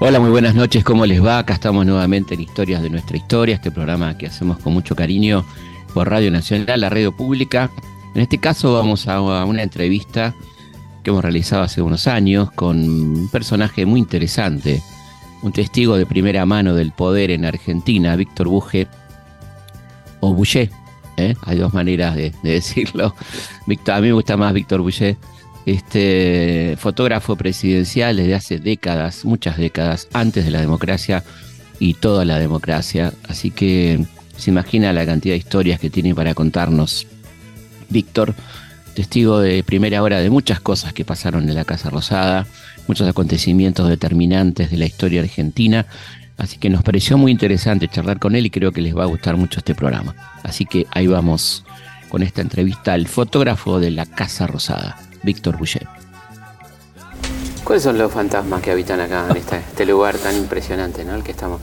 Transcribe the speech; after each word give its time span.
Hola, 0.00 0.20
muy 0.20 0.30
buenas 0.30 0.54
noches, 0.54 0.84
¿cómo 0.84 1.06
les 1.06 1.24
va? 1.24 1.40
Acá 1.40 1.54
estamos 1.54 1.84
nuevamente 1.84 2.34
en 2.34 2.40
Historias 2.40 2.82
de 2.84 2.88
nuestra 2.88 3.16
historia, 3.16 3.56
este 3.56 3.72
programa 3.72 4.16
que 4.16 4.28
hacemos 4.28 4.58
con 4.58 4.72
mucho 4.72 4.94
cariño 4.94 5.44
por 5.92 6.08
Radio 6.08 6.30
Nacional, 6.30 6.80
la 6.80 6.88
radio 6.88 7.10
pública. 7.10 7.68
En 8.14 8.22
este 8.22 8.38
caso 8.38 8.74
vamos 8.74 9.08
a 9.08 9.20
una 9.20 9.64
entrevista 9.64 10.36
que 11.02 11.10
hemos 11.10 11.24
realizado 11.24 11.64
hace 11.64 11.82
unos 11.82 12.06
años 12.06 12.52
con 12.52 12.78
un 12.78 13.28
personaje 13.28 13.86
muy 13.86 13.98
interesante, 13.98 14.80
un 15.42 15.50
testigo 15.50 15.96
de 15.96 16.06
primera 16.06 16.46
mano 16.46 16.76
del 16.76 16.92
poder 16.92 17.32
en 17.32 17.44
Argentina, 17.44 18.14
Víctor 18.14 18.46
Buje, 18.46 18.86
o 20.20 20.32
Boucher, 20.32 20.70
¿eh? 21.16 21.34
hay 21.42 21.58
dos 21.58 21.74
maneras 21.74 22.14
de, 22.14 22.32
decirlo. 22.44 23.16
A 23.88 24.00
mí 24.00 24.06
me 24.06 24.12
gusta 24.12 24.36
más 24.36 24.52
Víctor 24.52 24.80
Boucher 24.80 25.16
este 25.66 26.76
fotógrafo 26.78 27.36
presidencial 27.36 28.16
desde 28.16 28.34
hace 28.34 28.58
décadas, 28.58 29.24
muchas 29.24 29.58
décadas, 29.58 30.08
antes 30.12 30.44
de 30.44 30.50
la 30.50 30.60
democracia 30.60 31.24
y 31.78 31.94
toda 31.94 32.24
la 32.24 32.38
democracia. 32.38 33.12
Así 33.28 33.50
que 33.50 34.04
se 34.36 34.50
imagina 34.50 34.92
la 34.92 35.04
cantidad 35.04 35.34
de 35.34 35.38
historias 35.38 35.80
que 35.80 35.90
tiene 35.90 36.14
para 36.14 36.34
contarnos. 36.34 37.06
Víctor, 37.90 38.34
testigo 38.94 39.40
de 39.40 39.62
primera 39.62 40.02
hora 40.02 40.20
de 40.20 40.30
muchas 40.30 40.60
cosas 40.60 40.92
que 40.92 41.04
pasaron 41.04 41.48
en 41.48 41.54
la 41.54 41.64
Casa 41.64 41.90
Rosada, 41.90 42.46
muchos 42.86 43.08
acontecimientos 43.08 43.88
determinantes 43.88 44.70
de 44.70 44.76
la 44.76 44.86
historia 44.86 45.20
argentina. 45.20 45.86
Así 46.36 46.58
que 46.58 46.70
nos 46.70 46.84
pareció 46.84 47.18
muy 47.18 47.32
interesante 47.32 47.88
charlar 47.88 48.20
con 48.20 48.36
él 48.36 48.46
y 48.46 48.50
creo 48.50 48.70
que 48.70 48.80
les 48.80 48.96
va 48.96 49.02
a 49.02 49.06
gustar 49.06 49.36
mucho 49.36 49.58
este 49.58 49.74
programa. 49.74 50.14
Así 50.44 50.64
que 50.64 50.86
ahí 50.92 51.08
vamos 51.08 51.64
con 52.08 52.22
esta 52.22 52.40
entrevista 52.40 52.92
al 52.92 53.08
fotógrafo 53.08 53.80
de 53.80 53.90
la 53.90 54.06
Casa 54.06 54.46
Rosada. 54.46 55.07
Víctor 55.22 55.56
Boucher. 55.56 55.86
¿Cuáles 57.68 57.82
son 57.82 57.98
los 57.98 58.10
fantasmas 58.10 58.62
que 58.62 58.70
habitan 58.70 58.98
acá 58.98 59.26
en 59.28 59.36
este, 59.36 59.58
este 59.58 59.84
lugar 59.84 60.16
tan 60.16 60.34
impresionante, 60.34 61.04
¿no? 61.04 61.14
El 61.14 61.22
que 61.22 61.32
estamos. 61.32 61.60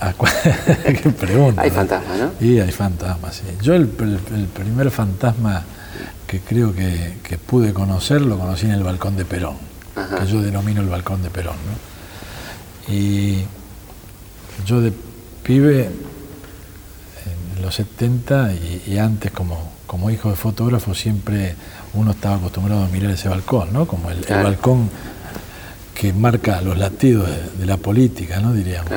Ah, 0.00 0.14
¿Qué 0.84 1.10
pregunta? 1.10 1.62
Hay 1.62 1.70
fantasmas, 1.70 2.16
¿no? 2.16 2.30
Sí, 2.38 2.60
hay 2.60 2.70
fantasmas, 2.70 3.34
sí. 3.34 3.44
Yo 3.60 3.74
el, 3.74 3.88
primer 3.88 4.92
fantasma 4.92 5.64
que 6.28 6.38
creo 6.38 6.72
que, 6.72 7.38
pude 7.44 7.72
conocer 7.72 8.20
lo 8.20 8.38
conocí 8.38 8.66
en 8.66 8.72
el 8.72 8.84
balcón 8.84 9.16
de 9.16 9.24
Perón, 9.24 9.56
que 10.16 10.26
yo 10.26 10.40
denomino 10.40 10.80
el 10.80 10.88
balcón 10.88 11.20
de 11.22 11.30
Perón, 11.30 11.56
¿no? 11.56 12.92
Y 12.94 13.44
yo 14.64 14.80
de 14.80 14.92
pibe, 15.42 15.90
en 17.56 17.62
los 17.62 17.74
70 17.74 18.52
y 18.86 18.98
antes 18.98 19.32
como 19.32 19.71
como 19.92 20.10
hijo 20.10 20.30
de 20.30 20.36
fotógrafo 20.36 20.94
siempre 20.94 21.54
uno 21.92 22.12
estaba 22.12 22.36
acostumbrado 22.36 22.82
a 22.82 22.88
mirar 22.88 23.10
ese 23.10 23.28
balcón, 23.28 23.74
¿no? 23.74 23.86
Como 23.86 24.10
el, 24.10 24.24
balcón 24.24 24.88
que 25.94 26.14
marca 26.14 26.62
los 26.62 26.78
latidos 26.78 27.28
de, 27.58 27.66
la 27.66 27.76
política, 27.76 28.40
¿no? 28.40 28.54
Diríamos. 28.54 28.90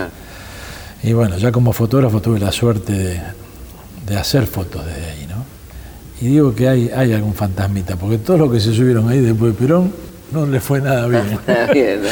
Y 1.03 1.11
bueno, 1.11 1.37
ya 1.37 1.51
como 1.51 1.73
fotógrafo 1.73 2.21
tuve 2.21 2.39
la 2.39 2.53
suerte 2.53 3.21
de, 4.07 4.17
hacer 4.17 4.47
fotos 4.47 4.85
desde 4.85 5.11
ahí, 5.11 5.27
¿no? 5.27 5.43
Y 6.25 6.31
digo 6.31 6.55
que 6.55 6.69
hay, 6.69 6.89
hay 6.95 7.11
algún 7.11 7.33
fantasmita, 7.33 7.97
porque 7.97 8.17
todos 8.17 8.39
los 8.39 8.49
que 8.49 8.61
se 8.61 8.73
subieron 8.73 9.09
ahí 9.09 9.19
después 9.19 9.51
de 9.51 9.59
Perón 9.59 9.93
no 10.31 10.45
le 10.45 10.61
fue 10.61 10.79
nada 10.79 11.07
bien. 11.07 11.37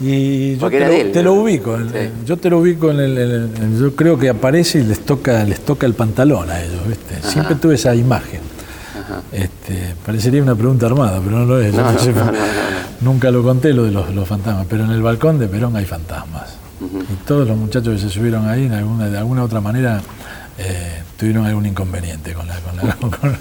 Y 0.00 0.56
yo 0.56 0.68
te 0.68 1.22
lo, 1.22 1.34
ubico, 1.34 1.78
yo 2.26 2.36
te 2.36 2.50
lo 2.50 2.58
ubico 2.58 2.90
en 2.90 3.00
el, 3.00 3.50
yo 3.80 3.96
creo 3.96 4.18
que 4.18 4.28
aparece 4.28 4.80
y 4.80 4.84
les 4.84 5.00
toca, 5.00 5.42
les 5.44 5.60
toca 5.60 5.86
el 5.86 5.94
pantalón 5.94 6.50
a 6.50 6.62
ellos, 6.62 6.86
¿viste? 6.86 7.16
Siempre 7.22 7.54
tuve 7.54 7.76
esa 7.76 7.94
imagen. 7.94 8.40
Este, 9.32 9.94
parecería 10.04 10.42
una 10.42 10.54
pregunta 10.54 10.86
armada, 10.86 11.20
pero 11.24 11.38
no 11.38 11.46
lo 11.46 11.60
es. 11.60 11.74
nunca 13.00 13.30
lo 13.30 13.42
conté 13.42 13.72
lo 13.72 13.84
de 13.84 13.92
los, 13.92 14.28
fantasmas, 14.28 14.66
pero 14.68 14.84
en 14.84 14.90
el 14.90 15.02
balcón 15.02 15.38
de 15.38 15.48
Perón 15.48 15.76
hay 15.76 15.86
fantasmas. 15.86 16.56
Y 16.80 17.26
todos 17.26 17.48
los 17.48 17.56
muchachos 17.56 17.94
que 17.94 18.00
se 18.00 18.10
subieron 18.10 18.46
ahí, 18.48 18.66
en 18.66 18.72
alguna, 18.72 19.08
de 19.08 19.16
alguna 19.16 19.44
otra 19.44 19.62
manera, 19.62 20.02
eh, 20.58 21.02
tuvieron 21.18 21.46
algún 21.46 21.64
inconveniente 21.64 22.34
con 22.34 22.46
la, 22.46 22.56
con 22.60 23.38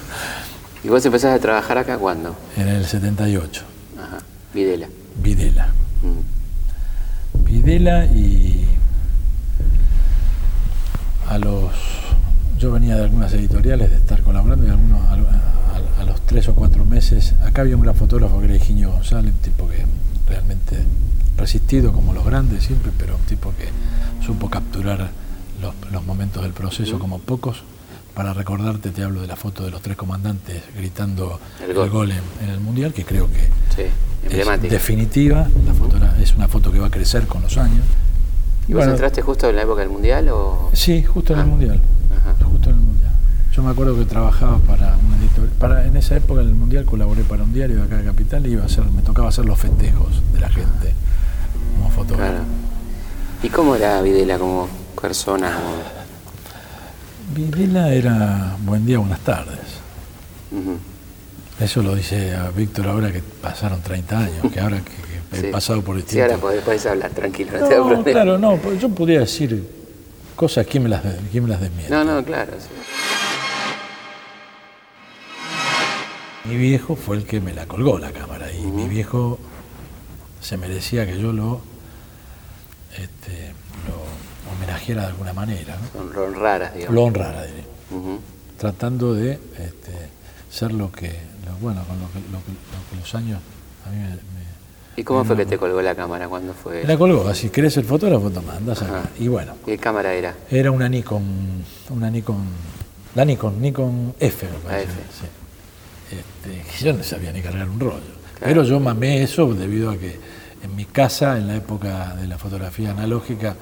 ¿Y 0.84 0.88
vos 0.88 1.06
empezaste 1.06 1.36
a 1.36 1.40
trabajar 1.40 1.80
acá 1.80 1.98
cuándo? 1.98 2.36
En 2.56 2.68
el 2.68 2.86
78. 2.86 3.64
Ajá. 3.98 4.18
Videla. 4.54 4.88
Videla. 5.22 5.74
Videla 7.46 8.06
y 8.06 8.66
a 11.30 11.38
los 11.38 11.72
yo 12.58 12.72
venía 12.72 12.96
de 12.96 13.04
algunas 13.04 13.34
editoriales 13.34 13.92
de 13.92 13.98
estar 13.98 14.22
colaborando 14.22 14.66
y 14.66 14.70
algunos 14.70 15.02
a, 15.10 16.04
los 16.06 16.22
tres 16.22 16.48
o 16.48 16.56
cuatro 16.56 16.86
meses 16.86 17.34
acá 17.44 17.62
había 17.62 17.76
un 17.76 17.82
gran 17.82 17.96
fotógrafo 17.96 18.40
que 18.40 18.46
era 18.46 18.56
Higinio 18.56 18.92
González 18.92 19.34
un 19.34 19.40
tipo 19.40 19.68
que 19.68 19.86
realmente 20.28 20.78
resistido 21.38 21.92
como 21.94 22.14
los 22.14 22.26
grandes 22.26 22.64
siempre 22.64 22.92
pero 22.98 23.16
un 23.16 23.22
tipo 23.24 23.54
que 23.58 23.70
supo 24.26 24.50
capturar 24.50 25.10
los, 25.92 26.06
momentos 26.06 26.44
del 26.44 26.54
proceso 26.54 27.00
como 27.00 27.20
pocos 27.20 27.64
para 28.16 28.34
recordarte 28.34 28.92
te 28.92 29.04
hablo 29.04 29.22
de 29.22 29.28
la 29.28 29.36
foto 29.36 29.64
de 29.66 29.72
los 29.72 29.82
tres 29.82 29.98
comandantes 29.98 30.64
gritando 30.76 31.40
el 31.62 31.90
gol, 31.90 32.12
en, 32.12 32.50
el 32.50 32.60
mundial 32.62 32.94
que 32.94 33.04
creo 33.04 33.28
que 33.28 33.50
es 34.30 34.62
definitiva, 34.62 35.48
la 35.66 35.74
foto 35.74 35.98
es 36.20 36.34
una 36.34 36.48
foto 36.48 36.72
que 36.72 36.80
va 36.80 36.88
a 36.88 36.92
crecer 36.92 37.28
con 37.28 37.42
los 37.42 37.58
años. 37.58 37.86
¿Y 38.68 38.74
vos 38.74 38.86
entraste 38.86 39.22
justo 39.22 39.50
en 39.50 39.58
la 39.58 39.62
época 39.62 39.82
del 39.82 39.90
Mundial? 39.90 40.30
O? 40.30 40.72
Sí, 40.74 41.04
justo 41.04 41.34
en 41.34 41.40
el 41.40 41.46
ah. 41.46 41.48
Mundial. 41.48 41.80
Justo 42.44 42.70
en 42.70 42.76
el 42.78 42.82
Mundial. 42.82 43.12
Yo 43.54 43.62
me 43.62 43.70
acuerdo 43.70 43.96
que 43.98 44.06
trabajaba 44.06 44.58
para 44.60 44.98
un 44.98 45.14
editor, 45.22 45.48
para, 45.60 45.86
en 45.86 45.96
esa 45.96 46.16
época 46.16 46.42
en 46.42 46.48
el 46.48 46.56
Mundial 46.56 46.86
colaboré 46.86 47.24
para 47.24 47.44
un 47.44 47.54
diario 47.54 47.76
de 47.76 47.84
acá 47.84 47.98
de 47.98 48.06
Capital 48.06 48.48
y 48.48 48.54
iba 48.54 48.64
a 48.64 48.66
hacer, 48.66 48.86
me 48.86 49.02
tocaba 49.02 49.30
hacer 49.30 49.46
los 49.46 49.60
festejos 49.60 50.22
de 50.34 50.40
la 50.40 50.50
gente 50.50 50.94
como 51.76 51.92
fotógrafo. 51.92 52.44
¿Y 53.44 53.50
cómo 53.50 53.76
era 53.76 54.02
Videla 54.02 54.40
como 54.40 54.68
persona? 55.00 55.60
Videla 57.34 57.94
era 57.94 58.56
buen 58.66 58.86
día, 58.86 59.00
buenas 59.00 59.20
tardes. 59.22 59.58
Eso 61.60 61.82
lo 61.82 61.96
dice 61.96 62.36
a 62.36 62.50
Víctor 62.50 62.88
ahora 62.88 63.12
que 63.12 63.22
pasaron 63.22 63.82
30 63.82 64.20
años, 64.20 64.52
que 64.54 64.60
ahora 64.60 64.82
que, 64.82 65.38
he 65.48 65.52
pasado 65.52 65.82
por 65.82 65.96
distintos... 65.96 66.28
Sí, 66.28 66.34
ahora 66.34 66.62
podés, 66.64 66.86
hablar, 66.86 67.12
tranquilo, 67.12 67.52
no, 67.58 68.04
Claro, 68.04 68.38
no, 68.38 68.58
pues 68.58 68.80
yo 68.82 68.90
podría 68.90 69.22
decir 69.22 69.68
cosas, 70.36 70.68
¿quién 70.68 70.84
me 70.84 70.90
las, 70.90 71.02
quién 71.32 71.44
me 71.44 71.50
las 71.50 71.62
desmiente? 71.62 71.92
No, 71.92 72.04
no, 72.04 72.24
claro. 72.24 72.54
Mi 76.46 76.58
viejo 76.58 76.96
fue 76.96 77.18
el 77.18 77.24
que 77.24 77.42
me 77.42 77.54
la 77.54 77.66
colgó 77.66 77.98
la 77.98 78.12
cámara 78.12 78.52
y 78.52 78.62
mi 78.62 78.88
viejo 78.88 79.40
se 80.42 80.58
merecía 80.58 81.08
que 81.08 81.20
yo 81.20 81.34
lo, 81.34 81.62
este, 82.92 83.54
lo 83.88 84.05
homenajeara 84.66 85.02
de 85.04 85.08
alguna 85.08 85.34
manera. 85.34 85.78
¿no? 85.94 86.04
Lo 86.14 86.24
honrara, 86.26 86.72
digamos. 86.72 86.96
Lo 86.96 87.04
honrara, 87.04 87.44
diré. 87.44 87.64
Tratando 88.58 89.14
de 89.14 89.34
este, 89.34 89.92
ser 90.50 90.74
lo 90.74 90.92
que, 90.92 91.14
bueno, 91.62 91.84
con 91.86 92.00
lo 92.00 92.08
que, 92.08 92.98
los 92.98 93.16
años 93.16 93.40
a 93.86 93.90
mí 93.90 93.98
me... 93.98 94.36
¿Y 94.98 95.04
cómo 95.04 95.26
fue 95.26 95.36
que 95.36 95.46
te 95.46 95.58
colgó 95.58 95.82
la 95.82 95.94
cámara? 95.94 96.30
¿Cuándo 96.30 96.54
fue? 96.54 96.86
La 96.86 96.98
colgó, 96.98 97.28
así 97.28 97.50
querés 97.50 97.74
ser 97.74 97.84
fotógrafo, 97.84 98.30
toma, 98.30 98.56
andás 98.56 98.82
acá. 98.82 99.10
Y 99.20 99.28
bueno. 99.28 99.54
¿Qué 99.66 99.78
cámara 99.78 100.14
era? 100.14 100.34
Era 100.50 100.72
una 100.72 100.88
Nikon, 100.88 101.66
una 101.90 102.10
Nikon, 102.10 102.46
la 103.14 103.26
Nikon, 103.26 103.62
Nikon 103.62 104.16
F 104.18 104.48
me 104.48 104.60
parece. 104.60 104.92
Sí. 104.92 106.16
Este, 106.16 106.86
yo 106.86 106.94
no 106.94 107.04
sabía 107.04 107.34
ni 107.34 107.42
cargar 107.42 107.68
un 107.68 107.80
rollo. 107.80 108.16
Pero 108.40 108.64
yo 108.64 108.80
mamé 108.80 109.22
eso 109.22 109.54
debido 109.54 109.92
a 109.92 109.98
que 109.98 110.18
en 110.64 110.76
mi 110.76 110.86
casa, 110.86 111.38
en 111.38 111.48
la 111.48 111.58
época 111.58 112.16
de 112.16 112.28
la 112.28 112.38
fotografía 112.38 112.92
analógica, 112.92 113.56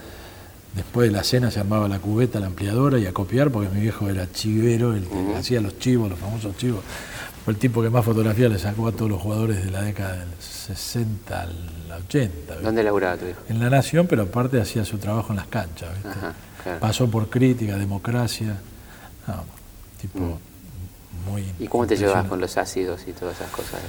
Después 0.76 1.08
de 1.08 1.16
la 1.16 1.24
cena 1.24 1.52
se 1.52 1.60
armaba 1.60 1.88
la 1.88 2.00
cubeta, 2.00 2.40
la 2.40 2.48
ampliadora 2.48 2.98
y 2.98 3.06
a 3.06 3.14
copiar, 3.14 3.52
porque 3.52 3.70
mi 3.70 3.82
viejo 3.82 4.10
era 4.10 4.32
chivero, 4.32 4.96
el 4.96 5.06
que 5.06 5.36
hacía 5.36 5.62
los 5.62 5.78
chivos, 5.78 6.10
los 6.10 6.18
famosos 6.18 6.58
chivos. 6.58 6.82
Fue 7.46 7.54
el 7.54 7.60
tipo 7.60 7.82
que 7.84 7.90
más 7.90 8.06
fotografías 8.06 8.52
le 8.52 8.58
sacó 8.58 8.88
a 8.88 8.92
todos 8.92 9.12
los 9.12 9.22
jugadores 9.22 9.64
de 9.64 9.70
la 9.70 9.82
década 9.82 10.16
del 10.16 10.30
60 10.40 11.42
al 11.42 12.02
80. 12.08 12.56
¿Dónde 12.62 12.84
laburaba 12.84 13.18
tu 13.18 13.28
hijo? 13.28 13.40
En 13.50 13.60
La 13.60 13.70
Nación, 13.70 14.08
pero 14.08 14.24
aparte 14.24 14.60
hacía 14.62 14.86
su 14.86 14.98
trabajo 14.98 15.32
en 15.32 15.38
las 15.38 15.48
canchas. 15.48 15.90
Pasó 16.80 17.10
por 17.10 17.30
crítica, 17.30 17.78
democracia. 17.78 18.58
tipo 20.00 20.20
mm. 20.20 21.30
muy. 21.30 21.46
¿Y 21.60 21.68
cómo 21.68 21.86
te 21.86 21.98
llevabas 21.98 22.28
con 22.28 22.40
los 22.40 22.58
ácidos 22.58 23.02
y 23.08 23.12
todas 23.12 23.36
esas 23.36 23.52
cosas? 23.52 23.82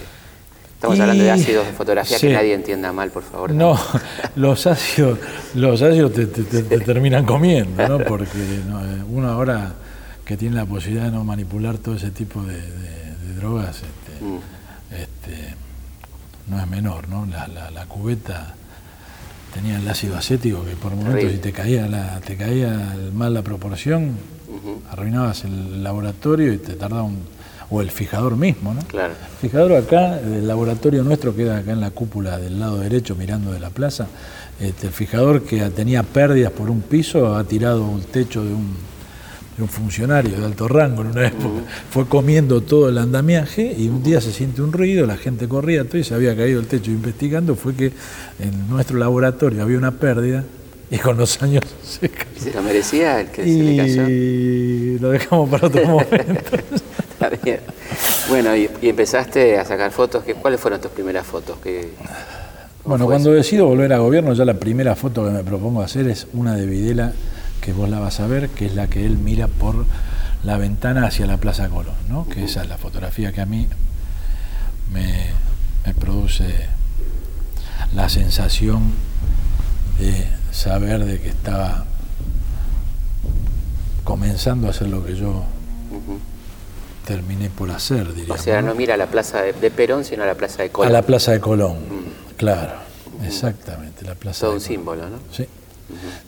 Estamos 0.85 1.01
hablando 1.01 1.25
de 1.25 1.31
ácidos 1.31 1.67
de 1.67 1.73
fotografía, 1.73 2.19
que 2.19 2.33
nadie 2.33 2.55
entienda 2.55 2.93
mal, 2.93 3.11
por 3.11 3.23
favor. 3.23 3.51
No, 3.51 3.79
los 4.37 4.67
ácidos, 4.67 5.19
los 5.55 5.81
ácidos 5.81 6.13
te, 6.13 6.27
terminan 6.27 7.25
comiendo, 7.25 7.89
¿no? 7.89 7.99
Porque 8.01 8.29
eh, 8.37 9.03
uno 9.09 9.29
ahora 9.29 9.73
que 10.27 10.37
tiene 10.37 10.57
la 10.57 10.67
posibilidad 10.67 11.05
de 11.05 11.13
no 11.13 11.25
manipular 11.25 11.79
todo 11.79 11.97
ese 11.97 12.11
tipo 12.11 12.43
de, 12.43 12.61
drogas, 13.37 13.77
este, 13.77 14.25
mm. 14.25 14.39
este, 14.93 15.55
no 16.49 16.61
es 16.61 16.67
menor, 16.69 17.09
¿no? 17.09 17.27
La, 17.27 17.87
cubeta 17.87 18.55
tenía 19.53 19.79
el 19.79 19.89
ácido 19.89 20.17
acético 20.17 20.65
que 20.65 20.77
por 20.77 20.95
momentos 20.95 21.31
si 21.31 21.39
te 21.39 21.53
caía 21.53 21.87
la, 21.87 22.21
te 22.21 22.37
caía 22.37 22.95
mal 23.13 23.33
la 23.33 23.43
proporción, 23.43 24.17
arruinabas 24.91 25.45
el 25.45 25.83
laboratorio 25.83 26.53
y 26.53 26.59
te 26.59 26.75
tardaba 26.75 27.05
un 27.05 27.34
o 27.71 27.81
el 27.81 27.91
fijador 27.91 28.37
mismo, 28.37 28.75
¿no? 28.75 28.83
Claro. 28.83 29.15
El 29.15 29.49
fijador 29.49 29.73
acá, 29.75 30.19
el 30.21 30.47
laboratorio 30.47 31.03
nuestro 31.03 31.35
queda 31.35 31.59
acá 31.59 31.73
en 31.73 31.81
la 31.81 31.91
cúpula 31.91 32.39
del 32.39 32.61
lado 32.61 32.79
derecho 32.79 33.17
mirando 33.17 33.53
de 33.53 33.61
la 33.61 33.71
plaza. 33.71 34.07
Este, 34.61 34.87
el 34.87 34.93
fijador 34.93 35.43
que 35.43 35.61
tenía 35.71 36.03
pérdidas 36.03 36.53
por 36.53 36.71
un 36.71 36.81
piso 36.83 37.35
ha 37.35 37.45
tirado 37.45 37.97
el 37.97 38.05
techo 38.07 38.45
de 38.45 38.53
un, 38.53 38.75
de 39.57 39.63
un 39.63 39.69
funcionario 39.69 40.39
de 40.39 40.45
alto 40.45 40.69
rango 40.69 41.03
en 41.03 41.09
una 41.09 41.27
época. 41.27 41.61
Fue 41.91 42.07
comiendo 42.07 42.61
todo 42.61 42.89
el 42.89 42.99
andamiaje 42.99 43.75
y 43.77 43.89
un 43.89 44.03
día 44.03 44.21
se 44.21 44.33
siente 44.33 44.63
un 44.63 44.73
ruido, 44.73 45.07
la 45.07 45.17
gente 45.17 45.49
corría 45.49 45.85
todo 45.85 45.99
y 45.99 46.05
se 46.05 46.15
había 46.15 46.37
caído 46.37 46.61
el 46.61 46.67
techo. 46.67 46.91
Investigando 46.91 47.57
fue 47.57 47.75
que 47.75 47.93
en 48.39 48.69
nuestro 48.69 48.99
laboratorio 48.99 49.63
había 49.63 49.79
una 49.79 49.93
pérdida 49.93 50.45
y 50.91 50.99
con 50.99 51.17
los 51.17 51.43
años 51.43 51.65
se 51.83 52.09
cayó. 52.09 52.31
¿Y 52.37 52.41
se 52.41 52.53
lo 52.53 52.63
merecía 52.63 53.21
el 53.21 53.29
que 53.29 53.47
y 53.47 53.55
se 53.55 53.63
le 53.63 53.77
cayó? 53.77 55.01
lo 55.01 55.11
dejamos 55.11 55.51
para 55.51 55.67
otro 55.67 55.87
momento. 55.89 56.57
Está 57.25 57.45
bien. 57.45 57.61
Bueno, 58.29 58.55
y, 58.57 58.71
y 58.83 58.89
empezaste 58.89 59.59
a 59.59 59.65
sacar 59.65 59.91
fotos. 59.93 60.25
¿qué- 60.25 60.35
¿Cuáles 60.35 60.61
fueron 60.61 60.81
tus 60.81 60.91
primeras 60.91 61.27
fotos? 61.27 61.57
¿Qué, 61.63 61.91
cómo 62.83 62.95
Bueno, 62.97 63.07
cuando 63.07 63.31
eso? 63.31 63.37
decido 63.37 63.67
volver 63.67 63.93
a 63.93 63.99
gobierno, 63.99 64.33
ya 64.35 64.45
la 64.45 64.55
primera 64.55 64.95
foto 64.97 65.25
que 65.25 65.31
me 65.31 65.45
propongo 65.45 65.83
hacer 65.83 66.09
es 66.09 66.27
una 66.33 66.55
de 66.55 66.67
Videla, 66.67 67.13
que 67.61 67.73
vos 67.73 67.89
la 67.89 67.99
vas 68.01 68.21
a 68.21 68.27
ver, 68.27 68.49
que 68.51 68.67
es 68.67 68.75
la 68.75 68.87
que 68.89 69.05
él 69.07 69.17
mira 69.19 69.49
por 69.49 69.87
la 70.43 70.57
ventana 70.59 71.07
hacia 71.07 71.27
la 71.27 71.39
Plaza 71.39 71.69
Colón, 71.69 71.95
¿no? 72.09 72.29
que 72.29 72.45
esa 72.45 72.63
es 72.63 72.69
la 72.69 72.77
fotografía 72.77 73.33
que 73.33 73.41
a 73.41 73.47
mí 73.47 73.67
me, 74.93 75.29
me 75.87 75.95
produce 75.95 76.45
la 77.95 78.11
sensación 78.11 78.93
de 79.99 80.27
saber 80.53 81.05
de 81.07 81.21
que 81.21 81.29
estaba 81.31 81.87
comenzando 84.05 84.67
a 84.67 84.71
hacer 84.71 84.89
lo 84.89 85.05
que 85.05 85.17
yo. 85.17 85.45
Terminé 87.05 87.51
por 87.51 87.71
hacer, 87.71 88.09
diríamos. 88.15 88.41
O 88.41 88.43
sea, 88.43 88.63
¿no? 88.63 88.75
mira 88.75 88.95
a 88.95 88.97
la 88.97 89.07
plaza 89.07 89.43
de, 89.43 89.53
de 89.53 89.71
Perón, 89.71 90.05
sino 90.05 90.23
a 90.23 90.27
la 90.27 90.35
plaza 90.35 90.63
de 90.63 90.71
Colón. 90.71 90.89
A 90.91 90.93
la 90.93 91.03
Plaza 91.03 91.33
de 91.33 91.41
Colón, 91.41 91.77
claro, 92.37 92.73
exactamente, 93.25 94.05
la 94.05 94.15
Plaza 94.15 94.41
Todo 94.47 94.53
de 94.53 94.57
un 94.57 94.63
Colón. 94.63 94.77
símbolo, 94.79 95.09
¿no? 95.11 95.17
Sí. 95.33 95.47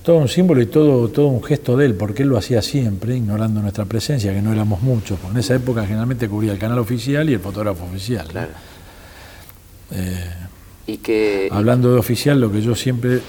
Todo 0.03 0.17
un 0.19 0.29
símbolo 0.29 0.61
y 0.61 0.67
todo, 0.67 1.09
todo 1.09 1.29
un 1.29 1.43
gesto 1.43 1.77
de 1.79 1.87
él, 1.87 1.95
porque 1.95 2.23
él 2.23 2.29
lo 2.29 2.37
hacía 2.37 2.61
siempre, 2.61 3.17
ignorando 3.17 3.61
nuestra 3.63 3.87
presencia, 3.87 4.33
que 4.35 4.43
no 4.43 4.53
éramos 4.53 4.83
muchos, 4.83 5.19
porque 5.19 5.33
en 5.35 5.41
esa 5.41 5.55
época 5.55 5.83
generalmente 5.87 6.29
cubría 6.29 6.53
el 6.53 6.59
canal 6.59 6.79
oficial 6.79 7.29
y 7.31 7.33
el 7.35 7.41
fotógrafo 7.41 7.85
oficial. 7.87 8.29
Claro. 8.29 8.51
Eh, 9.93 10.31
Y 10.87 10.99
que... 10.99 11.49
hablando 11.51 11.91
de 11.93 11.99
oficial, 11.99 12.39
lo 12.41 12.53
que 12.53 12.61
yo 12.61 12.75
siempre 12.75 13.21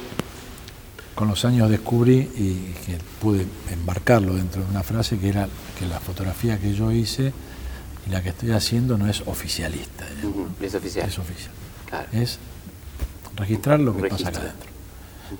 con 1.17 1.27
los 1.27 1.43
años 1.45 1.67
descubrí 1.71 2.17
y 2.35 2.73
que 2.85 2.97
pude 3.19 3.43
embarcarlo 3.73 4.35
dentro 4.35 4.63
de 4.63 4.69
una 4.69 4.83
frase, 4.83 5.17
que 5.17 5.29
era 5.29 5.47
que 5.79 5.87
la 5.87 5.99
fotografía 5.99 6.59
que 6.59 6.75
yo 6.75 6.91
hice 6.91 7.33
y 8.07 8.11
la 8.11 8.21
que 8.21 8.29
estoy 8.29 8.51
haciendo 8.51 8.99
no 8.99 9.07
es 9.09 9.21
oficialista, 9.25 10.05
digamos, 10.15 10.35
Ujú, 10.51 10.63
Es 10.65 10.75
oficial. 10.75 11.09
es 11.09 11.17
oficial. 11.17 11.51
Claro. 11.89 12.07
Es 12.11 12.37
registrar 13.35 13.79
lo 13.79 13.95
que 13.95 14.03
Un 14.03 14.09
pasa 14.09 14.29
acá 14.29 14.39
registro. 14.41 14.49
adentro. 14.51 14.69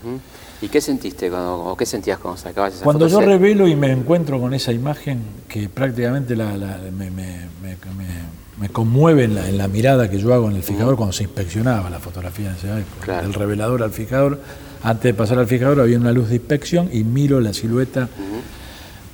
Ujú. 0.10 0.20
¿Y 0.64 0.70
qué 0.70 0.82
sentiste 0.82 1.30
cuando, 1.30 1.60
o 1.60 1.78
qué 1.78 1.86
sentías 1.86 2.18
cuando 2.18 2.42
sacabas 2.42 2.74
esa 2.74 2.84
Cuando 2.84 3.08
yo 3.08 3.22
revelo 3.22 3.68
y 3.68 3.76
me 3.76 3.92
encuentro 3.92 4.40
con 4.42 4.56
esa 4.56 4.72
imagen 4.74 5.22
que 5.48 5.70
prácticamente 5.70 6.36
la- 6.36 6.58
la- 6.58 6.80
me, 6.92 7.12
me- 7.12 7.46
me- 7.62 7.78
me- 8.60 8.70
conmueve 8.70 9.26
en 9.26 9.36
la, 9.36 9.48
en 9.48 9.60
la 9.60 9.68
mirada 9.68 10.10
que 10.10 10.18
yo 10.18 10.34
hago 10.34 10.50
en 10.50 10.56
el 10.56 10.64
fijador 10.64 10.96
cuando 10.96 11.14
se 11.14 11.22
inspeccionaba 11.24 11.92
la 11.92 12.00
fotografía 12.00 12.50
en 12.50 12.56
esa 12.56 12.80
época, 12.80 13.06
Claro. 13.06 13.22
del 13.22 13.34
revelador 13.36 13.84
al 13.84 13.92
fijador, 13.92 14.42
antes 14.84 15.04
de 15.04 15.14
pasar 15.14 15.40
al 15.40 15.48
fijador 15.48 15.80
había 15.82 15.98
una 15.98 16.12
luz 16.12 16.30
de 16.30 16.36
inspección 16.36 16.90
y 16.92 17.04
miro 17.04 17.40
la 17.40 17.54
silueta 17.54 18.10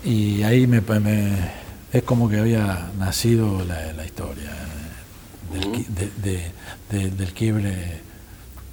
y 0.04 0.44
ahí 0.44 0.68
me, 0.68 0.82
me- 0.82 1.52
es 1.92 2.04
como 2.04 2.30
que 2.30 2.40
había 2.40 2.90
nacido 2.98 3.64
la, 3.66 3.94
la 3.94 4.06
historia 4.06 4.50
eh, 4.52 5.54
del, 5.54 5.64
qui- 5.72 5.88
de- 5.88 6.12
de- 6.22 6.52
de- 6.92 7.12
del 7.12 7.34
quiebre 7.34 8.02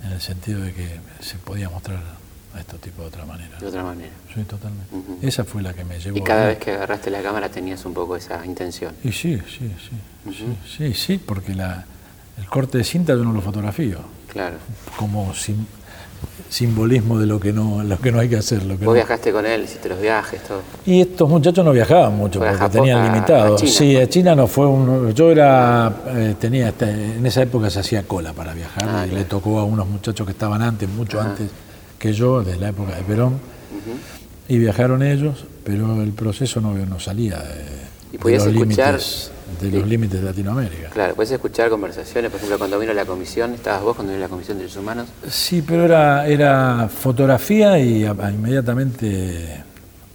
en 0.05 0.13
el 0.13 0.21
sentido 0.21 0.61
de 0.63 0.73
que 0.73 0.89
se 1.21 1.37
podía 1.37 1.69
mostrar 1.69 2.01
a 2.55 2.59
estos 2.61 2.81
tipos 2.81 3.01
de 3.01 3.07
otra 3.07 3.25
manera. 3.27 3.59
De 3.61 3.67
otra 3.67 3.85
manera. 3.85 4.11
Sí, 4.35 4.43
totalmente. 4.43 4.89
Esa 5.27 5.45
fue 5.45 5.63
la 5.63 5.73
que 5.73 5.85
me 5.85 6.01
llevó. 6.01 6.17
Y 6.19 6.23
cada 6.25 6.45
a- 6.45 6.49
vez 6.49 6.59
que 6.59 6.73
agarraste 6.73 7.11
la 7.11 7.23
cámara 7.23 7.49
tenías 7.49 7.85
un 7.85 7.95
poco 7.95 8.17
esa 8.17 8.45
intención. 8.45 8.95
Y 9.05 9.13
sí, 9.13 9.39
sí, 9.47 9.71
sí, 9.89 10.33
sí, 10.33 10.47
sí, 10.77 10.95
sí, 10.95 11.19
porque 11.25 11.55
la, 11.55 11.85
el 12.39 12.47
corte 12.47 12.79
de 12.79 12.85
cinta 12.85 13.13
yo 13.15 13.23
no 13.23 13.33
lo 13.33 13.41
fotografío, 13.43 13.99
Claro. 14.33 14.57
como 14.97 15.33
sim- 15.35 15.67
simbolismo 16.49 17.19
de 17.19 17.27
lo 17.27 17.39
que 17.39 17.53
no, 17.53 17.83
lo 17.85 17.99
que 18.01 18.11
no 18.11 18.19
hay 18.19 18.29
que 18.29 18.37
hacer. 18.37 18.63
Lo 18.65 18.71
que 18.77 18.85
Vos 18.85 18.87
no- 18.87 18.93
viajaste 18.95 19.31
con 19.33 19.47
él, 19.47 19.63
hiciste 19.65 19.89
los 19.89 20.01
viajes, 20.01 20.43
todo. 20.43 20.63
Y 20.85 21.01
estos 21.03 21.29
muchachos 21.29 21.65
no 21.65 21.73
viajaban 21.73 22.17
mucho 22.17 22.41
porque 22.41 22.55
Japón, 22.55 22.71
tenían 22.73 23.05
limitado. 23.13 23.55
a 23.55 23.59
China. 23.59 23.71
Sí, 23.73 23.97
a 23.97 24.09
China 24.09 24.35
no 24.35 24.47
fue 24.47 24.67
un. 24.67 25.13
Yo 25.15 25.31
era. 25.31 25.95
eh, 26.09 26.35
tenía 26.41 26.69
este- 26.71 26.91
En 27.17 27.25
esa 27.27 27.43
época 27.43 27.71
se 27.71 27.81
hacía 27.81 28.03
cola 28.03 28.33
para 28.33 28.53
viajar 28.55 28.83
Ah, 28.85 29.05
y 29.07 29.11
claro. 29.11 29.17
le 29.19 29.25
tocó 29.25 29.59
a 29.61 29.65
unos 29.65 29.87
muchachos 29.89 30.27
que 30.27 30.33
estaban 30.33 30.61
antes, 30.63 30.89
mucho 30.89 31.21
antes 31.21 31.49
que 31.99 32.13
yo, 32.13 32.43
desde 32.43 32.59
la 32.61 32.71
época 32.71 32.97
de 32.97 33.03
Perón. 33.03 33.35
Y 34.49 34.59
viajaron 34.59 35.03
ellos, 35.05 35.45
pero 35.65 36.03
el 36.03 36.11
proceso 36.13 36.61
no, 36.61 36.75
no 36.75 36.99
salía 36.99 37.39
de, 37.39 37.65
¿Y 38.09 38.13
de 38.15 38.19
podías 38.19 38.45
los 38.47 38.55
escuchar? 38.55 38.95
límites 38.95 39.31
de 39.61 39.71
los 39.71 39.83
Sí. 39.85 39.89
límites 39.89 40.21
de 40.21 40.27
Latinoamérica. 40.27 40.89
Claro, 40.91 41.15
puedes 41.15 41.31
escuchar 41.33 41.71
conversaciones, 41.71 42.31
por 42.31 42.39
ejemplo, 42.39 42.59
cuando 42.59 42.79
vino 42.79 42.93
la 42.93 43.05
comisión, 43.05 43.55
¿estabas 43.55 43.83
vos 43.83 43.97
cuando 43.97 44.13
vino 44.13 44.23
la 44.23 44.29
comisión 44.29 44.59
de 44.59 44.65
derechos 44.65 44.83
humanos? 44.83 45.09
Sí, 45.29 45.63
pero 45.67 45.85
era, 45.85 46.27
era 46.27 46.89
fotografía 46.89 47.79
y 47.79 48.05
a- 48.05 48.13
a 48.13 48.31
inmediatamente 48.31 49.63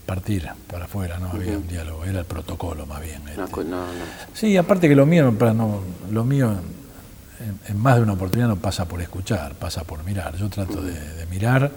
partir 0.05 0.47
para 0.71 0.85
afuera, 0.85 1.17
no 1.17 1.29
había 1.31 1.57
un 1.57 1.67
diálogo, 1.67 2.05
era 2.05 2.19
el 2.19 2.25
protocolo 2.25 2.85
más 2.85 3.01
bien. 3.01 3.21
Este. 3.27 3.37
no, 3.41 3.55
no. 3.65 3.85
Sí, 4.33 4.55
aparte 4.55 4.87
que 4.87 4.95
lo 4.95 5.05
mío, 5.05 5.33
para 5.37 5.53
no, 5.53 5.81
lo 6.11 6.23
mío 6.23 6.51
en, 7.39 7.59
en 7.73 7.77
más 7.81 7.95
de 7.95 8.03
una 8.03 8.13
oportunidad 8.13 8.47
no 8.47 8.55
pasa 8.57 8.85
por 8.85 9.01
escuchar, 9.01 9.53
pasa 9.55 9.83
por 9.83 10.03
mirar. 10.03 10.35
Yo 10.37 10.47
trato 10.49 10.81
de, 10.81 10.93
de 10.93 11.25
mirar 11.25 11.71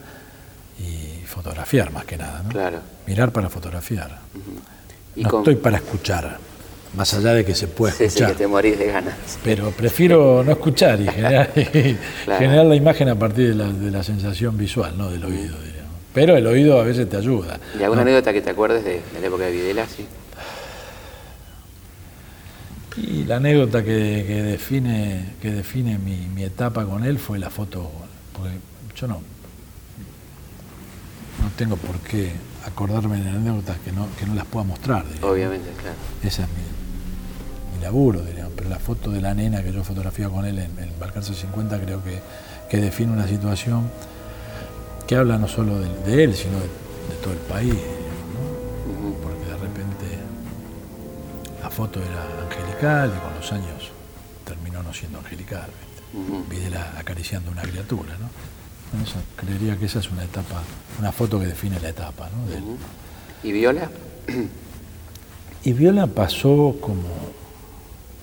y 0.79 1.25
fotografiar 1.27 1.91
más 1.91 2.05
que 2.05 2.17
nada, 2.17 2.43
¿no? 2.43 2.51
Claro. 2.51 2.79
Mirar 3.07 3.33
para 3.33 3.49
fotografiar. 3.49 4.19
No 5.17 5.29
con- 5.31 5.41
estoy 5.41 5.57
para 5.57 5.79
escuchar, 5.79 6.39
más 6.97 7.13
allá 7.15 7.35
de 7.35 7.45
que 7.45 7.55
se 7.55 7.69
puede 7.69 7.93
Sí, 7.93 7.99
sí, 7.99 8.05
escuchar. 8.07 8.31
que 8.33 8.37
te 8.39 8.47
morís 8.47 8.79
de 8.79 8.87
ganas. 8.87 9.15
Pero 9.45 9.71
prefiero 9.71 10.43
no 10.45 10.53
escuchar 10.53 11.01
y 11.01 11.07
generar, 11.09 11.53
Claro. 11.53 12.39
generar 12.41 12.67
la 12.67 12.75
imagen 12.75 13.09
a 13.09 13.15
partir 13.19 13.49
de 13.49 13.55
la, 13.55 13.69
de 13.73 13.91
la 13.91 14.03
sensación 14.03 14.57
visual, 14.57 14.97
no 14.97 15.11
del 15.11 15.25
oído, 15.25 15.57
diríamos. 15.61 15.93
Pero 16.15 16.37
el 16.37 16.47
oído 16.47 16.81
a 16.81 16.85
veces 16.85 17.09
te 17.09 17.17
ayuda. 17.17 17.61
¿Y 17.79 17.83
alguna 17.83 18.03
¿no? 18.03 18.09
anécdota 18.09 18.33
que 18.33 18.41
te 18.41 18.51
acuerdes 18.51 18.85
de, 18.85 18.93
de 19.13 19.21
la 19.21 19.27
época 19.27 19.45
de 19.45 19.53
Videla? 19.53 19.87
Sí. 19.87 20.07
Y 22.97 23.25
la 23.25 23.37
anécdota 23.37 23.85
que, 23.85 24.25
que 24.27 24.43
define, 24.43 25.35
que 25.41 25.53
define 25.53 25.99
mi, 25.99 26.17
mi 26.35 26.43
etapa 26.43 26.85
con 26.85 27.05
él 27.05 27.19
fue 27.19 27.39
la 27.39 27.49
foto, 27.49 27.89
porque 28.33 28.51
yo 28.97 29.07
no, 29.07 29.15
no 31.43 31.51
tengo 31.57 31.77
por 31.77 31.97
qué 32.01 32.33
acordarme 32.67 33.21
de 33.21 33.31
anécdotas 33.31 33.77
que 33.85 33.93
no, 33.93 34.09
que 34.19 34.27
no 34.27 34.35
las 34.35 34.47
pueda 34.47 34.65
mostrar. 34.67 35.05
diríamos. 35.07 35.31
Obviamente, 35.31 35.69
claro. 35.81 35.97
Ese 36.25 36.43
es 36.43 36.49
mi, 36.49 36.55
mi 37.79 37.85
laburo, 37.85 38.21
diríamos. 38.23 38.53
Pero 38.57 38.69
la 38.71 38.79
foto 38.79 39.11
de 39.11 39.21
la 39.21 39.35
nena 39.35 39.63
que 39.63 39.73
yo 39.73 39.85
fotografía 39.85 40.29
con 40.29 40.45
él 40.45 40.59
en, 40.59 40.79
en 40.79 40.93
Balcarce 40.99 41.35
50 41.35 41.79
creo 41.81 42.03
que, 42.03 42.21
que 42.69 42.77
define 42.79 43.13
una 43.13 43.27
situación 43.27 43.91
que 45.07 45.17
habla 45.17 45.39
no 45.39 45.49
solo 45.49 45.79
de, 45.81 45.89
de 46.05 46.25
él, 46.25 46.35
sino 46.35 46.55
de, 46.59 46.65
de 46.67 47.15
todo 47.23 47.33
el 47.33 47.39
país, 47.41 47.75
porque 49.23 49.45
de 49.45 49.57
repente 49.57 50.19
la 51.63 51.71
foto 51.71 52.01
era 52.01 52.23
angelical 52.47 53.13
y 53.17 53.21
con 53.21 53.35
los 53.35 53.53
años 53.53 53.91
terminó 54.45 54.83
no 54.83 54.93
siendo 54.93 55.19
angelical. 55.19 55.69
Videla 56.49 56.95
acariciando 56.99 57.51
una 57.51 57.63
criatura, 57.63 58.15
¿no? 58.19 59.03
Eso- 59.03 59.17
creería 59.37 59.77
que 59.77 59.85
esa 59.87 59.99
es 59.99 60.11
una 60.11 60.25
etapa, 60.25 60.63
una 60.99 61.13
foto 61.13 61.39
que 61.39 61.47
define 61.47 61.79
la 61.81 61.91
etapa, 61.91 62.31
¿no? 62.35 62.51
de. 62.51 62.59
¿Y 63.49 63.53
Viola? 63.53 63.89
Y 65.65 65.73
Viola 65.75 66.07
pasó 66.07 66.77
como 66.81 67.03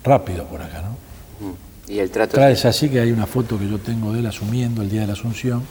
rápido 0.05 0.45
por 0.45 0.62
acá, 0.62 0.81
¿no? 0.81 1.45
Ujú. 1.45 1.55
¿Y 1.88 2.00
el 2.00 2.09
trato? 2.09 2.35
Traes 2.35 2.63
así 2.65 2.89
que 2.89 3.00
hay 3.00 3.12
una 3.12 3.25
foto 3.27 3.59
que 3.59 3.67
yo 3.67 3.79
tengo 3.79 4.13
de 4.13 4.19
él 4.19 4.25
asumiendo 4.25 4.81
el 4.81 4.89
día 4.89 5.01
de 5.01 5.07
la 5.07 5.13
Asunción 5.13 5.63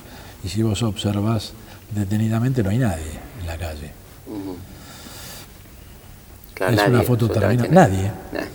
y 0.45 0.49
si 0.49 0.62
vos 0.62 0.83
observás 0.83 1.53
detenidamente 1.95 2.62
no 2.62 2.71
hay 2.71 2.79
nadie 2.79 3.12
en 3.41 3.47
la 3.47 3.57
calle. 3.57 3.93
Claro, 6.55 6.73
es 6.73 6.76
nadie, 6.76 6.95
una 6.95 7.03
foto 7.03 7.29
terminada. 7.29 7.69
Nadie. 7.69 8.11
Nadie. 8.33 8.49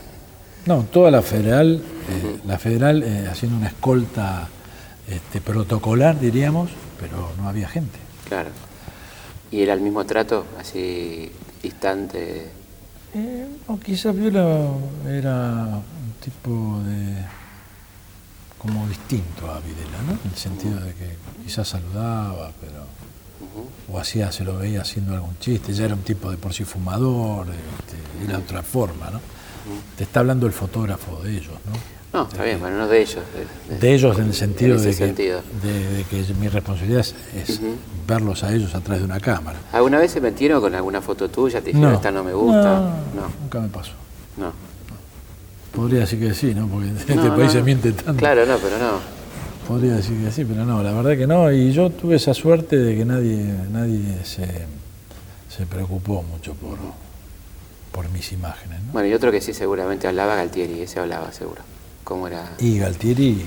No, 0.66 0.84
toda 0.84 1.12
la 1.12 1.22
federal, 1.22 1.82
eh, 2.10 2.40
la 2.46 2.58
federal 2.58 3.04
eh, 3.04 3.28
haciendo 3.30 3.58
una 3.58 3.68
escolta 3.68 4.48
este, 5.08 5.42
protocolar, 5.42 6.20
diríamos, 6.20 6.70
pero 7.00 7.32
no 7.38 7.50
había 7.50 7.68
gente. 7.68 7.98
Claro. 8.28 8.50
¿Y 9.52 9.62
era 9.62 9.74
el 9.74 9.82
mismo 9.82 10.06
trato, 10.06 10.46
así 10.60 11.32
distante? 11.62 12.52
Eh, 13.14 13.48
o 13.68 13.80
quizás 13.80 14.16
Viola 14.16 14.70
era 15.08 15.82
un 15.82 16.14
tipo 16.22 16.80
de 16.86 17.26
como 18.58 18.88
distinto 18.88 19.50
a 19.50 19.60
Videla, 19.60 20.02
¿no? 20.06 20.12
En 20.12 20.32
el 20.32 20.36
sentido 20.36 20.80
de 20.80 20.94
que 20.94 21.16
quizás 21.44 21.70
saludaba, 21.70 22.52
pero 22.60 22.86
o 23.92 23.98
hacía, 24.00 24.32
se 24.32 24.44
lo 24.44 24.58
veía 24.58 24.82
haciendo 24.82 25.14
algún 25.14 25.38
chiste, 25.40 25.74
ya 25.74 25.86
era 25.86 25.96
un 25.96 26.04
tipo 26.04 26.30
de 26.30 26.38
por 26.38 26.54
sí 26.54 26.66
fumador, 26.66 27.48
este, 27.48 28.26
era 28.26 28.38
otra 28.38 28.62
forma, 28.62 29.10
¿no? 29.10 29.20
Te 29.98 30.04
está 30.04 30.20
hablando 30.20 30.46
el 30.46 30.54
fotógrafo 30.54 31.22
de 31.24 31.32
ellos, 31.32 31.56
¿no? 31.66 31.99
No, 32.12 32.24
está 32.24 32.44
bien, 32.44 32.60
bueno, 32.60 32.78
no 32.78 32.88
de 32.88 33.02
ellos. 33.02 33.24
De, 33.80 33.94
ellos 33.94 34.18
en 34.18 34.26
el 34.26 34.34
sentido, 34.34 34.80
de, 34.80 34.96
que, 34.96 35.06
de, 35.06 36.06
que, 36.10 36.34
mi 36.40 36.48
responsabilidad 36.48 37.06
es, 37.36 37.62
verlos 38.08 38.44
a 38.44 38.52
ellos 38.52 38.74
a 38.74 38.82
través 38.82 39.02
de 39.02 39.06
una 39.06 39.20
cámara. 39.20 39.60
¿Alguna 39.72 40.00
vez 40.00 40.12
se 40.12 40.20
metieron 40.20 40.60
con 40.60 40.74
alguna 40.74 41.02
foto 41.02 41.30
tuya? 41.30 41.62
¿Te 41.62 41.72
dijeron, 41.72 41.94
esta 41.94 42.10
no 42.12 42.24
me 42.24 42.34
gusta? 42.34 42.80
No, 43.16 43.30
nunca 43.42 43.60
me 43.60 43.68
pasó. 43.68 43.92
No. 44.38 44.52
Podría 45.76 46.00
decir 46.00 46.20
que 46.20 46.34
sí, 46.34 46.56
¿no? 46.56 46.68
Porque 46.68 46.88
en 46.88 46.98
este 46.98 47.14
país 47.14 47.52
se 47.52 47.62
miente 47.62 47.92
tanto. 47.92 48.20
Claro, 48.20 48.44
no, 48.48 48.58
pero 48.58 48.80
no. 48.80 49.20
Podría 49.68 49.94
decir 49.94 50.18
que 50.24 50.32
sí, 50.32 50.46
pero 50.46 50.66
no, 50.66 50.82
la 50.82 50.92
verdad 50.94 51.16
que 51.16 51.28
no. 51.28 51.52
Y 51.52 51.72
yo 51.72 51.92
tuve 51.92 52.16
esa 52.16 52.34
suerte 52.34 52.76
de 52.76 52.98
que 52.98 53.06
nadie, 53.06 53.54
nadie 53.72 54.26
se, 54.26 54.48
se 55.48 55.68
preocupó 55.68 56.24
mucho 56.24 56.56
por, 56.56 56.80
por 57.92 58.10
mis 58.10 58.32
imágenes. 58.32 58.80
Bueno, 58.92 59.08
y 59.08 59.14
otro 59.14 59.32
que 59.32 59.42
sí 59.42 59.54
seguramente 59.54 60.08
hablaba 60.08 60.36
Galtieri, 60.36 60.82
ese 60.82 61.00
hablaba 61.00 61.32
seguro. 61.32 61.62
¿Cómo 62.04 62.28
era? 62.28 62.54
Y 62.60 62.80
Galtieri 62.80 63.46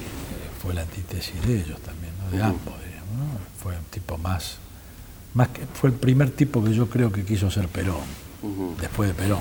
fue 0.62 0.74
la 0.74 0.82
antítesis 0.82 1.34
de 1.46 1.56
ellos 1.56 1.80
también, 1.80 2.12
¿no? 2.24 2.36
de 2.36 2.42
ambos, 2.42 2.74
diríamos. 2.84 3.40
Fue 3.58 3.76
un 3.76 3.84
tipo 3.84 4.18
más, 4.18 4.58
más 5.34 5.48
que, 5.48 5.62
fue 5.72 5.90
el 5.90 5.96
primer 5.96 6.30
tipo 6.30 6.62
que 6.62 6.72
yo 6.72 6.88
creo 6.88 7.10
que 7.10 7.24
quiso 7.24 7.50
ser 7.50 7.68
Perón, 7.68 7.96
después 8.80 9.08
de 9.08 9.14
Perón. 9.14 9.40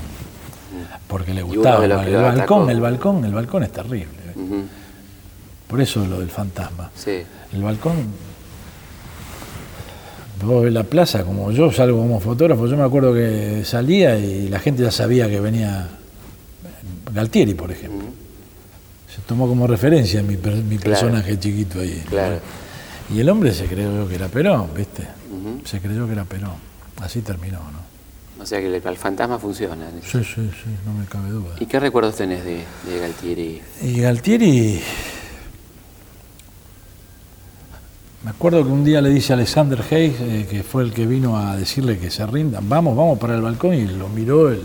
Porque 1.08 1.34
le 1.34 1.42
gustaba 1.42 1.84
el, 1.86 1.92
balcón, 1.92 2.70
el 2.70 2.80
balcón, 2.80 3.26
el 3.26 3.34
balcón 3.34 3.64
es 3.64 3.72
terrible. 3.72 4.22
Por 5.68 5.82
eso 5.82 6.06
lo 6.06 6.20
del 6.20 6.30
fantasma. 6.30 6.92
El 7.54 7.64
balcón, 7.64 7.96
vos 10.46 10.64
ves 10.64 10.74
la 10.74 10.84
plaza, 10.84 11.24
como 11.24 11.52
yo 11.52 11.72
salgo 11.72 12.00
como 12.00 12.20
fotógrafo, 12.20 12.68
yo 12.68 12.78
me 12.78 12.84
acuerdo 12.84 13.14
que 13.14 13.64
salía 13.66 14.18
y 14.18 14.50
la 14.50 14.60
gente 14.60 14.84
ya 14.84 14.92
sabía 14.92 15.30
que 15.30 15.40
venía 15.40 15.88
Galtieri, 17.14 17.54
por 17.54 17.72
ejemplo. 17.72 18.08
Se 19.14 19.22
tomó 19.22 19.48
como 19.48 19.68
referencia 19.68 20.24
mi, 20.24 20.38
mi 20.38 20.78
personaje 20.78 21.38
chiquito 21.38 21.80
ahí. 21.80 22.04
Y 23.14 23.20
el 23.20 23.30
hombre 23.30 23.54
se 23.54 23.66
creyó 23.66 24.08
que 24.08 24.16
era 24.16 24.28
Perón, 24.28 24.70
¿viste? 24.76 25.08
Se 25.66 25.80
creyó 25.80 26.06
que 26.06 26.14
era 26.14 26.24
Perón. 26.24 26.56
Así 27.02 27.22
terminó, 27.22 27.58
¿no? 27.58 27.92
O 28.42 28.46
sea 28.46 28.60
que 28.60 28.76
el, 28.76 28.98
fantasma 28.98 29.38
funciona. 29.38 29.88
Sí, 30.02 30.24
sí, 30.24 30.50
sí, 30.64 30.70
no 30.86 30.94
me 30.94 31.06
cabe 31.06 31.30
duda. 31.30 31.56
¿Y 31.60 31.66
qué 31.68 31.80
recuerdos 31.80 32.16
tenés 32.16 32.44
de, 32.44 32.64
de 32.88 33.00
Galtieri? 33.00 33.62
Y 33.84 34.02
Galtieri 34.02 34.82
Me 38.24 38.30
acuerdo 38.30 38.64
que 38.64 38.70
un 38.70 38.84
día 38.84 39.02
le 39.02 39.10
dice 39.10 39.34
a 39.34 39.36
Alexander 39.36 39.82
Hayes, 39.90 40.22
eh, 40.22 40.48
que 40.48 40.62
fue 40.62 40.84
el 40.84 40.94
que 40.94 41.08
vino 41.08 41.38
a 41.40 41.58
decirle 41.58 41.98
que 41.98 42.12
se 42.12 42.26
rindan, 42.28 42.70
vamos, 42.70 42.96
vamos 42.96 43.18
para 43.18 43.34
el 43.34 43.42
balcón, 43.42 43.74
y 43.74 43.88
lo 43.88 44.10
miró 44.10 44.50
el, 44.50 44.62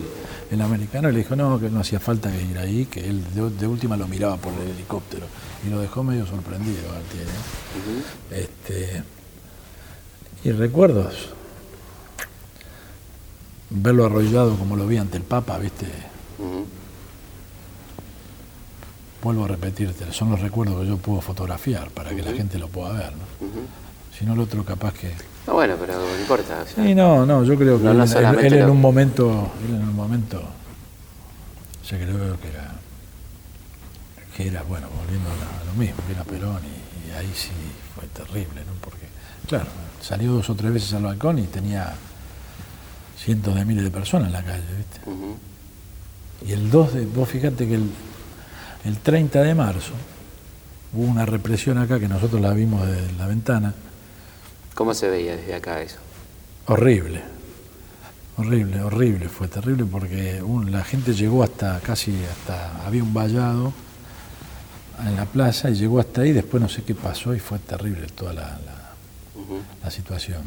americano 0.61 1.09
y 1.09 1.13
le 1.13 1.19
dijo 1.19 1.37
no, 1.37 1.59
que 1.59 1.69
no 1.71 1.81
hacía 1.81 2.01
falta 2.01 2.31
que 2.31 2.43
ir 2.43 2.59
ahí, 2.59 2.87
que 2.87 3.01
él 3.01 3.25
de, 3.35 3.67
última 3.67 3.97
lo 3.97 4.07
miraba 4.07 4.37
por 4.37 4.53
el 4.55 4.71
helicóptero. 4.71 5.27
Y 5.67 5.71
lo 5.71 5.81
dejó 5.81 6.03
medio 6.05 6.27
sorprendido 6.27 6.79
¿eh? 6.79 8.43
este, 8.43 9.03
y 10.45 10.53
recuerdos, 10.53 11.31
verlo 13.71 14.07
arrollado 14.07 14.57
como 14.57 14.77
lo 14.77 14.87
vi 14.87 14.99
ante 14.99 15.17
el 15.17 15.25
Papa, 15.25 15.59
¿viste? 15.59 15.87
vuelvo 19.27 19.45
a 19.45 19.49
repetirte, 19.49 20.13
son 20.13 20.31
los 20.31 20.41
recuerdos 20.41 20.81
que 20.81 20.87
yo 20.87 20.99
puedo 20.99 21.21
fotografiar 21.21 21.91
para 21.91 22.11
que 22.11 22.23
la 22.23 22.33
gente 22.33 22.61
lo 22.61 22.69
pueda 22.69 22.93
ver, 22.93 23.13
¿no? 23.13 23.25
Si 24.17 24.25
no, 24.25 24.35
el 24.35 24.41
otro 24.41 24.65
capaz 24.65 24.95
que... 24.95 25.13
No, 25.47 25.53
bueno, 25.55 25.77
pero 25.79 25.95
no 25.95 26.21
importa. 26.21 26.65
sí, 26.67 26.95
no, 26.95 27.25
no, 27.25 27.45
yo 27.45 27.57
creo 27.57 27.81
que 27.81 27.87
él, 28.47 28.55
en 28.55 28.71
un 28.71 28.81
momento, 28.81 29.53
él 29.69 29.77
en 29.77 29.83
un 29.83 29.95
momento 29.95 30.43
se 31.85 31.97
creo 31.97 32.37
que 32.41 32.49
era, 32.49 32.75
que 34.37 34.49
era, 34.49 34.63
bueno, 34.63 34.89
volviendo 34.99 35.29
a 35.31 35.65
lo 35.67 35.73
mismo, 35.75 36.03
que 36.07 36.13
era 36.13 36.25
Perón 36.25 36.61
y, 36.65 36.87
ahí 37.17 37.33
sí 37.35 37.53
fue 37.95 38.07
terrible, 38.09 38.61
¿no? 38.67 38.73
Porque, 38.83 39.07
claro, 39.49 39.69
salió 40.03 40.33
dos 40.33 40.51
o 40.51 40.55
tres 40.55 40.73
veces 40.73 40.93
al 40.93 41.05
balcón 41.05 41.39
y 41.39 41.45
tenía 41.45 41.95
cientos 43.17 43.55
de 43.55 43.65
miles 43.65 43.85
de 43.85 43.91
personas 43.91 44.27
en 44.27 44.33
la 44.33 44.43
calle, 44.43 44.65
¿viste? 44.77 45.01
Y 46.47 46.53
el 46.53 46.71
2 46.71 46.95
de, 46.95 47.07
vos 47.07 47.29
fíjate 47.29 47.67
que 47.67 47.77
el, 47.77 47.91
el 48.85 48.99
30 48.99 49.43
de 49.43 49.55
marzo 49.55 49.93
hubo 50.93 51.07
una 51.07 51.25
represión 51.25 51.79
acá 51.79 51.99
que 51.99 52.09
nosotros 52.09 52.41
la 52.41 52.53
vimos 52.53 52.87
desde 52.87 53.13
la 53.13 53.27
ventana. 53.27 53.73
¿Cómo 54.77 54.93
se 54.93 55.09
veía 55.09 55.35
desde 55.35 55.55
acá 55.55 55.81
eso? 55.81 55.97
Horrible, 56.67 57.23
horrible, 58.37 58.83
horrible, 58.83 59.31
fue 59.31 59.49
terrible 59.49 59.87
porque 59.87 60.43
la 60.69 60.85
gente 60.85 61.15
llegó 61.15 61.43
hasta 61.43 61.81
casi, 61.81 62.15
hasta, 62.25 62.87
había 62.87 63.03
un 63.03 63.15
vallado 63.15 63.73
en 65.03 65.17
la 65.17 65.25
plaza 65.25 65.71
y 65.71 65.77
llegó 65.77 65.99
hasta 65.99 66.21
ahí, 66.21 66.33
después 66.33 66.63
no 66.63 66.69
sé 66.69 66.83
qué 66.83 66.95
pasó 66.95 67.35
y 67.35 67.39
fue 67.39 67.59
terrible 67.61 68.07
toda 68.09 68.35
la, 68.35 68.61
la, 69.83 69.91
situación. 69.91 70.43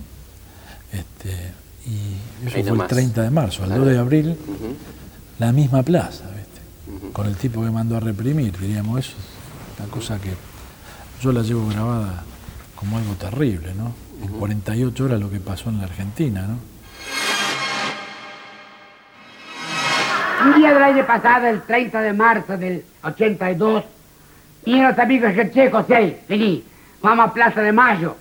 Este, 0.91 1.31
y 1.88 2.48
eso 2.48 2.75
fue 2.75 2.83
el 2.83 2.88
30 2.88 3.24
de 3.24 3.29
marzo, 3.31 3.63
el 3.63 3.71
2 3.71 3.88
de 3.88 3.98
abril, 3.98 4.38
la 5.39 5.51
misma 5.51 5.81
plaza 5.81 6.25
con 7.13 7.25
el 7.25 7.36
tipo 7.36 7.63
que 7.63 7.71
mandó 7.71 7.98
a 7.98 8.00
reprimir, 8.00 8.55
diríamos 8.59 9.00
eso. 9.00 9.13
Una 9.79 9.89
cosa 9.89 10.19
que 10.19 10.29
yo 11.19 11.31
la 11.31 11.41
llevo 11.41 11.67
grabada 11.67 12.24
como 12.75 13.00
algo 13.00 13.13
terrible, 13.15 13.74
¿no? 13.74 14.08
En 14.21 14.27
48 14.27 15.05
horas 15.05 15.19
lo 15.19 15.29
que 15.29 15.39
pasó 15.39 15.69
en 15.69 15.79
la 15.79 15.85
Argentina, 15.85 16.41
¿no? 16.47 16.57
Un 20.45 20.55
día 20.55 20.73
del 20.73 20.83
año 20.83 21.05
pasado, 21.05 21.47
el 21.47 21.61
30 21.63 22.01
de 22.01 22.13
marzo 22.13 22.57
del 22.57 22.83
82, 23.03 23.83
y 24.65 24.81
los 24.81 24.97
amigos 24.97 25.35
del 25.35 25.51
Che 25.51 25.69
José, 25.69 26.21
vení, 26.29 26.63
vamos 27.01 27.27
a 27.27 27.33
Plaza 27.33 27.61
de 27.61 27.71
Mayo, 27.71 28.15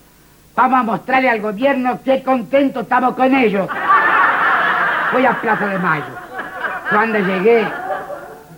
vamos 0.57 0.81
a 0.81 0.83
mostrarle 0.83 1.31
al 1.31 1.41
gobierno 1.41 2.01
qué 2.05 2.23
contento 2.23 2.81
estamos 2.81 3.15
con 3.15 3.35
ellos. 3.35 3.69
Voy 5.13 5.27
a 5.27 5.41
Plaza 5.41 5.67
de 5.67 5.79
Mayo. 5.79 6.05
Cuando 6.91 7.19
llegué, 7.19 7.67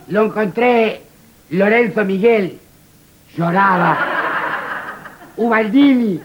lo 0.07 0.25
encontré 0.25 1.03
Lorenzo 1.51 2.03
Miguel, 2.03 2.59
lloraba. 3.35 3.97
Ubaldini, 5.37 6.19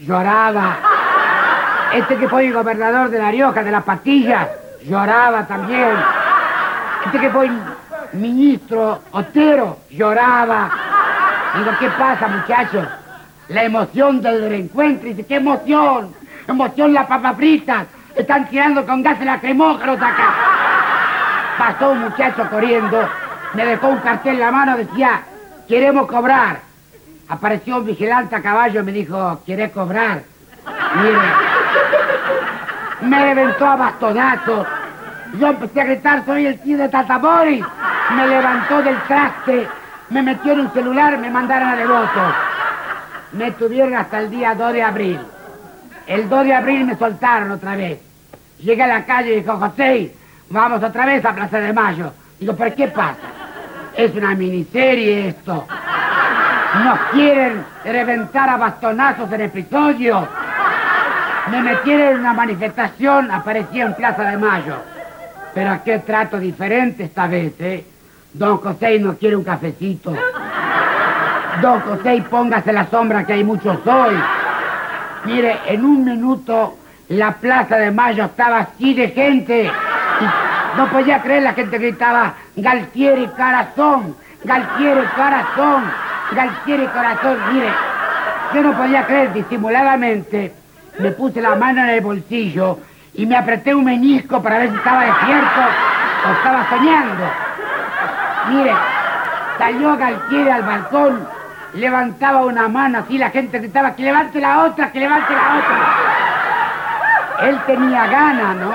lloraba. 0.00 0.76
Este 1.94 2.16
que 2.16 2.28
fue 2.28 2.46
el 2.46 2.52
gobernador 2.52 3.10
de 3.10 3.18
La 3.18 3.30
Rioja, 3.30 3.62
de 3.62 3.70
las 3.70 3.84
pastillas, 3.84 4.48
lloraba 4.84 5.46
también. 5.46 5.96
Este 7.06 7.18
que 7.18 7.30
fue 7.30 7.46
el 7.46 7.60
ministro 8.12 9.00
Otero, 9.10 9.78
lloraba. 9.90 10.70
Digo, 11.56 11.70
¿qué 11.78 11.88
pasa, 11.90 12.28
muchachos? 12.28 12.86
La 13.48 13.64
emoción 13.64 14.22
del 14.22 14.48
reencuentro. 14.48 15.08
Dice, 15.08 15.26
¿qué 15.26 15.36
emoción? 15.36 16.14
Emoción 16.46 16.94
la 16.94 17.06
papa 17.06 17.34
fritas. 17.34 17.86
Están 18.14 18.48
tirando 18.48 18.86
con 18.86 19.02
gas 19.02 19.20
lacrimógenos 19.20 19.96
acá. 19.96 20.34
Pasó 21.58 21.90
un 21.90 22.00
muchacho 22.00 22.48
corriendo, 22.48 23.08
me 23.54 23.66
dejó 23.66 23.88
un 23.88 23.98
cartel 23.98 24.34
en 24.34 24.40
la 24.40 24.50
mano, 24.50 24.76
decía, 24.76 25.22
queremos 25.68 26.06
cobrar. 26.06 26.69
Apareció 27.30 27.78
un 27.78 27.86
vigilante 27.86 28.36
a 28.36 28.42
caballo 28.42 28.80
y 28.80 28.82
me 28.82 28.92
dijo, 28.92 29.40
¿quieres 29.46 29.70
cobrar? 29.72 30.22
Mire, 30.96 31.18
me 33.02 33.24
reventó 33.24 33.66
a 33.66 33.76
bastonazos. 33.76 34.66
Yo 35.38 35.46
empecé 35.46 35.80
a 35.80 35.84
gritar, 35.84 36.24
soy 36.26 36.46
el 36.46 36.60
tío 36.60 36.76
de 36.76 36.88
Tatamori. 36.88 37.64
Me 38.16 38.26
levantó 38.26 38.82
del 38.82 39.00
traste, 39.04 39.66
me 40.10 40.22
metió 40.22 40.52
en 40.52 40.60
un 40.60 40.72
celular, 40.72 41.16
me 41.18 41.30
mandaron 41.30 41.68
a 41.68 41.76
devoto. 41.76 42.20
Me 43.32 43.52
tuvieron 43.52 43.94
hasta 43.94 44.18
el 44.18 44.30
día 44.30 44.54
2 44.54 44.72
de 44.72 44.82
abril. 44.82 45.20
El 46.06 46.28
2 46.28 46.44
de 46.44 46.54
abril 46.54 46.84
me 46.84 46.96
soltaron 46.96 47.52
otra 47.52 47.76
vez. 47.76 48.00
Llegué 48.58 48.82
a 48.82 48.88
la 48.88 49.06
calle 49.06 49.32
y 49.32 49.40
dijo, 49.40 49.56
José, 49.56 50.12
Vamos 50.50 50.82
otra 50.82 51.06
vez 51.06 51.24
a 51.24 51.32
Plaza 51.32 51.60
de 51.60 51.72
Mayo. 51.72 52.12
Digo, 52.40 52.56
¿pero 52.56 52.74
qué 52.74 52.88
pasa? 52.88 53.18
Es 53.96 54.12
una 54.16 54.34
miniserie 54.34 55.28
esto. 55.28 55.64
Nos 56.74 56.98
quieren 57.12 57.64
reventar 57.84 58.48
a 58.48 58.56
bastonazos 58.56 59.32
en 59.32 59.40
episodio. 59.40 60.28
Me 61.50 61.62
metieron 61.62 62.14
en 62.14 62.20
una 62.20 62.32
manifestación, 62.32 63.30
aparecí 63.30 63.80
en 63.80 63.94
Plaza 63.94 64.22
de 64.22 64.36
Mayo. 64.36 64.76
Pero 65.52 65.80
qué 65.84 65.98
trato 65.98 66.38
diferente 66.38 67.04
esta 67.04 67.26
vez, 67.26 67.54
¿eh? 67.58 67.84
Don 68.32 68.58
José 68.58 69.00
no 69.00 69.16
quiere 69.16 69.34
un 69.34 69.42
cafecito. 69.42 70.14
Don 71.60 71.80
José, 71.80 72.24
póngase 72.30 72.72
la 72.72 72.86
sombra 72.86 73.26
que 73.26 73.32
hay 73.32 73.42
muchos 73.42 73.84
hoy. 73.84 74.14
Mire, 75.24 75.58
en 75.66 75.84
un 75.84 76.04
minuto 76.04 76.78
la 77.08 77.32
Plaza 77.32 77.76
de 77.76 77.90
Mayo 77.90 78.26
estaba 78.26 78.58
así 78.60 78.94
de 78.94 79.08
gente. 79.08 79.70
No 80.76 80.88
podía 80.88 81.20
creer, 81.20 81.42
la 81.42 81.54
gente 81.54 81.78
gritaba, 81.78 82.34
Galtieri 82.54 83.26
Corazón, 83.26 84.14
Galtieri 84.44 85.04
Galtieri 86.32 86.86
Corazón. 86.88 87.38
Mire, 87.52 87.72
yo 88.54 88.62
no 88.62 88.72
podía 88.72 89.06
creer, 89.06 89.32
disimuladamente, 89.32 90.52
me 90.98 91.10
puse 91.12 91.40
la 91.40 91.56
mano 91.56 91.82
en 91.82 91.90
el 91.90 92.00
bolsillo 92.00 92.78
y 93.14 93.26
me 93.26 93.36
apreté 93.36 93.74
un 93.74 93.84
menisco 93.84 94.42
para 94.42 94.58
ver 94.58 94.70
si 94.70 94.76
estaba 94.76 95.04
despierto 95.04 95.60
o 96.26 96.32
estaba 96.32 96.68
soñando. 96.68 97.24
Mire, 98.50 98.74
salió 99.58 99.96
Galtieri 99.96 100.50
al 100.50 100.62
balcón, 100.62 101.28
levantaba 101.74 102.44
una 102.44 102.68
mano 102.68 102.98
así, 102.98 103.18
la 103.18 103.30
gente 103.30 103.58
gritaba 103.58 103.94
que 103.94 104.02
levante 104.02 104.40
la 104.40 104.64
otra, 104.64 104.90
que 104.90 105.00
levante 105.00 105.32
la 105.32 105.56
otra. 105.58 107.48
Él 107.48 107.58
tenía 107.66 108.06
ganas, 108.06 108.56
¿no? 108.56 108.72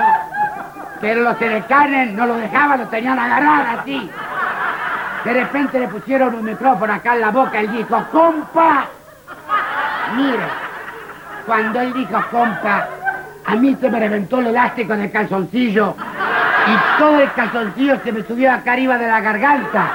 Pero 1.00 1.22
los 1.22 1.40
edecanes 1.40 2.12
no 2.14 2.26
lo 2.26 2.36
dejaban, 2.36 2.80
lo 2.80 2.88
tenían 2.88 3.18
agarrar 3.18 3.78
así. 3.78 4.10
De 5.26 5.32
repente 5.32 5.80
le 5.80 5.88
pusieron 5.88 6.36
un 6.36 6.44
micrófono 6.44 6.92
acá 6.92 7.16
en 7.16 7.20
la 7.22 7.32
boca 7.32 7.60
y 7.60 7.66
dijo, 7.66 8.00
compa. 8.12 8.86
Mire, 10.14 10.44
cuando 11.44 11.80
él 11.80 11.92
dijo 11.94 12.24
compa, 12.30 12.88
a 13.44 13.56
mí 13.56 13.76
se 13.80 13.90
me 13.90 13.98
reventó 13.98 14.38
el 14.38 14.46
elástico 14.46 14.96
del 14.96 15.10
calzoncillo 15.10 15.96
y 16.68 17.00
todo 17.00 17.18
el 17.18 17.32
calzoncillo 17.32 17.98
se 18.04 18.12
me 18.12 18.22
subió 18.22 18.52
acá 18.52 18.74
arriba 18.74 18.98
de 18.98 19.08
la 19.08 19.20
garganta. 19.20 19.90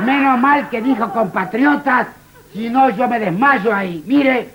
Menos 0.00 0.38
mal 0.38 0.68
que 0.68 0.82
dijo 0.82 1.10
compatriotas, 1.14 2.08
si 2.52 2.68
no 2.68 2.90
yo 2.90 3.08
me 3.08 3.18
desmayo 3.18 3.74
ahí. 3.74 4.04
Mire, 4.06 4.50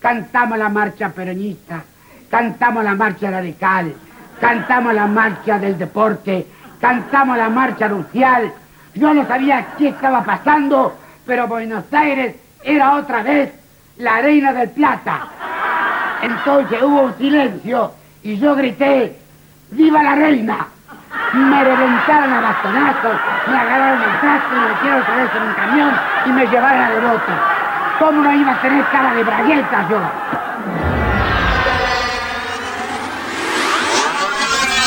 cantamos 0.00 0.58
la 0.58 0.68
marcha 0.68 1.10
peronista, 1.10 1.80
cantamos 2.28 2.82
la 2.82 2.96
marcha 2.96 3.30
radical, 3.30 3.94
cantamos 4.40 4.94
la 4.94 5.06
marcha 5.06 5.60
del 5.60 5.78
deporte, 5.78 6.44
cantamos 6.80 7.36
la 7.38 7.48
marcha 7.50 7.86
nupcial. 7.86 8.52
Yo 8.94 9.12
no 9.12 9.26
sabía 9.26 9.66
qué 9.76 9.88
estaba 9.88 10.22
pasando, 10.22 10.96
pero 11.26 11.48
Buenos 11.48 11.84
Aires 11.92 12.36
era 12.62 12.94
otra 12.94 13.22
vez 13.22 13.52
la 13.98 14.20
reina 14.20 14.52
del 14.52 14.70
plata. 14.70 15.28
Entonces 16.22 16.82
hubo 16.82 17.02
un 17.02 17.14
silencio 17.16 17.92
y 18.22 18.38
yo 18.38 18.54
grité, 18.54 19.18
¡Viva 19.70 20.02
la 20.02 20.14
reina! 20.14 20.66
Me 21.32 21.64
reventaron 21.64 22.32
a 22.32 22.40
bastonazos, 22.40 23.16
me 23.48 23.56
agarraron 23.56 24.02
el 24.02 24.20
traste, 24.20 24.54
me 24.54 24.68
metieron 24.68 25.00
otra 25.02 25.42
en 25.42 25.48
un 25.48 25.54
camión 25.54 25.94
y 26.26 26.28
me 26.30 26.46
llevaron 26.46 26.82
a 26.82 26.90
devoto. 26.90 27.32
¿Cómo 27.98 28.22
no 28.22 28.32
iba 28.32 28.52
a 28.52 28.60
tener 28.60 28.84
cara 28.86 29.14
de 29.14 29.24
bragueta 29.24 29.88
yo? 29.88 29.98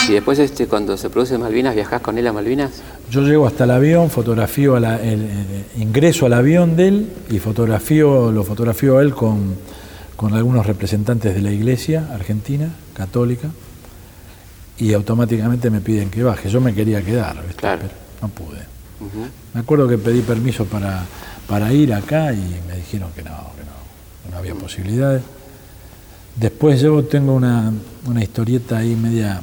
Y 0.08 0.14
después, 0.14 0.40
este, 0.40 0.68
cuando 0.68 0.96
se 0.96 1.10
produce 1.10 1.38
Malvinas, 1.38 1.76
¿viajás 1.76 2.02
con 2.02 2.18
él 2.18 2.26
a 2.28 2.32
Malvinas? 2.32 2.82
Yo 3.12 3.22
llego 3.24 3.46
hasta 3.46 3.66
el 3.66 3.72
avión, 3.72 4.10
fotografío 4.10 4.78
el, 4.78 4.86
el, 4.86 5.66
ingreso 5.78 6.26
al 6.26 6.34
avión 6.34 6.78
de 6.78 6.88
él 6.88 7.10
y 7.30 7.40
fotografío, 7.40 8.32
lo 8.32 8.44
fotografío 8.46 9.00
a 9.00 9.02
él 9.02 9.14
con, 9.14 9.56
con 10.16 10.34
algunos 10.34 10.66
representantes 10.66 11.36
de 11.36 11.42
la 11.42 11.52
iglesia 11.52 12.08
argentina, 12.14 12.70
católica, 12.94 13.50
y 14.78 14.94
automáticamente 14.94 15.70
me 15.70 15.82
piden 15.82 16.10
que 16.10 16.24
baje. 16.24 16.50
Yo 16.50 16.62
me 16.62 16.74
quería 16.74 17.02
quedar, 17.04 17.44
pero 17.60 17.80
no 18.22 18.30
pude. 18.30 18.60
Me 19.54 19.60
acuerdo 19.60 19.90
que 19.90 19.98
pedí 19.98 20.22
permiso 20.22 20.66
para, 20.66 21.04
para 21.48 21.74
ir 21.74 21.94
acá 21.94 22.32
y 22.32 22.62
me 22.68 22.78
dijeron 22.78 23.12
que 23.14 23.24
no, 23.24 23.36
que 23.56 23.64
no, 23.64 24.32
no 24.32 24.38
había 24.38 24.56
posibilidades. 24.56 25.22
Después 26.36 26.80
yo 26.80 27.04
tengo 27.04 27.34
una, 27.34 27.74
una 28.06 28.24
historieta 28.24 28.78
ahí 28.78 28.96
media 28.96 29.42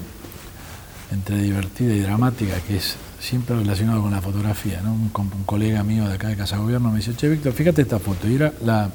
entre 1.15 1.39
divertida 1.39 1.95
y 1.95 2.01
dramática, 2.01 2.55
que 2.67 2.77
es 2.77 2.97
siempre 3.21 3.57
relacionado 3.57 4.03
con 4.03 4.11
la 4.11 4.21
fotografía. 4.21 4.81
¿no? 4.83 4.93
Un, 4.93 5.11
un, 5.17 5.45
colega 5.45 5.83
mío 5.83 6.07
de 6.09 6.15
acá 6.15 6.29
de 6.29 6.37
Casa 6.37 6.59
Gobierno 6.59 6.91
me 6.91 6.99
dice, 6.99 7.15
che, 7.15 7.29
Víctor, 7.29 7.53
fíjate 7.53 7.83
esta 7.83 7.99
foto. 7.99 8.29
Y 8.29 8.35
era 8.35 8.53
la, 8.65 8.91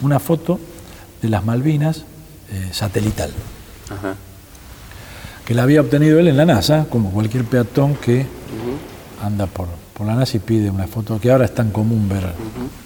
una 0.00 0.18
foto 0.18 0.58
de 1.20 1.28
las 1.28 1.44
Malvinas 1.44 2.04
eh, 2.50 2.68
satelital, 2.72 3.30
Ajá. 3.90 4.14
que 5.44 5.54
la 5.54 5.64
había 5.64 5.80
obtenido 5.80 6.18
él 6.18 6.28
en 6.28 6.36
la 6.36 6.46
NASA, 6.46 6.86
como 6.88 7.10
cualquier 7.10 7.44
peatón 7.44 7.96
que 7.96 8.24
anda 9.22 9.46
por, 9.46 9.66
por, 9.94 10.06
la 10.06 10.14
NASA 10.14 10.36
y 10.36 10.40
pide 10.40 10.70
una 10.70 10.86
foto, 10.86 11.20
que 11.20 11.30
ahora 11.30 11.46
es 11.46 11.54
tan 11.54 11.70
común 11.70 12.08
ver 12.08 12.24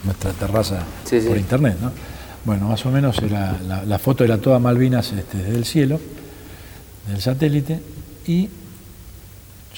nuestra 0.05 0.33
terraza 0.33 0.85
sí, 1.05 1.21
por 1.21 1.35
sí. 1.35 1.41
internet. 1.41 1.77
¿no? 1.81 1.91
Bueno, 2.45 2.69
más 2.69 2.85
o 2.87 2.91
menos 2.91 3.19
era, 3.19 3.59
la, 3.67 3.85
la, 3.85 3.99
foto 3.99 4.25
era 4.25 4.39
toda 4.39 4.59
Malvinas 4.59 5.13
este, 5.13 5.39
desde 5.39 5.57
el 5.57 5.65
cielo, 5.65 6.01
del 7.07 7.21
satélite, 7.21 7.81
y 8.27 8.49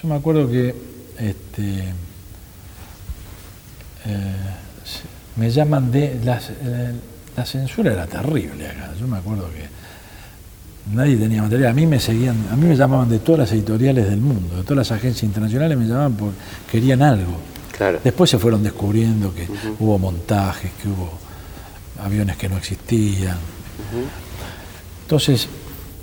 yo 0.00 0.08
me 0.08 0.14
acuerdo 0.14 0.48
que 0.50 0.74
este, 1.18 1.92
eh, 4.06 4.34
me 5.36 5.50
llaman 5.50 5.90
de 5.90 6.20
las, 6.24 6.50
eh, 6.50 6.92
la 7.36 7.46
censura 7.46 7.92
era 7.92 8.06
terrible 8.06 8.68
acá. 8.68 8.92
Yo 8.98 9.06
me 9.06 9.18
acuerdo 9.18 9.48
que 9.50 10.94
nadie 10.94 11.16
tenía 11.16 11.42
material. 11.42 11.70
A 11.70 11.74
mí 11.74 11.86
me 11.86 12.00
seguían, 12.00 12.36
a 12.50 12.56
mí 12.56 12.66
me 12.66 12.76
llamaban 12.76 13.08
de 13.08 13.18
todas 13.18 13.40
las 13.40 13.52
editoriales 13.52 14.08
del 14.08 14.20
mundo, 14.20 14.56
de 14.56 14.62
todas 14.62 14.78
las 14.78 14.92
agencias 14.92 15.22
internacionales 15.24 15.78
me 15.78 15.86
llamaban 15.86 16.14
porque 16.14 16.36
querían 16.70 17.02
algo. 17.02 17.36
Claro. 17.76 18.00
Después 18.02 18.30
se 18.30 18.38
fueron 18.38 18.62
descubriendo 18.62 19.34
que 19.34 19.42
uh 19.42 19.46
-huh. 19.46 19.76
hubo 19.80 19.98
montajes, 19.98 20.70
que 20.80 20.88
hubo 20.88 21.10
aviones 22.02 22.36
que 22.36 22.48
no 22.48 22.56
existían. 22.56 23.36
Uh 23.36 23.96
-huh. 23.96 25.02
Entonces, 25.02 25.48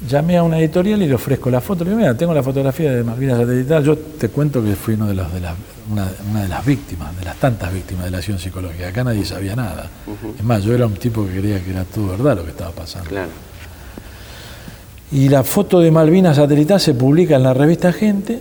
llamé 0.08 0.38
a 0.38 0.44
una 0.44 0.60
editorial 0.60 1.02
y 1.02 1.08
le 1.08 1.16
ofrezco 1.16 1.50
la 1.50 1.62
foto. 1.62 1.84
Le 1.84 1.92
digo, 1.92 2.00
mira, 2.00 2.16
tengo 2.16 2.34
la 2.34 2.44
fotografía 2.44 2.92
de 2.94 3.04
Malvinas 3.04 3.38
satelital. 3.38 3.84
Yo 3.84 3.98
te 3.98 4.30
cuento 4.30 4.64
que 4.64 4.76
fui 4.76 4.94
uno 4.94 5.08
de 5.08 5.14
los, 5.14 5.34
de 5.34 5.42
la, 5.42 5.56
una, 5.92 6.08
una, 6.30 6.44
de 6.44 6.48
las 6.48 6.66
víctimas, 6.66 7.18
de 7.18 7.26
las 7.26 7.38
tantas 7.38 7.74
víctimas 7.74 8.06
de 8.06 8.12
la 8.12 8.18
acción 8.18 8.40
psicológica. 8.40 8.88
Acá 8.88 9.04
nadie 9.04 9.26
sabía 9.26 9.56
nada. 9.56 9.90
Uh 10.08 10.12
-huh. 10.12 10.36
Es 10.40 10.44
más, 10.44 10.64
yo 10.64 10.74
era 10.74 10.86
un 10.86 10.94
tipo 10.94 11.26
que 11.26 11.40
creía 11.40 11.64
que 11.64 11.72
era 11.72 11.84
todo 11.84 12.08
verdad 12.10 12.38
lo 12.38 12.44
que 12.44 12.52
estaba 12.52 12.72
pasando. 12.72 13.10
Claro. 13.10 13.30
Y 15.12 15.28
la 15.28 15.44
foto 15.44 15.80
de 15.80 15.92
Malvinas 15.92 16.36
satelital 16.36 16.80
se 16.80 16.94
publica 16.94 17.36
en 17.36 17.44
la 17.44 17.54
revista 17.54 17.92
Gente 17.92 18.40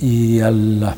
y 0.00 0.40
a 0.40 0.50
las 0.50 0.96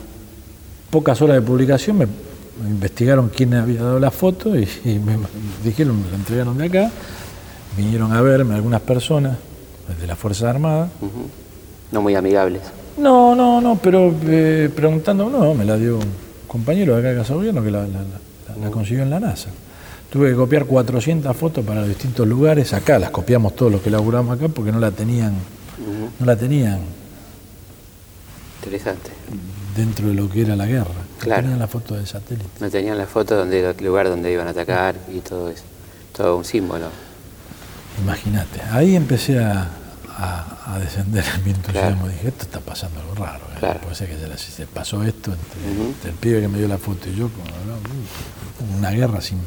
pocas 0.90 1.20
horas 1.20 1.36
de 1.36 1.42
publicación 1.42 1.98
me, 1.98 2.06
me 2.06 2.70
investigaron 2.70 3.30
quién 3.34 3.52
había 3.54 3.82
dado 3.82 3.98
la 3.98 4.10
foto 4.10 4.56
y, 4.58 4.66
y 4.84 4.98
me 4.98 5.18
dijeron, 5.62 6.02
me 6.02 6.10
la 6.10 6.16
entregaron 6.16 6.56
de 6.56 6.66
acá 6.66 6.90
vinieron 7.76 8.12
a 8.12 8.20
verme 8.20 8.54
algunas 8.54 8.80
personas 8.80 9.36
de 10.00 10.06
las 10.06 10.18
Fuerzas 10.18 10.44
Armadas. 10.44 10.90
Uh 11.00 11.06
-huh. 11.06 11.26
No 11.92 12.02
muy 12.02 12.14
amigables. 12.14 12.62
No, 12.96 13.34
no, 13.34 13.60
no, 13.60 13.78
pero 13.82 14.14
eh, 14.26 14.70
preguntando, 14.74 15.28
no, 15.30 15.54
me 15.54 15.64
la 15.64 15.76
dio 15.76 15.96
un 15.96 16.10
compañero 16.46 16.94
de 16.94 17.00
acá 17.00 17.08
de 17.10 17.16
Casa 17.16 17.34
Gobierno 17.34 17.62
que 17.62 17.70
la, 17.70 17.80
la, 17.80 17.86
la, 17.88 18.00
uh 18.00 18.58
-huh. 18.58 18.64
la, 18.64 18.70
consiguió 18.70 19.02
en 19.02 19.10
la 19.10 19.20
NASA. 19.20 19.48
Tuve 20.10 20.30
que 20.30 20.36
copiar 20.36 20.66
400 20.66 21.34
fotos 21.36 21.64
para 21.64 21.86
distintos 21.86 22.26
lugares, 22.28 22.72
acá 22.74 22.98
las 22.98 23.10
copiamos 23.10 23.56
todos 23.56 23.72
los 23.72 23.80
que 23.80 23.90
laburamos 23.90 24.36
acá 24.36 24.48
porque 24.48 24.70
no 24.70 24.78
la 24.78 24.90
tenían, 24.90 25.32
uh 25.32 25.34
-huh. 25.34 26.10
no 26.20 26.26
la 26.26 26.36
tenían. 26.36 26.80
Interesante. 28.60 29.10
Dentro 29.74 30.08
de 30.08 30.14
lo 30.14 30.28
que 30.28 30.42
era 30.42 30.54
la 30.54 30.66
guerra. 30.66 30.90
Claro. 31.18 31.42
No 31.42 31.48
tenían 31.48 31.58
la 31.60 31.66
foto 31.68 31.94
del 31.94 32.06
satélite. 32.06 32.48
No 32.60 32.68
tenían 32.70 32.98
la 32.98 33.06
foto 33.06 33.36
donde 33.36 33.70
el 33.70 33.84
lugar 33.84 34.08
donde 34.08 34.30
iban 34.30 34.46
a 34.46 34.50
atacar 34.50 34.96
y 35.12 35.20
todo 35.20 35.48
eso. 35.48 35.64
Todo 36.14 36.36
un 36.36 36.44
símbolo. 36.44 36.86
Imagínate, 38.00 38.60
ahí 38.70 38.96
empecé 38.96 39.38
a, 39.38 39.68
a, 40.08 40.74
a, 40.74 40.78
descender 40.78 41.24
en 41.34 41.44
mi 41.44 41.50
entusiasmo. 41.50 42.02
Claro. 42.02 42.08
Dije, 42.08 42.28
esto 42.28 42.44
está 42.44 42.60
pasando 42.60 43.00
algo 43.00 43.14
raro. 43.14 43.44
¿eh? 43.54 43.58
Claro. 43.58 43.80
Puede 43.80 43.94
ser 43.94 44.08
que 44.08 44.16
se, 44.38 44.50
se 44.50 44.66
pasó 44.66 45.02
esto 45.02 45.32
entre, 45.32 45.60
uh 45.60 45.84
-huh. 45.84 45.86
entre, 45.88 46.10
el 46.10 46.16
pibe 46.16 46.40
que 46.40 46.48
me 46.48 46.58
dio 46.58 46.68
la 46.68 46.78
foto 46.78 47.08
y 47.08 47.14
yo, 47.14 47.28
como, 47.28 48.78
una 48.78 48.90
guerra 48.90 49.20
sin, 49.20 49.38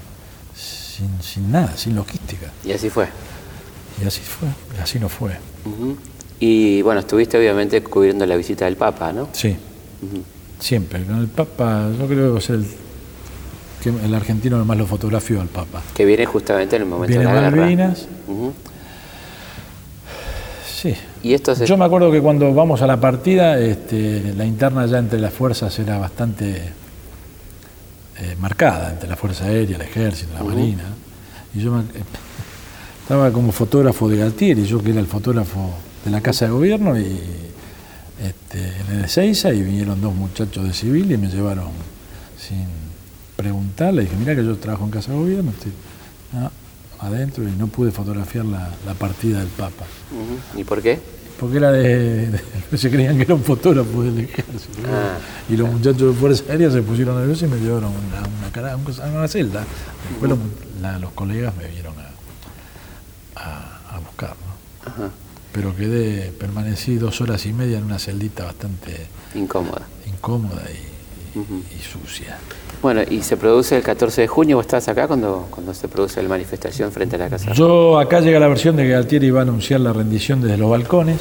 sin, 0.55 1.21
sin, 1.21 1.51
nada, 1.51 1.75
sin 1.77 1.95
logística. 1.95 2.51
Y 2.63 2.71
así 2.71 2.89
fue. 2.89 3.07
Y 4.01 4.05
así 4.05 4.21
fue, 4.21 4.49
y 4.77 4.81
así 4.81 4.99
no 4.99 5.09
fue. 5.09 5.31
Uh 5.65 5.69
-huh. 5.69 5.95
Y 6.39 6.81
bueno, 6.81 6.99
estuviste 6.99 7.37
obviamente 7.37 7.81
cubriendo 7.81 8.25
la 8.25 8.35
visita 8.35 8.65
del 8.65 8.75
Papa, 8.75 9.13
¿no? 9.13 9.29
Sí, 9.31 9.49
uh 9.49 10.05
-huh. 10.05 10.23
siempre. 10.59 11.03
Con 11.05 11.19
el 11.19 11.27
Papa, 11.27 11.89
yo 11.97 12.05
creo 12.07 12.27
que 12.27 12.31
va 12.33 12.37
a 12.39 12.41
ser 12.41 12.55
el 12.55 12.65
que 13.85 14.05
el 14.05 14.15
argentino 14.15 14.57
nomás 14.57 14.77
lo 14.77 14.87
fotografió 14.87 15.39
al 15.41 15.47
Papa. 15.47 15.83
Que 15.93 16.05
viene 16.05 16.25
justamente 16.25 16.75
en 16.75 16.81
el 16.81 16.87
momento 16.87 17.19
viene 17.19 17.31
de 17.31 17.41
la 17.41 17.51
Malvinas. 17.51 18.07
Uh 18.27 18.47
-huh. 18.47 18.51
Sí. 20.67 20.95
¿Y 21.21 21.33
esto 21.35 21.55
se... 21.55 21.67
Yo 21.67 21.77
me 21.77 21.85
acuerdo 21.85 22.11
que 22.11 22.19
cuando 22.19 22.51
vamos 22.51 22.81
a 22.81 22.87
la 22.87 22.99
partida, 22.99 23.59
este, 23.59 24.33
la 24.35 24.43
interna 24.45 24.87
ya 24.87 24.97
entre 24.97 25.19
las 25.19 25.33
fuerzas 25.33 25.77
era 25.77 25.99
bastante 25.99 26.73
eh, 28.17 28.35
marcada, 28.39 28.91
entre 28.91 29.07
la 29.07 29.15
Fuerza 29.15 29.45
Aérea, 29.45 29.75
el 29.75 29.83
Ejército, 29.83 30.33
la 30.33 30.43
uh 30.43 30.47
-huh. 30.47 30.49
Marina. 30.49 30.83
Y 31.53 31.59
yo 31.59 31.71
me, 31.71 31.81
eh, 31.81 32.03
estaba 33.03 33.31
como 33.31 33.51
fotógrafo 33.51 34.09
de 34.09 34.17
Galtieri, 34.17 34.65
yo 34.65 34.81
que 34.81 34.89
era 34.89 34.99
el 34.99 35.07
fotógrafo 35.07 35.75
de 36.03 36.09
la 36.09 36.21
Casa 36.21 36.45
de 36.45 36.51
Gobierno, 36.51 36.97
y 36.97 37.19
este, 38.19 38.59
en 38.81 38.97
el 38.97 39.05
Ezeiza, 39.05 39.53
y 39.53 39.61
vinieron 39.61 40.01
dos 40.01 40.15
muchachos 40.15 40.63
de 40.63 40.73
civil 40.73 41.11
y 41.11 41.17
me 41.17 41.27
llevaron 41.27 41.69
sin 42.39 42.84
preguntarle, 43.35 44.03
dije, 44.03 44.15
mira 44.15 44.35
que 44.35 44.43
yo 44.45 44.55
trabajo 44.57 44.85
en 44.85 44.91
Casa 44.91 45.11
de 45.11 45.17
Gobierno, 45.17 45.51
estoy 45.51 45.71
adentro 46.99 47.43
y 47.43 47.51
no 47.51 47.67
pude 47.67 47.91
fotografiar 47.91 48.45
la, 48.45 48.69
la 48.85 48.93
partida 48.93 49.39
del 49.39 49.47
Papa. 49.49 49.85
Uh 50.11 50.57
-huh. 50.57 50.61
¿Y 50.61 50.63
por 50.63 50.81
qué? 50.81 50.99
Porque 51.39 51.57
era 51.57 51.71
de, 51.71 52.27
de, 52.31 52.77
se 52.77 52.89
creían 52.89 53.17
que 53.17 53.23
era 53.23 53.35
un 53.35 53.43
fotógrafo 53.43 54.03
del 54.03 54.19
ejército. 54.19 54.79
Ah, 54.87 55.17
y 55.49 55.57
los 55.57 55.69
muchachos 55.69 56.13
de 56.13 56.19
Fuerza 56.19 56.43
Aérea 56.49 56.71
se 56.71 56.81
pusieron 56.81 57.17
nerviosos 57.17 57.43
y 57.49 57.51
me 57.51 57.59
llevaron 57.59 57.85
a 57.85 57.87
una, 57.89 58.77
una, 58.77 59.17
una, 59.19 59.27
celda. 59.27 59.65
Después 60.09 60.31
uh 60.31 60.35
-huh. 60.35 60.39
los, 60.39 60.81
la, 60.81 60.99
los, 60.99 61.11
colegas 61.11 61.53
me 61.57 61.67
vinieron 61.67 61.93
a, 61.99 63.41
a, 63.41 63.95
a 63.95 63.99
buscar. 63.99 64.29
¿no? 64.29 64.89
Ajá. 64.89 65.09
pero 65.51 65.75
quedé, 65.75 66.31
permanecí 66.31 66.95
dos 66.97 67.21
horas 67.21 67.45
y 67.45 67.53
media 67.53 67.77
en 67.79 67.85
una 67.85 67.97
celdita 67.97 68.43
bastante 68.45 69.07
incómoda, 69.33 69.81
incómoda 70.05 70.61
y, 70.69 70.94
y 71.35 71.81
sucia. 71.81 72.37
Bueno, 72.81 73.01
y 73.09 73.21
se 73.23 73.35
produce 73.37 73.77
el 73.77 73.83
14 73.83 74.21
de 74.21 74.27
junio, 74.27 74.57
¿vos 74.57 74.65
estás 74.65 74.87
acá 74.87 75.07
cuando, 75.07 75.47
cuando 75.49 75.73
se 75.73 75.87
produce 75.87 76.21
la 76.21 76.29
manifestación 76.29 76.91
frente 76.91 77.15
a 77.15 77.19
la 77.19 77.29
casa? 77.29 77.51
Yo 77.53 77.99
acá 77.99 78.19
llega 78.19 78.39
la 78.39 78.47
versión 78.47 78.75
de 78.75 78.83
que 78.83 78.89
Galtieri 78.89 79.27
iba 79.27 79.39
a 79.39 79.43
anunciar 79.43 79.79
la 79.81 79.91
rendición 79.91 80.41
desde 80.41 80.57
los 80.57 80.69
balcones. 80.69 81.17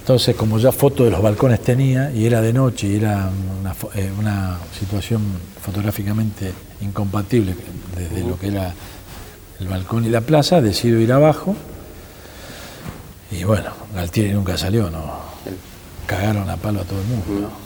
Entonces, 0.00 0.36
como 0.36 0.58
ya 0.58 0.72
foto 0.72 1.04
de 1.04 1.10
los 1.10 1.22
balcones 1.22 1.60
tenía, 1.60 2.10
y 2.10 2.26
era 2.26 2.40
de 2.40 2.52
noche, 2.52 2.88
y 2.88 2.96
era 2.96 3.30
una, 3.60 3.74
eh, 3.94 4.10
una 4.18 4.58
situación 4.78 5.22
fotográficamente 5.62 6.52
incompatible 6.82 7.54
desde 7.96 8.28
lo 8.28 8.38
que 8.38 8.48
era 8.48 8.74
el 9.60 9.68
balcón 9.68 10.04
y 10.04 10.08
la 10.10 10.20
plaza, 10.20 10.60
decido 10.60 10.98
ir 10.98 11.12
abajo. 11.12 11.56
Y 13.30 13.44
bueno, 13.44 13.70
Galtieri 13.94 14.32
nunca 14.32 14.58
salió, 14.58 14.90
¿no? 14.90 15.20
Cagaron 16.06 16.50
a 16.50 16.56
palo 16.56 16.80
a 16.80 16.84
todo 16.84 17.00
el 17.00 17.06
mundo. 17.06 17.48
No 17.48 17.63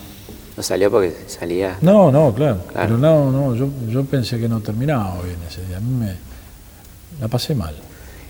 salió 0.63 0.91
porque 0.91 1.15
salía. 1.27 1.77
No, 1.81 2.11
no, 2.11 2.35
claro. 2.35 2.59
Pero 2.73 2.97
no, 2.97 3.31
no, 3.31 3.55
yo, 3.55 3.69
yo 3.89 4.05
pensé 4.05 4.39
que 4.39 4.49
no 4.49 4.61
terminaba 4.61 5.21
bien 5.23 5.37
ese 5.49 5.65
día. 5.65 5.77
A 5.77 5.81
mí 5.81 5.93
me 5.93 6.15
la 7.21 7.29
pasé 7.29 7.55
mal. 7.55 7.75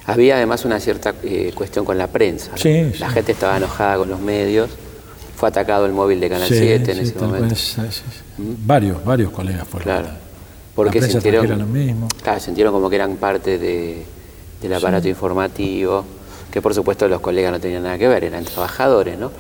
Había 0.07 0.37
además 0.37 0.65
una 0.65 0.81
cierta 0.81 1.15
eh, 1.23 1.53
cuestión 1.55 1.85
con 1.85 1.99
la 1.99 2.07
prensa. 2.07 2.53
Sí, 2.57 2.93
la 2.99 3.11
gente 3.11 3.33
estaba 3.33 3.59
enojada 3.59 3.99
con 3.99 4.09
los 4.09 4.21
medios. 4.21 4.71
Fue 5.37 5.51
atacado 5.51 5.87
el 5.87 5.93
móvil 5.93 6.19
de 6.19 6.31
Canal 6.31 6.49
7 6.49 6.93
en 6.93 6.99
ese 6.99 7.15
momento. 7.19 7.55
¿Mm? 8.39 8.67
Varios, 8.67 9.05
varios 9.05 9.31
colegas 9.31 9.69
fueron. 9.69 9.85
Claro. 9.85 10.09
Porque 10.75 11.03
sintieron, 11.03 11.59
lo 11.59 11.67
mismo. 11.67 12.09
Claro, 12.23 12.41
sintieron 12.41 12.73
como 12.73 12.89
que 12.89 12.97
eran 12.97 13.17
parte 13.17 13.59
de, 13.59 14.05
del 14.63 14.75
aparato 14.75 15.09
informativo, 15.09 16.05
que 16.51 16.63
por 16.63 16.73
supuesto 16.75 17.07
los 17.09 17.21
colegas 17.21 17.53
no 17.53 17.61
tenían 17.61 17.83
nada 17.83 17.99
que 17.99 18.09
ver, 18.09 18.25
eran 18.25 18.45
trabajadores, 18.45 19.19
¿no? 19.19 19.31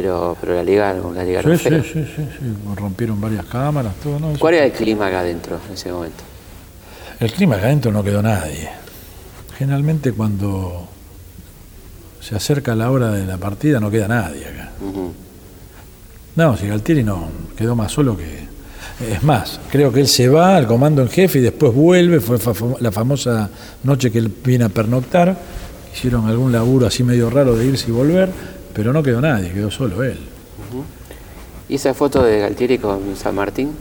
Pero, 0.00 0.36
pero 0.40 0.54
la 0.54 0.62
liga, 0.62 0.94
la 0.94 1.24
liga 1.24 1.42
sí, 1.42 1.56
sí, 1.56 1.82
sí, 1.82 2.04
sí, 2.14 2.54
rompieron 2.76 3.20
varias 3.20 3.44
cámaras, 3.46 3.96
todo. 4.00 4.20
¿no? 4.20 4.38
¿Cuál 4.38 4.54
era 4.54 4.66
el 4.66 4.70
clima 4.70 5.08
acá 5.08 5.20
adentro 5.20 5.58
en 5.66 5.74
ese 5.74 5.90
momento? 5.90 6.22
El 7.18 7.32
clima 7.32 7.56
acá 7.56 7.66
adentro 7.66 7.90
no 7.90 8.04
quedó 8.04 8.22
nadie. 8.22 8.68
Generalmente 9.58 10.12
cuando 10.12 10.86
se 12.20 12.36
acerca 12.36 12.76
la 12.76 12.92
hora 12.92 13.10
de 13.10 13.26
la 13.26 13.38
partida 13.38 13.80
no 13.80 13.90
queda 13.90 14.06
nadie 14.06 14.46
acá. 14.46 14.70
No, 16.36 16.56
si 16.56 16.68
Galtieri 16.68 17.02
no, 17.02 17.28
quedó 17.56 17.74
más 17.74 17.90
solo 17.90 18.16
que... 18.16 18.46
Es 19.04 19.24
más, 19.24 19.58
creo 19.68 19.92
que 19.92 19.98
él 19.98 20.06
se 20.06 20.28
va 20.28 20.56
al 20.56 20.68
comando 20.68 21.02
en 21.02 21.08
jefe 21.08 21.40
y 21.40 21.42
después 21.42 21.74
vuelve, 21.74 22.20
fue 22.20 22.38
la 22.78 22.92
famosa 22.92 23.50
noche 23.82 24.12
que 24.12 24.18
él 24.18 24.32
viene 24.44 24.64
a 24.64 24.68
pernoctar, 24.68 25.36
hicieron 25.92 26.28
algún 26.28 26.52
laburo 26.52 26.86
así 26.86 27.02
medio 27.02 27.30
raro 27.30 27.56
de 27.56 27.66
irse 27.66 27.88
y 27.88 27.92
volver, 27.92 28.30
pero 28.78 28.92
no 28.92 29.02
quedó 29.02 29.20
nadie, 29.20 29.50
quedó 29.50 29.72
solo 29.72 30.04
él. 30.04 30.16
¿Y 31.68 31.74
esa 31.74 31.94
foto 31.94 32.22
de 32.22 32.38
Galtieri 32.38 32.78
con 32.78 33.16
San 33.16 33.34
Martín? 33.34 33.72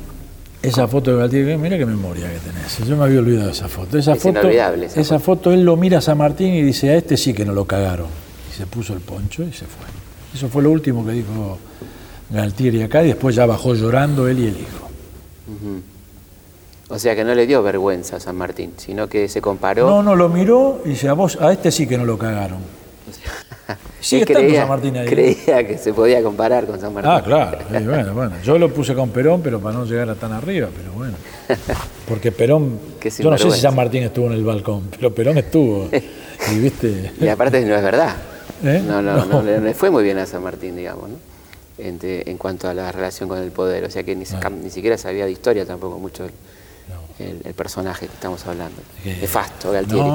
Esa 0.63 0.87
foto 0.87 1.11
de 1.11 1.17
Galtieri, 1.17 1.55
mira 1.55 1.77
qué 1.77 1.85
memoria 1.85 2.27
que 2.33 2.39
tenés. 2.39 2.79
Yo 2.79 2.97
me 2.97 3.03
había 3.03 3.19
olvidado 3.19 3.45
de 3.45 3.51
esa 3.51 3.67
foto. 3.67 3.95
Esa 3.95 4.15
foto, 4.15 4.39
inolvidable. 4.39 4.87
Esa, 4.95 5.19
foto. 5.19 5.53
él 5.53 5.63
lo 5.63 5.77
mira 5.77 5.99
a 5.99 6.01
San 6.01 6.17
Martín 6.17 6.55
y 6.55 6.63
dice, 6.63 6.89
a 6.89 6.95
este 6.95 7.15
sí 7.15 7.31
que 7.31 7.45
no 7.45 7.53
lo 7.53 7.65
cagaron. 7.65 8.07
Y 8.51 8.57
se 8.57 8.65
puso 8.65 8.93
el 8.93 9.01
poncho 9.01 9.43
y 9.43 9.53
se 9.53 9.65
fue. 9.65 9.85
Eso 10.33 10.49
fue 10.49 10.63
lo 10.63 10.71
último 10.71 11.05
que 11.05 11.11
dijo 11.11 11.59
Galtieri 12.31 12.81
acá 12.81 13.03
y 13.03 13.09
después 13.09 13.35
ya 13.35 13.45
bajó 13.45 13.75
llorando 13.75 14.27
él 14.27 14.39
y 14.39 14.47
el 14.47 14.57
hijo. 14.57 14.89
O 16.87 16.97
sea 16.97 17.15
que 17.15 17.23
no 17.23 17.35
le 17.35 17.45
dio 17.45 17.61
vergüenza 17.61 18.15
a 18.15 18.19
San 18.19 18.35
Martín, 18.35 18.73
sino 18.77 19.07
que 19.07 19.29
se 19.29 19.41
comparó. 19.41 19.87
No, 19.87 20.01
no, 20.01 20.15
lo 20.15 20.27
miró 20.27 20.81
y 20.85 20.89
dice, 20.89 21.07
a 21.07 21.13
vos, 21.13 21.37
a 21.39 21.51
este 21.51 21.71
sí 21.71 21.85
que 21.85 21.99
no 21.99 22.05
lo 22.05 22.17
cagaron. 22.17 22.61
Sigue 23.99 24.25
creía, 24.25 24.61
San 24.61 24.69
Martín 24.69 24.97
ahí. 24.97 25.07
Creía 25.07 25.65
que 25.65 25.77
se 25.77 25.93
podía 25.93 26.21
comparar 26.21 26.65
con 26.65 26.79
San 26.79 26.93
Martín. 26.93 27.11
Ah, 27.11 27.21
claro. 27.23 27.57
bueno, 27.69 28.13
bueno. 28.13 28.31
Yo 28.43 28.57
lo 28.57 28.71
puse 28.71 28.93
con 28.93 29.09
Perón, 29.09 29.41
pero 29.41 29.59
para 29.59 29.77
no 29.77 29.85
llegar 29.85 30.09
a 30.09 30.15
tan 30.15 30.31
arriba, 30.31 30.69
pero 30.75 30.91
bueno. 30.93 31.15
Porque 32.07 32.31
Perón. 32.31 32.79
yo 33.19 33.31
no 33.31 33.37
sé 33.37 33.51
si 33.51 33.59
San 33.61 33.75
Martín 33.75 34.03
estuvo 34.03 34.27
en 34.27 34.33
el 34.33 34.43
balcón, 34.43 34.89
pero 34.91 35.13
Perón 35.13 35.37
estuvo. 35.37 35.89
y, 36.51 36.59
¿viste? 36.59 37.11
y 37.19 37.27
aparte 37.27 37.61
no 37.65 37.75
es 37.75 37.83
verdad. 37.83 38.15
¿Eh? 38.63 38.81
No, 38.85 39.01
no, 39.01 39.25
no, 39.25 39.41
le 39.41 39.73
fue 39.73 39.89
muy 39.89 40.03
bien 40.03 40.17
a 40.17 40.25
San 40.25 40.43
Martín, 40.43 40.75
digamos, 40.75 41.09
¿no? 41.09 41.15
En, 41.77 41.99
en, 42.01 42.37
cuanto 42.37 42.67
a 42.67 42.73
la 42.73 42.91
relación 42.91 43.29
con 43.29 43.37
el 43.37 43.51
poder. 43.51 43.83
O 43.83 43.89
sea 43.91 44.03
que 44.03 44.15
ni, 44.15 44.25
ni 44.63 44.69
siquiera 44.69 44.97
sabía 44.97 45.25
de 45.25 45.31
historia 45.31 45.63
tampoco 45.65 45.99
mucho 45.99 46.25
el, 47.19 47.41
el, 47.43 47.53
personaje 47.53 48.07
que 48.07 48.13
estamos 48.13 48.45
hablando. 48.47 48.81
Nefasto, 49.05 49.71
Galtieri. 49.71 50.09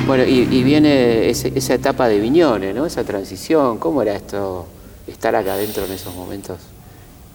No. 0.00 0.06
Bueno, 0.06 0.24
y, 0.24 0.62
viene 0.62 1.30
esa 1.30 1.74
etapa 1.74 2.08
de 2.08 2.18
Viñones, 2.18 2.74
¿no? 2.74 2.86
Esa 2.86 3.04
transición. 3.04 3.78
¿Cómo 3.78 4.02
era 4.02 4.14
esto, 4.14 4.66
estar 5.06 5.34
acá 5.34 5.54
adentro 5.54 5.84
en 5.84 5.92
esos 5.92 6.14
momentos? 6.14 6.58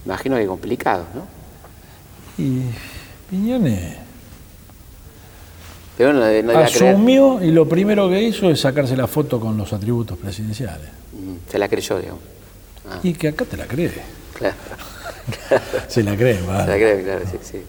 Imagino 0.06 0.38
que 0.38 0.46
complicado, 0.46 1.06
¿no? 1.14 1.26
Y 2.44 2.62
Viñones... 3.32 3.98
Pero 5.98 6.12
no, 6.12 6.42
no 6.44 6.60
Asumió 6.60 7.42
y 7.42 7.52
lo 7.52 7.70
primero 7.70 8.10
que 8.10 8.22
hizo 8.22 8.50
es 8.50 8.60
sacarse 8.60 8.98
la 8.98 9.08
foto 9.08 9.40
con 9.40 9.56
los 9.56 9.72
atributos 9.72 10.18
presidenciales. 10.18 10.90
Mm, 11.14 11.50
se 11.50 11.58
la 11.58 11.70
creyó, 11.70 11.98
digamos. 12.00 12.22
Ah. 12.90 13.00
Y 13.02 13.14
que 13.14 13.30
acá 13.30 13.46
te 13.46 13.56
la 13.56 13.66
cree. 13.66 13.94
Claro. 14.34 14.56
Se 15.88 16.04
la 16.04 16.16
cree, 16.16 16.40
¿vale? 16.42 16.66
Se 16.66 16.70
la 16.70 16.76
cree, 16.76 17.04
claro, 17.04 17.26
sí, 17.32 17.38
sí. 17.42 17.62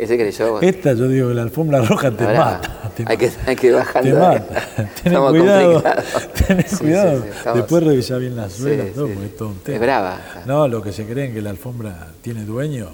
Ese 0.00 0.16
creyó. 0.16 0.62
Esta, 0.62 0.94
yo 0.94 1.08
digo, 1.08 1.28
la 1.30 1.42
alfombra 1.42 1.82
roja 1.82 2.10
te 2.10 2.24
mata. 2.24 2.90
hay, 3.04 3.18
Que, 3.18 3.30
hay 3.46 3.54
que 3.54 3.70
bajando. 3.70 4.10
Te 4.10 4.16
mata. 4.16 4.90
Ten 5.02 5.14
cuidado. 5.14 5.82
Ten 6.46 6.64
cuidado. 6.78 7.24
Después 7.54 7.82
revisa 7.82 8.16
bien 8.16 8.34
las 8.34 8.54
suelas, 8.54 8.94
todo, 8.94 9.08
porque 9.08 9.26
es 9.26 9.36
todo 9.36 9.48
un 9.48 9.56
tema. 9.56 9.74
Es 9.74 9.80
brava. 9.82 10.20
No, 10.46 10.66
lo 10.68 10.80
que 10.82 10.92
se 10.92 11.04
creen 11.04 11.34
que 11.34 11.42
la 11.42 11.50
alfombra 11.50 12.08
tiene 12.22 12.46
dueño. 12.46 12.88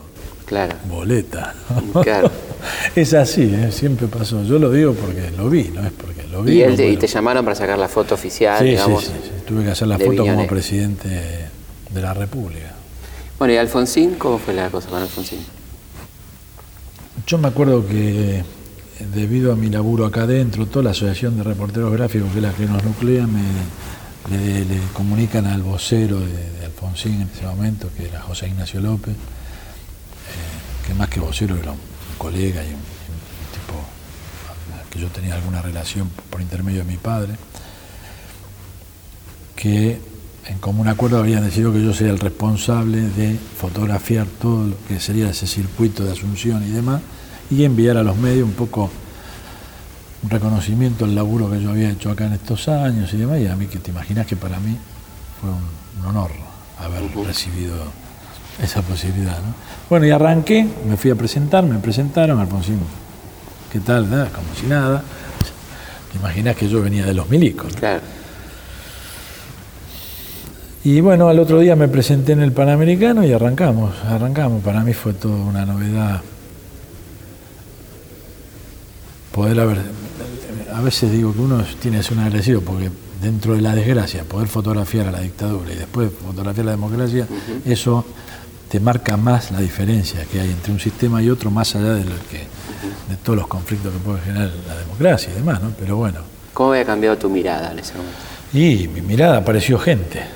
Claro. 0.47 0.75
Boleta. 0.88 1.55
Claro. 2.03 2.29
es 2.97 3.14
así, 3.14 3.55
¿eh? 3.55 3.71
siempre 3.71 4.09
pasó. 4.09 4.42
Yo 4.42 4.59
lo 4.59 4.73
digo 4.73 4.92
porque 4.95 5.31
lo 5.31 5.49
vi, 5.49 5.71
no 5.73 5.87
es 5.87 5.92
porque 5.92 6.25
lo 6.25 6.42
vi. 6.42 6.61
¿Y, 6.64 6.75
te, 6.75 6.88
y 6.88 6.97
te 6.97 7.07
llamaron 7.07 7.45
para 7.45 7.55
sacar 7.55 7.79
la 7.79 7.88
foto 7.88 8.16
oficial, 8.16 8.59
sí, 8.59 8.64
digamos? 8.64 9.05
Sí, 9.05 9.12
sí, 9.23 9.31
Tuve 9.47 9.62
que 9.62 9.71
hacer 9.71 9.87
la 9.87 9.99
foto 9.99 10.25
como 10.25 10.45
presidente 10.49 11.09
de 11.90 12.03
la 12.03 12.14
República. 12.14 12.75
Bueno, 13.38 13.55
¿y 13.55 13.59
Alfonsín? 13.59 14.14
¿Cómo 14.14 14.38
fue 14.38 14.55
la 14.55 14.71
cosa 14.71 14.88
con 14.88 15.03
Alfonsín? 15.03 15.56
Yo 17.24 17.38
me 17.38 17.48
acuerdo 17.48 17.87
que 17.87 18.44
debido 19.12 19.52
a 19.52 19.57
mi 19.57 19.68
laburo 19.68 20.07
acá 20.07 20.22
adentro, 20.22 20.66
toda 20.66 20.85
la 20.85 20.90
Asociación 20.90 21.37
de 21.37 21.42
Reporteros 21.42 21.92
Gráficos, 21.92 22.31
que 22.31 22.38
es 22.38 22.42
la 22.42 22.52
que 22.52 22.66
nos 22.66 22.85
nuclea, 22.85 23.26
me, 23.26 23.42
le, 24.31 24.79
comunican 24.92 25.46
al 25.46 25.62
vocero 25.62 26.20
de, 26.20 26.66
Alfonsín 26.66 27.22
en 27.22 27.29
ese 27.29 27.44
momento, 27.46 27.88
que 27.96 28.07
era 28.07 28.20
José 28.20 28.48
Ignacio 28.48 28.81
López, 28.81 29.14
eh, 29.14 30.87
que 30.87 30.94
más 30.94 31.09
que 31.09 31.20
vocero 31.20 31.57
era 31.57 31.72
un, 31.72 31.79
colega 32.18 32.62
y 32.64 32.68
un, 32.68 32.81
tipo 33.52 33.74
que 34.90 35.00
yo 35.00 35.09
tenía 35.09 35.35
alguna 35.35 35.61
relación 35.62 36.09
por 36.31 36.40
intermedio 36.40 36.81
de 36.81 36.90
mi 36.90 36.96
padre, 36.96 37.35
que 39.55 39.98
en 40.48 40.59
común 40.59 40.88
acuerdo 40.88 41.18
habían 41.18 41.44
decidido 41.44 41.72
que 41.72 41.82
yo 41.82 41.92
sería 41.92 42.12
el 42.12 42.18
responsable 42.18 43.00
de 43.00 43.37
fotografiar 43.37 44.26
todo 44.40 44.66
lo 44.68 44.76
que 44.87 45.00
sería 45.00 45.30
ese 45.30 45.46
circuito 45.46 46.04
de 46.04 46.12
Asunción 46.12 46.62
y 46.62 46.70
demás, 46.70 47.00
y 47.50 47.64
enviar 47.64 47.96
a 47.96 48.02
los 48.02 48.16
medios 48.16 48.44
un 48.44 48.54
poco 48.54 48.90
un 50.22 50.30
reconocimiento 50.30 51.04
al 51.04 51.14
laburo 51.14 51.50
que 51.50 51.61
yo 51.61 51.70
había 51.70 51.90
hecho 51.90 52.11
acá 52.11 52.26
en 52.26 52.35
estos 52.35 52.68
años 52.68 53.12
y 53.12 53.16
demás, 53.16 53.40
y 53.40 53.46
a 53.46 53.56
mí 53.56 53.66
que 53.66 53.78
te 53.78 53.90
imaginas 53.90 54.26
que 54.26 54.37
para 54.37 54.59
mí 54.61 54.76
fue 55.40 55.50
un, 55.50 55.76
honor 56.06 56.30
haber 56.78 57.02
recibido 57.26 57.74
esa 58.62 58.80
posibilidad. 58.82 59.38
Bueno, 59.90 60.06
y 60.06 60.11
arranqué, 60.11 60.64
me 60.88 60.96
fui 60.96 61.11
a 61.11 61.16
presentar, 61.16 61.64
me 61.64 61.78
presentaron, 61.78 62.38
Alfonsín, 62.38 62.78
¿qué 63.72 63.80
tal? 63.80 64.09
Nada, 64.09 64.28
como 64.28 64.54
si 64.54 64.66
nada. 64.66 65.02
Te 66.12 66.18
imaginas 66.18 66.54
que 66.54 66.68
yo 66.68 66.80
venía 66.82 67.04
de 67.04 67.14
los 67.14 67.28
milicos. 67.28 67.74
Claro. 67.74 68.02
Y 70.87 71.01
bueno, 71.01 71.29
al 71.29 71.40
otro 71.40 71.59
día 71.59 71.75
me 71.75 71.88
presenté 71.88 72.31
en 72.31 72.42
el 72.42 72.53
Panamericano 72.53 73.25
y 73.25 73.33
arrancamos, 73.33 73.92
arrancamos. 74.05 74.62
Para 74.62 74.85
mí 74.85 74.92
fue 74.92 75.14
toda 75.14 75.35
una 75.35 75.66
novedad 75.66 76.22
poder 79.33 79.59
haber... 79.59 79.79
A 80.72 80.81
veces 80.83 81.11
digo 81.11 81.33
que 81.33 81.40
uno 81.40 81.64
tiene 81.83 81.96
que 81.96 82.03
ser 82.05 82.12
un 82.12 82.22
agradecido 82.22 82.61
porque 82.61 82.88
dentro 83.20 83.55
de 83.55 83.62
la 83.62 83.75
desgracia, 83.75 84.22
poder 84.22 84.46
fotografiar 84.46 85.09
a 85.09 85.11
la 85.11 85.18
dictadura 85.22 85.72
y 85.72 85.75
después 85.75 86.09
fotografiar 86.25 86.62
a 86.62 86.66
la 86.66 86.77
democracia, 86.77 87.27
eso 87.64 88.05
te 88.70 88.79
marca 88.79 89.16
más 89.16 89.51
la 89.51 89.59
diferencia 89.59 90.25
que 90.31 90.40
hay 90.40 90.51
entre 90.51 90.72
un 90.72 90.79
sistema 90.79 91.20
y 91.20 91.31
otro, 91.31 91.51
más 91.51 91.75
allá 91.75 91.94
de 91.94 92.05
lo 92.05 92.14
que 92.31 92.46
de 93.09 93.16
todos 93.25 93.37
los 93.37 93.49
conflictos 93.49 93.92
que 93.92 93.99
puede 93.99 94.20
generar 94.20 94.53
la 94.68 94.77
democracia 94.77 95.33
y 95.33 95.35
demás, 95.35 95.61
¿no? 95.61 95.72
Pero 95.81 95.96
bueno. 95.96 96.20
¿Cómo 96.55 96.70
había 96.70 96.85
cambiado 96.85 97.18
tu 97.18 97.29
mirada 97.29 97.72
en 97.72 97.81
ese 97.81 97.94
momento? 97.94 98.18
Y 98.53 98.87
mi 98.87 99.01
mirada 99.01 99.38
apareció 99.38 99.81
gente 99.81 100.36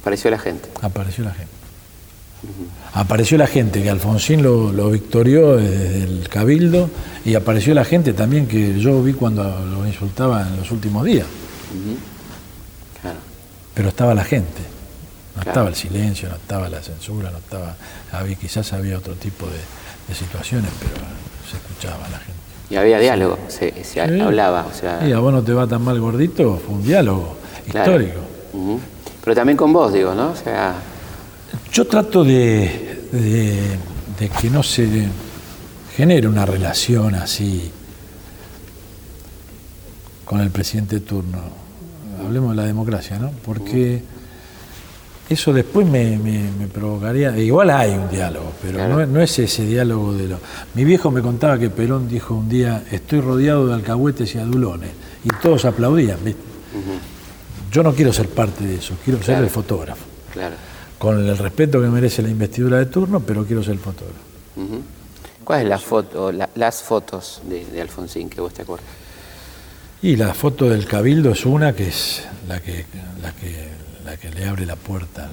Apareció 0.00 0.30
la 0.30 0.38
gente. 0.38 0.68
Apareció 0.80 1.24
la 1.24 1.32
gente. 1.32 1.62
Apareció 2.94 3.38
la 3.38 3.46
gente 3.46 3.82
que 3.82 3.88
Alfonsín 3.88 4.42
lo, 4.42 4.90
victorió 4.90 5.56
desde 5.56 6.04
el 6.04 6.28
cabildo 6.28 6.90
y 7.24 7.34
apareció 7.34 7.72
la 7.72 7.84
gente 7.84 8.12
también 8.12 8.46
que 8.46 8.78
yo 8.80 9.02
vi 9.02 9.12
cuando 9.12 9.44
lo 9.64 9.86
insultaba 9.86 10.42
en 10.42 10.56
los 10.56 10.70
últimos 10.70 11.04
días. 11.04 11.26
Pero 13.74 13.88
estaba 13.88 14.14
la 14.14 14.24
gente, 14.24 14.60
no 15.36 15.42
estaba 15.42 15.68
el 15.68 15.74
silencio, 15.74 16.28
no 16.28 16.34
estaba 16.34 16.68
la 16.68 16.82
censura, 16.82 17.30
no 17.30 17.38
estaba, 17.38 17.76
había, 18.10 18.34
quizás 18.34 18.72
había 18.72 18.98
otro 18.98 19.14
tipo 19.14 19.46
de, 19.46 20.14
situaciones, 20.14 20.70
pero 20.78 21.06
se 21.50 21.56
escuchaba 21.56 22.06
la 22.10 22.18
gente. 22.18 22.42
Y 22.68 22.76
había 22.76 22.98
diálogo, 22.98 23.38
se, 23.48 23.72
hablaba. 24.00 24.66
O 24.66 24.74
sea... 24.74 25.08
Y 25.08 25.12
a 25.12 25.20
vos 25.20 25.32
no 25.32 25.42
te 25.42 25.54
va 25.54 25.66
tan 25.66 25.80
mal 25.80 25.98
gordito, 25.98 26.60
fue 26.66 26.74
un 26.74 26.82
diálogo 26.82 27.36
histórico. 27.66 28.20
Pero 29.24 29.34
también 29.34 29.56
con 29.56 29.72
vos, 29.72 29.92
digo, 29.92 30.14
¿no? 30.14 30.30
O 30.30 30.36
sea... 30.36 30.74
Yo 31.72 31.86
trato 31.86 32.24
de, 32.24 33.02
de, 33.12 34.28
que 34.40 34.50
no 34.50 34.62
se 34.62 35.06
genere 35.94 36.26
una 36.26 36.46
relación 36.46 37.14
así 37.14 37.70
con 40.24 40.40
el 40.40 40.50
presidente 40.50 40.96
de 40.96 41.00
turno. 41.02 41.38
Hablemos 42.24 42.50
de 42.50 42.56
la 42.56 42.64
democracia, 42.64 43.18
¿no? 43.18 43.30
Porque 43.44 44.02
eso 45.28 45.52
después 45.52 45.86
me, 45.86 46.18
provocaría. 46.72 47.36
Igual 47.38 47.70
hay 47.70 47.92
un 47.92 48.10
diálogo, 48.10 48.52
pero 48.62 49.06
no, 49.06 49.20
es 49.20 49.38
ese 49.38 49.66
diálogo 49.66 50.14
de 50.14 50.28
lo. 50.28 50.38
Mi 50.74 50.84
viejo 50.84 51.10
me 51.10 51.22
contaba 51.22 51.58
que 51.58 51.70
Perón 51.70 52.08
dijo 52.08 52.34
un 52.34 52.48
día: 52.48 52.84
Estoy 52.90 53.20
rodeado 53.20 53.66
de 53.66 53.74
alcahuetes 53.74 54.34
y 54.34 54.38
adulones. 54.38 54.90
Y 55.24 55.28
todos 55.42 55.64
aplaudían, 55.64 56.18
¿viste? 56.24 56.40
Yo 57.72 57.82
no 57.82 57.94
quiero 57.94 58.12
ser 58.12 58.28
parte 58.28 58.64
de 58.64 58.74
eso, 58.76 58.94
quiero 59.02 59.22
ser 59.22 59.38
el 59.38 59.48
fotógrafo. 59.48 60.04
Claro. 60.30 60.54
Con 60.98 61.26
el 61.26 61.38
respeto 61.38 61.80
que 61.80 61.86
merece 61.88 62.20
la 62.20 62.28
investidura 62.28 62.76
de 62.76 62.84
turno, 62.86 63.20
pero 63.20 63.46
quiero 63.46 63.62
ser 63.62 63.72
el 63.72 63.78
fotógrafo. 63.78 64.20
¿Cuál 65.42 65.62
es 65.62 65.68
la 65.68 65.78
foto, 65.78 66.30
las 66.30 66.82
fotos 66.82 67.40
de, 67.44 67.80
Alfonsín 67.80 68.28
que 68.28 68.42
vos 68.42 68.52
te 68.52 68.62
acuerdas? 68.62 68.86
Y 70.02 70.16
la 70.16 70.34
foto 70.34 70.68
del 70.68 70.86
Cabildo 70.86 71.30
es 71.30 71.46
una 71.46 71.72
que 71.72 71.88
es 71.88 72.22
la 72.46 72.60
que, 72.60 72.84
la 73.22 73.32
que, 73.32 73.68
la 74.04 74.16
que 74.18 74.30
le 74.30 74.46
abre 74.46 74.66
la 74.66 74.76
puerta 74.76 75.30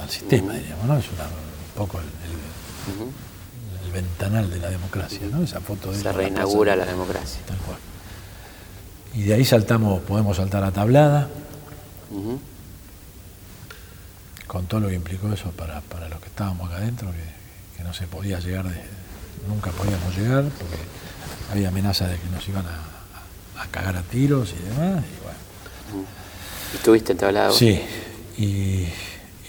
al, 0.00 0.10
sistema, 0.10 0.54
diríamos, 0.54 0.84
¿no? 0.86 0.98
Es 0.98 1.06
un 1.06 1.76
poco 1.76 2.00
el, 2.00 3.92
ventanal 3.92 4.50
de 4.50 4.58
la 4.58 4.70
democracia, 4.70 5.20
¿no? 5.30 5.44
Esa 5.44 5.60
foto 5.60 5.92
de 5.92 5.98
Se 5.98 6.10
reinaugura 6.10 6.74
la, 6.74 6.86
democracia. 6.86 7.40
Tal 7.46 7.58
cual. 7.58 7.76
Y 9.14 9.24
de 9.24 9.34
ahí 9.34 9.44
saltamos, 9.44 10.00
podemos 10.00 10.38
saltar 10.38 10.64
a 10.64 10.72
tablada 10.72 11.28
con 14.46 14.66
todo 14.66 14.80
lo 14.80 14.88
que 14.88 14.94
implicó 14.94 15.32
eso 15.32 15.50
para, 15.52 15.80
los 16.08 16.20
que 16.20 16.26
estábamos 16.26 16.68
acá 16.68 16.76
adentro, 16.76 17.10
que, 17.10 17.42
no 17.82 17.92
se 17.92 18.06
podía 18.06 18.38
llegar, 18.38 18.66
nunca 19.48 19.72
podíamos 19.72 20.16
llegar, 20.16 20.44
porque 20.44 20.76
había 21.50 21.68
amenaza 21.68 22.06
de 22.06 22.16
que 22.16 22.28
nos 22.28 22.48
iban 22.48 22.64
a, 22.64 23.66
cagar 23.72 23.96
a 23.96 24.02
tiros 24.02 24.52
y 24.52 24.62
demás. 24.68 25.02
Y 25.04 25.22
bueno. 25.24 26.06
¿Estuviste 26.74 27.12
entablado? 27.12 27.52
Sí, 27.52 27.80
y, 28.38 28.86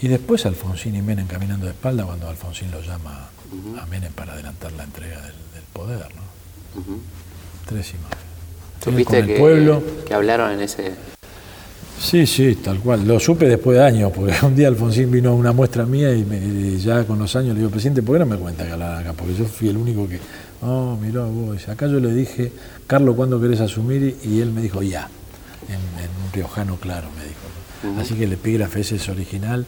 después 0.08 0.46
Alfonsín 0.46 0.96
y 0.96 1.02
Menem 1.02 1.26
caminando 1.28 1.66
de 1.66 1.72
espalda 1.72 2.04
cuando 2.04 2.28
Alfonsín 2.28 2.70
lo 2.72 2.82
llama 2.82 3.28
a 3.80 3.86
Menem 3.86 4.12
para 4.12 4.32
adelantar 4.32 4.72
la 4.72 4.82
entrega 4.82 5.20
del, 5.20 5.34
poder, 5.72 6.08
¿no? 6.14 6.22
Tres 7.66 7.92
imágenes. 7.94 9.06
con 9.06 9.14
el 9.14 9.38
pueblo. 9.38 9.82
que 10.06 10.14
hablaron 10.14 10.50
en 10.50 10.60
ese 10.60 10.92
Sí, 12.00 12.26
sí, 12.26 12.56
tal 12.56 12.80
cual. 12.80 13.06
Lo 13.06 13.18
supe 13.18 13.46
después 13.46 13.78
de 13.78 13.84
años, 13.84 14.12
porque 14.14 14.34
un 14.42 14.54
día 14.54 14.68
Alfonsín 14.68 15.10
vino 15.10 15.30
a 15.30 15.34
una 15.34 15.52
muestra 15.52 15.86
mía 15.86 16.12
y, 16.12 16.78
ya 16.78 17.04
con 17.04 17.18
los 17.18 17.34
años 17.36 17.54
le 17.54 17.60
digo, 17.60 17.70
presidente, 17.70 18.02
¿por 18.02 18.16
qué 18.16 18.20
no 18.20 18.26
me 18.26 18.36
cuenta 18.36 18.64
que 18.64 18.72
hablar 18.72 18.98
acá? 18.98 19.12
Porque 19.12 19.34
yo 19.34 19.44
fui 19.44 19.68
el 19.68 19.76
único 19.76 20.08
que, 20.08 20.20
oh, 20.62 20.96
mirá 21.00 21.24
vos, 21.24 21.68
acá 21.68 21.86
yo 21.86 22.00
le 22.00 22.12
dije, 22.12 22.52
Carlos, 22.86 23.16
¿cuándo 23.16 23.40
querés 23.40 23.60
asumir? 23.60 24.16
Y 24.24 24.40
él 24.40 24.52
me 24.52 24.60
dijo, 24.60 24.82
ya, 24.82 25.08
en, 25.68 25.76
un 26.24 26.32
riojano 26.32 26.76
claro, 26.76 27.08
me 27.16 27.24
dijo. 27.24 28.00
Así 28.00 28.14
que 28.14 28.24
el 28.24 28.32
epígrafe 28.32 28.80
ese 28.80 28.96
es 28.96 29.08
original 29.10 29.66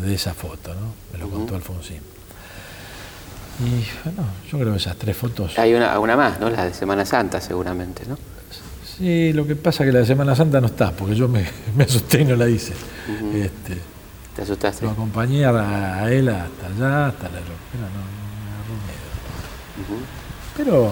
de 0.00 0.14
esa 0.14 0.32
foto, 0.32 0.74
¿no? 0.74 0.94
Me 1.12 1.18
lo 1.18 1.28
contó 1.28 1.54
Alfonsín. 1.54 2.00
Y 3.60 3.84
bueno, 4.04 4.26
yo 4.50 4.58
creo 4.58 4.72
que 4.72 4.78
esas 4.78 4.96
tres 4.96 5.16
fotos... 5.16 5.58
Hay 5.58 5.74
una, 5.74 5.98
una 5.98 6.16
más, 6.16 6.40
¿no? 6.40 6.48
La 6.48 6.64
de 6.64 6.72
Semana 6.72 7.04
Santa 7.04 7.42
seguramente, 7.42 8.04
¿no? 8.08 8.16
Sí, 8.96 9.32
lo 9.32 9.46
que 9.46 9.56
pasa 9.56 9.84
es 9.84 9.90
que 9.90 9.98
la 9.98 10.04
Semana 10.04 10.36
Santa 10.36 10.60
no 10.60 10.66
está, 10.66 10.92
porque 10.92 11.14
yo 11.14 11.28
me, 11.28 11.46
asusté 11.84 12.22
y 12.22 12.24
no 12.24 12.36
la 12.36 12.48
hice. 12.48 12.74
este, 13.34 13.78
¿Te 14.36 14.42
asustaste? 14.42 14.84
Lo 14.84 14.92
acompañé 14.92 15.44
a, 15.44 16.10
él 16.10 16.28
hasta 16.28 16.66
allá, 16.66 17.06
hasta 17.06 17.24
la 17.24 17.40
no, 17.40 17.46
me 18.78 19.94
uh 19.94 20.00
Pero 20.56 20.90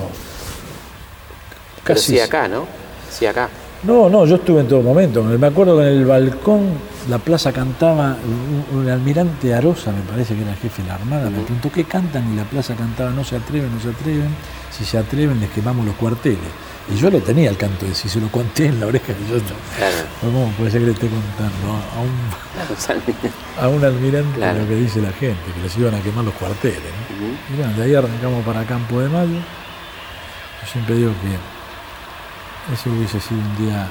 casi. 1.85 2.13
sí 2.13 2.21
acá, 2.21 2.49
¿no? 2.49 2.67
Sí 3.11 3.27
acá. 3.27 3.49
No, 3.83 4.11
no, 4.11 4.27
yo 4.27 4.37
estuve 4.37 4.61
en 4.61 4.69
todo 4.69 4.83
momento. 4.83 5.23
Me 5.23 5.47
acuerdo 5.47 5.79
que 5.79 5.85
en 5.85 5.89
el 6.01 6.05
balcón 6.05 6.73
la 7.09 7.19
plaza 7.19 7.53
cantaba, 7.53 8.17
un, 8.73 8.89
almirante 8.89 9.55
Arosa, 9.55 9.91
me 9.91 10.03
parece 10.03 10.35
que 10.35 10.43
era 10.43 10.51
el 10.51 10.59
jefe 10.59 10.83
de 10.83 10.89
la 10.89 10.97
Armada, 10.97 11.31
me 11.31 11.41
preguntó 11.41 11.73
qué 11.73 11.85
cantan 11.85 12.31
y 12.33 12.37
la 12.37 12.45
plaza 12.45 12.75
cantaba, 12.75 13.11
no 13.11 13.25
se 13.25 13.37
atreven, 13.37 13.75
no 13.75 13.81
se 13.81 13.89
atreven, 13.89 14.29
si 14.71 14.85
se 14.85 14.99
atreven 14.99 15.41
les 15.41 15.51
quemamos 15.51 15.87
los 15.87 15.95
cuarteles. 15.95 16.39
Y 16.89 16.97
yo 16.97 17.11
lo 17.11 17.21
tenía 17.21 17.51
el 17.51 17.57
canto 17.57 17.87
ese, 17.87 18.09
se 18.09 18.21
lo 18.21 18.29
conté 18.29 18.67
en 18.67 18.81
la 18.81 18.87
oreja 18.87 19.13
y 19.13 19.31
yo 19.31 19.39
claro. 19.77 19.97
¿Cómo 20.21 20.51
puede 20.59 20.71
ser 20.71 20.81
que 20.81 20.87
le 20.87 20.93
esté 20.93 21.09
contando 21.09 21.69
a 21.69 22.01
un, 22.01 23.65
a 23.65 23.69
un 23.69 23.85
almirante 23.85 24.41
lo 24.41 24.69
que 24.69 24.75
dice 24.75 25.01
la 25.01 25.13
gente, 25.13 25.53
que 25.55 25.61
les 25.63 25.77
iban 25.77 25.95
a 25.95 26.01
quemar 26.01 26.25
los 26.25 26.35
cuarteles? 26.35 26.79
Y 27.51 27.57
bueno, 27.57 27.73
de 27.75 27.83
ahí 27.83 27.95
arrancamos 27.95 28.45
para 28.45 28.65
Campo 28.65 29.01
de 29.01 29.09
Mayo. 29.09 29.39
Yo 29.39 30.67
siempre 30.73 30.97
digo 30.97 31.13
que 31.23 32.75
ese 32.75 32.91
hubiese 32.91 33.21
sido 33.21 33.41
un 33.41 33.57
día 33.67 33.89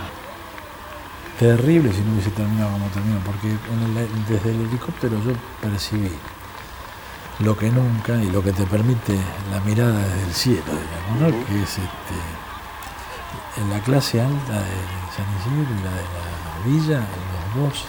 terrible 1.39 1.93
si 1.93 2.01
no 2.01 2.11
hubiese 2.11 2.31
terminado 2.31 2.71
como 2.71 2.87
terminó, 2.87 3.19
porque 3.19 3.47
desde 4.27 4.51
el 4.51 4.67
helicóptero 4.67 5.17
yo 5.23 5.31
percibí 5.61 6.11
lo 7.39 7.57
que 7.57 7.71
nunca 7.71 8.21
y 8.21 8.29
lo 8.29 8.43
que 8.43 8.51
te 8.51 8.65
permite 8.65 9.15
la 9.51 9.61
mirada 9.61 9.97
desde 9.99 10.23
el 10.27 10.33
cielo, 10.33 10.63
digamos, 10.67 11.33
¿no? 11.33 11.45
que 11.47 11.63
es 11.63 11.69
este, 11.69 12.15
en 13.57 13.69
la 13.69 13.79
clase 13.81 14.21
alta 14.21 14.53
de 14.53 14.77
San 15.15 15.25
Isidro 15.39 15.73
y 15.73 15.83
la 15.83 15.91
de 15.91 16.03
la 16.03 16.65
villa, 16.65 16.99
los 17.55 17.63
dos 17.63 17.85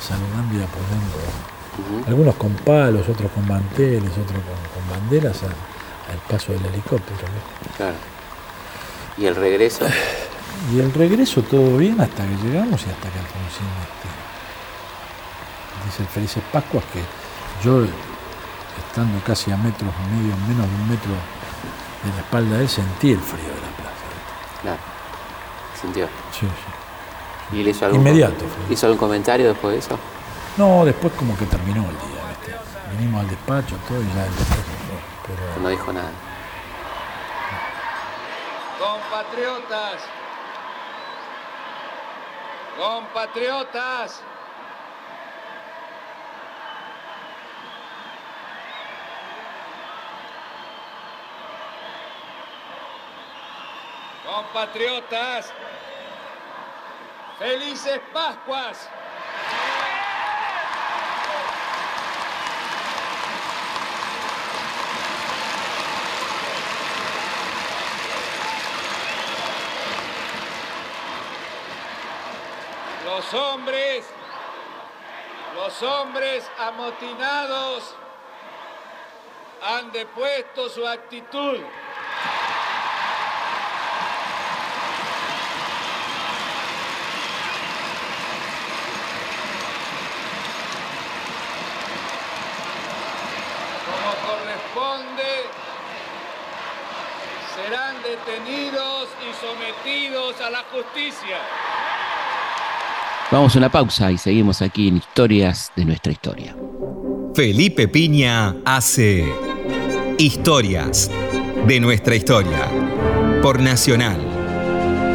saludando 0.00 0.54
y 0.58 0.62
apoyando. 0.62 2.06
Algunos 2.06 2.34
con 2.36 2.52
palos, 2.54 3.08
otros 3.08 3.30
con 3.32 3.48
manteles, 3.48 4.10
otros 4.12 4.40
con, 4.42 4.90
banderas 4.90 5.42
al, 5.42 5.54
paso 6.28 6.52
del 6.52 6.64
helicóptero. 6.66 7.18
Claro. 7.76 7.96
¿Y 9.18 9.26
el 9.26 9.34
regreso? 9.34 9.86
Y 10.72 10.78
el 10.78 10.94
regreso 10.94 11.42
todo 11.42 11.76
bien 11.76 12.00
hasta 12.00 12.24
que 12.24 12.36
llegamos 12.36 12.80
y 12.86 12.88
hasta 12.88 13.10
que 13.10 13.18
Alfonsín 13.18 13.66
este, 13.82 14.08
dice 15.84 16.02
el 16.02 16.08
Felices 16.08 16.42
Pascuas 16.52 16.84
que 16.92 17.00
yo 17.62 17.84
estando 18.78 19.18
casi 19.24 19.50
a 19.50 19.56
metros 19.56 19.90
medio, 20.14 20.36
menos 20.46 20.70
de 20.70 20.74
un 20.76 20.88
metro 20.88 21.10
de 21.10 22.10
la 22.10 22.18
espalda 22.18 22.56
de 22.56 22.62
él, 22.62 22.68
sentí 22.68 23.10
el 23.10 23.18
frío 23.18 23.48
de 23.48 23.60
la 23.60 23.73
Claro. 24.64 24.78
¿Sintió? 25.78 26.06
Sí, 26.32 26.46
sí. 26.46 27.56
¿Y 27.56 27.62
le 27.62 27.70
hizo 27.70 27.84
algún, 27.84 28.00
Inmediato. 28.00 28.46
¿Hizo 28.70 28.86
algún 28.86 28.98
comentario 28.98 29.48
después 29.48 29.74
de 29.74 29.78
eso? 29.78 29.98
No, 30.56 30.86
después 30.86 31.12
como 31.12 31.36
que 31.36 31.44
terminó 31.44 31.82
el 31.82 31.90
día, 31.90 32.22
¿viste? 32.30 32.56
Vinimos 32.96 33.20
al 33.20 33.28
despacho, 33.28 33.76
todo 33.86 34.00
y 34.00 34.06
ya 34.06 34.24
el 34.24 34.34
despacho 34.34 34.74
pero... 35.26 35.62
No 35.62 35.68
dijo 35.68 35.92
nada. 35.92 36.10
Compatriotas, 38.78 40.00
compatriotas, 42.78 44.20
compatriotas, 54.24 55.52
felices 57.38 58.00
Pascuas. 58.12 58.88
Los 73.04 73.34
hombres, 73.34 74.06
los 75.54 75.82
hombres 75.82 76.50
amotinados 76.58 77.94
han 79.62 79.92
depuesto 79.92 80.68
su 80.68 80.86
actitud. 80.86 81.60
Detenidos 98.24 99.08
y 99.20 99.32
sometidos 99.40 100.40
a 100.40 100.50
la 100.50 100.64
justicia. 100.72 101.38
Vamos 103.30 103.54
a 103.54 103.58
una 103.58 103.70
pausa 103.70 104.10
y 104.10 104.18
seguimos 104.18 104.62
aquí 104.62 104.88
en 104.88 104.96
Historias 104.96 105.70
de 105.76 105.84
nuestra 105.84 106.12
historia. 106.12 106.56
Felipe 107.34 107.88
Piña 107.88 108.56
hace 108.64 109.24
Historias 110.18 111.10
de 111.66 111.80
nuestra 111.80 112.14
historia 112.14 112.68
por 113.42 113.60
Nacional 113.60 114.20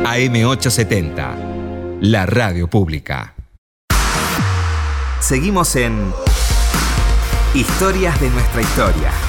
AM870, 0.03 1.99
la 2.01 2.25
radio 2.25 2.67
pública. 2.67 3.35
Seguimos 5.19 5.75
en 5.75 6.13
Historias 7.53 8.19
de 8.19 8.29
nuestra 8.29 8.61
historia. 8.61 9.28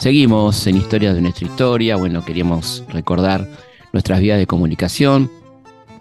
Seguimos 0.00 0.66
en 0.66 0.78
Historias 0.78 1.14
de 1.14 1.20
nuestra 1.20 1.46
historia. 1.46 1.94
Bueno, 1.96 2.24
queríamos 2.24 2.82
recordar 2.88 3.46
nuestras 3.92 4.18
vías 4.18 4.38
de 4.38 4.46
comunicación, 4.46 5.30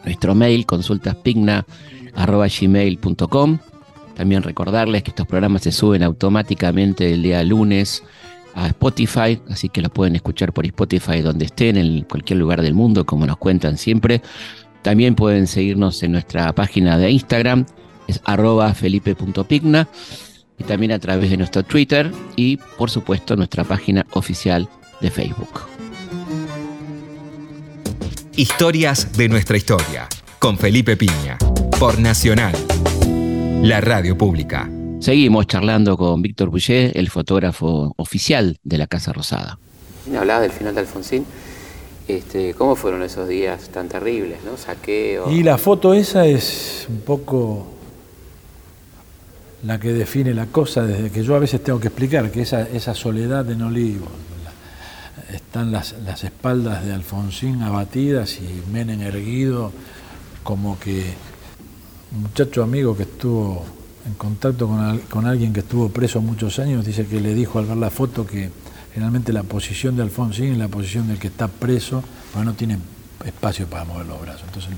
nuestro 0.05 0.33
mail 0.33 0.65
consultaspigna.gmail.com. 0.65 3.57
También 4.15 4.43
recordarles 4.43 5.03
que 5.03 5.09
estos 5.09 5.27
programas 5.27 5.63
se 5.63 5.73
suben 5.73 6.03
automáticamente 6.03 7.13
el 7.13 7.23
día 7.23 7.43
lunes 7.43 8.01
a 8.55 8.67
Spotify, 8.67 9.41
así 9.49 9.67
que 9.67 9.81
los 9.81 9.91
pueden 9.91 10.15
escuchar 10.15 10.53
por 10.53 10.65
Spotify 10.65 11.19
donde 11.19 11.47
estén, 11.47 11.75
en 11.75 12.03
cualquier 12.03 12.39
lugar 12.39 12.61
del 12.61 12.75
mundo, 12.75 13.05
como 13.05 13.25
nos 13.25 13.35
cuentan 13.35 13.77
siempre. 13.77 14.21
También 14.81 15.13
pueden 15.13 15.45
seguirnos 15.45 16.01
en 16.03 16.13
nuestra 16.13 16.55
página 16.55 16.97
de 16.97 17.11
Instagram, 17.11 17.65
es 18.07 18.21
arroba 18.23 18.73
felipe.pigna 18.73 19.89
y 20.59 20.63
también 20.65 20.91
a 20.91 20.99
través 20.99 21.31
de 21.31 21.37
nuestro 21.37 21.63
Twitter 21.63 22.11
y 22.35 22.57
por 22.77 22.89
supuesto 22.89 23.35
nuestra 23.35 23.63
página 23.63 24.05
oficial 24.11 24.69
de 25.01 25.09
Facebook. 25.09 25.61
Historias 28.35 29.17
de 29.17 29.27
nuestra 29.27 29.57
historia 29.57 30.07
con 30.37 30.57
Felipe 30.57 30.95
Piña 30.95 31.37
por 31.79 31.99
Nacional, 31.99 32.53
la 33.61 33.81
radio 33.81 34.17
pública. 34.17 34.69
Seguimos 34.99 35.47
charlando 35.47 35.95
con 35.97 36.21
Víctor 36.21 36.49
Boucher, 36.49 36.91
el 36.97 37.09
fotógrafo 37.09 37.93
oficial 37.97 38.57
de 38.63 38.77
la 38.77 38.87
Casa 38.87 39.13
Rosada. 39.13 39.59
Hablaba 40.17 40.41
del 40.41 40.51
final 40.51 40.75
de 40.75 40.81
Alfonsín. 40.81 41.25
Este, 42.07 42.53
¿Cómo 42.53 42.75
fueron 42.75 43.03
esos 43.03 43.27
días 43.27 43.69
tan 43.69 43.87
terribles, 43.87 44.39
no? 44.43 44.57
Saqueo. 44.57 45.31
Y 45.31 45.43
la 45.43 45.57
foto 45.57 45.93
esa 45.93 46.25
es 46.25 46.85
un 46.89 47.01
poco 47.01 47.78
la 49.63 49.79
que 49.79 49.93
define 49.93 50.33
la 50.33 50.47
cosa, 50.47 50.85
desde 50.85 51.09
que 51.09 51.23
yo 51.23 51.35
a 51.35 51.39
veces 51.39 51.63
tengo 51.63 51.79
que 51.79 51.87
explicar 51.87 52.31
que 52.31 52.41
esa, 52.41 52.61
esa 52.61 52.93
soledad 52.93 53.49
en 53.49 53.61
Olivo, 53.61 54.07
están 55.33 55.71
las, 55.71 55.95
las, 56.05 56.23
espaldas 56.23 56.85
de 56.85 56.93
Alfonsín 56.93 57.61
abatidas 57.61 58.37
y 58.37 58.63
Menem 58.71 59.01
erguido, 59.01 59.71
como 60.43 60.79
que 60.79 61.13
un 62.15 62.23
muchacho 62.23 62.63
amigo 62.63 62.97
que 62.97 63.03
estuvo 63.03 63.63
en 64.07 64.13
contacto 64.15 64.67
con, 64.67 64.97
con, 65.09 65.27
alguien 65.27 65.53
que 65.53 65.59
estuvo 65.59 65.89
preso 65.89 66.21
muchos 66.21 66.57
años, 66.57 66.85
dice 66.85 67.05
que 67.05 67.19
le 67.19 67.35
dijo 67.35 67.59
al 67.59 67.65
ver 67.65 67.77
la 67.77 67.91
foto 67.91 68.25
que 68.25 68.49
generalmente 68.93 69.31
la 69.33 69.43
posición 69.43 69.95
de 69.95 70.03
Alfonsín 70.03 70.53
es 70.53 70.57
la 70.57 70.67
posición 70.67 71.07
del 71.07 71.19
que 71.19 71.27
está 71.27 71.47
preso, 71.47 72.03
porque 72.33 72.45
no 72.45 72.53
tiene 72.53 72.79
espacio 73.25 73.67
para 73.67 73.85
mover 73.85 74.07
los 74.07 74.21
brazos. 74.21 74.43
Entonces, 74.47 74.71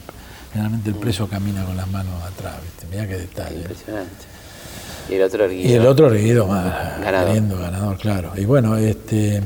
generalmente 0.51 0.89
el 0.89 0.95
preso 0.95 1.27
camina 1.27 1.63
con 1.63 1.77
las 1.77 1.89
manos 1.89 2.21
atrás, 2.23 2.55
¿viste? 2.61 2.87
Mirá 2.87 3.07
qué 3.07 3.17
detalle. 3.19 3.61
Impresionante. 3.61 4.30
Y 5.09 5.15
el 5.15 5.21
otro 5.23 5.45
erguido. 5.45 5.69
Y 5.69 5.73
el 5.73 5.85
otro 5.85 6.07
erguido 6.07 6.47
más, 6.47 6.99
ganador. 7.01 7.59
ganador, 7.59 7.97
claro. 7.97 8.31
Y 8.35 8.45
bueno, 8.45 8.77
este, 8.77 9.41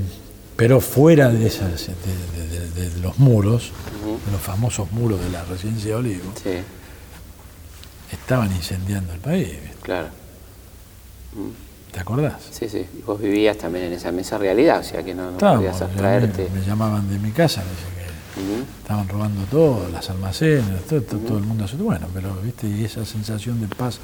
pero 0.56 0.80
fuera 0.80 1.30
de 1.30 1.48
esas, 1.48 1.88
de, 1.88 2.89
de, 2.89 3.00
los 3.02 3.18
muros, 3.20 3.72
de 4.26 4.32
los 4.32 4.41
famosos 4.41 4.91
muros 4.91 5.20
de 5.22 5.30
la 5.30 5.44
residencia 5.44 5.91
de 5.91 5.96
Olivo, 5.96 6.32
sí. 6.41 6.52
estaban 8.12 8.52
incendiando 8.52 9.13
el 9.13 9.20
país. 9.20 9.58
Claro. 9.82 10.08
¿Te 11.91 12.00
acordás? 12.00 12.41
Sí, 12.52 12.68
sí. 12.70 12.86
Vos 13.06 13.22
vivías 13.22 13.58
también 13.58 13.86
en 13.86 13.94
esa 13.94 14.12
mesa 14.12 14.38
realidad, 14.38 14.80
o 14.80 14.84
sea 14.84 15.04
que 15.04 15.13
no, 15.13 15.32
no 15.32 15.38
podías 15.38 15.82
abstraerte. 15.82 16.50
Me, 16.54 16.60
me, 16.60 16.65
llamaban 16.65 17.10
de 17.10 17.20
mi 17.20 17.32
casa, 17.32 17.63
me 17.63 17.70
decían 17.70 17.89
que 17.96 18.41
uh 18.41 18.62
-huh. 18.62 18.82
estaban 18.82 19.08
robando 19.08 19.41
todo, 19.46 19.89
las 19.89 20.10
almacenes, 20.10 20.86
todo, 20.88 21.02
todo, 21.02 21.18
uh 21.18 21.24
-huh. 21.24 21.28
todo 21.28 21.38
el 21.38 21.44
mundo. 21.44 21.65
Bueno, 21.80 22.08
pero 22.13 22.36
viste, 22.44 22.68
y 22.68 22.84
esa 22.84 23.06
sensación 23.06 23.62
de 23.62 23.68
paz 23.68 24.00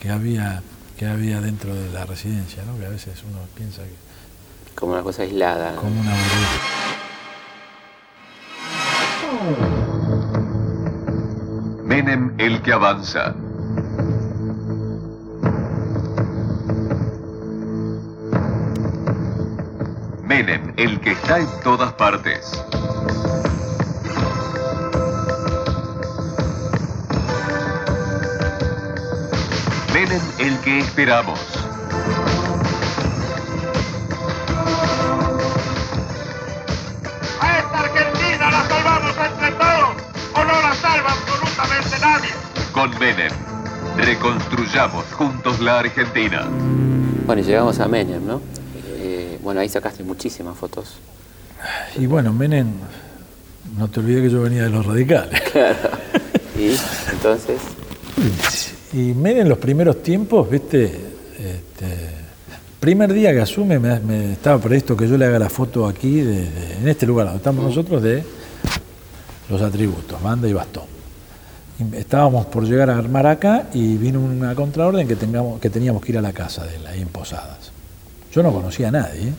que 0.00 0.10
había 0.10 0.62
que 1.02 1.08
había 1.08 1.40
dentro 1.40 1.74
de 1.74 1.90
la 1.90 2.04
residencia, 2.04 2.62
¿no? 2.64 2.78
que 2.78 2.86
a 2.86 2.88
veces 2.88 3.24
uno 3.28 3.40
piensa 3.56 3.82
que... 3.82 3.96
Como 4.76 4.92
una 4.92 5.02
cosa 5.02 5.22
aislada. 5.22 5.74
Como 5.74 6.00
una 6.00 6.12
burbuja. 6.12 6.60
Menem 11.82 12.32
el 12.38 12.62
que 12.62 12.72
avanza. 12.72 13.34
Menem 20.22 20.72
el 20.76 21.00
que 21.00 21.10
está 21.10 21.40
en 21.40 21.48
todas 21.64 21.92
partes. 21.94 22.62
Menem 29.92 30.20
el 30.38 30.58
que 30.60 30.78
esperamos. 30.78 31.38
A 37.40 37.58
esta 37.58 37.78
Argentina 37.78 38.50
la 38.50 38.68
salvamos 38.68 39.16
entre 39.16 39.50
todos 39.52 39.96
o 40.34 40.44
no 40.44 40.62
la 40.62 40.74
salva 40.74 41.12
absolutamente 41.12 41.98
nadie. 42.00 42.30
Con 42.72 42.90
Menem, 42.98 43.32
reconstruyamos 43.98 45.04
juntos 45.12 45.60
la 45.60 45.80
Argentina. 45.80 46.48
Bueno, 47.26 47.42
y 47.42 47.44
llegamos 47.44 47.78
a 47.78 47.86
Menem, 47.86 48.26
¿no? 48.26 48.40
Eh, 48.96 49.38
bueno, 49.42 49.60
ahí 49.60 49.68
sacaste 49.68 50.02
muchísimas 50.02 50.56
fotos. 50.56 50.94
Y 51.96 52.06
bueno, 52.06 52.32
Menem, 52.32 52.72
no 53.76 53.88
te 53.88 54.00
olvides 54.00 54.22
que 54.22 54.30
yo 54.30 54.40
venía 54.40 54.62
de 54.62 54.70
los 54.70 54.86
radicales. 54.86 55.40
Claro. 55.52 55.76
¿Y 56.58 56.76
entonces? 57.10 57.60
Y 58.92 59.14
Menem 59.14 59.42
en 59.42 59.48
los 59.48 59.58
primeros 59.58 60.02
tiempos, 60.02 60.50
viste, 60.50 60.84
este, 60.84 62.10
primer 62.78 63.10
día 63.12 63.32
que 63.32 63.40
asume, 63.40 63.78
me, 63.78 63.98
me, 64.00 64.32
estaba 64.32 64.58
previsto 64.58 64.94
que 64.94 65.08
yo 65.08 65.16
le 65.16 65.24
haga 65.24 65.38
la 65.38 65.48
foto 65.48 65.86
aquí, 65.86 66.20
de, 66.20 66.46
en 66.78 66.88
este 66.88 67.06
lugar 67.06 67.26
donde 67.26 67.38
estamos 67.38 67.64
nosotros, 67.64 68.02
de 68.02 68.22
los 69.48 69.62
atributos, 69.62 70.22
banda 70.22 70.46
y 70.46 70.52
bastón. 70.52 70.84
Estábamos 71.94 72.46
por 72.46 72.64
llegar 72.64 72.90
a 72.90 72.98
armar 72.98 73.26
acá 73.26 73.68
y 73.72 73.96
vino 73.96 74.20
una 74.20 74.54
contraorden 74.54 75.08
que, 75.08 75.16
tengamos, 75.16 75.58
que 75.58 75.70
teníamos 75.70 76.02
que 76.02 76.12
ir 76.12 76.18
a 76.18 76.22
la 76.22 76.34
casa 76.34 76.66
de 76.66 76.76
él, 76.76 76.86
ahí 76.86 77.00
en 77.00 77.08
Posadas. 77.08 77.72
Yo 78.30 78.42
no 78.42 78.52
conocía 78.52 78.88
a 78.88 78.92
nadie. 78.92 79.32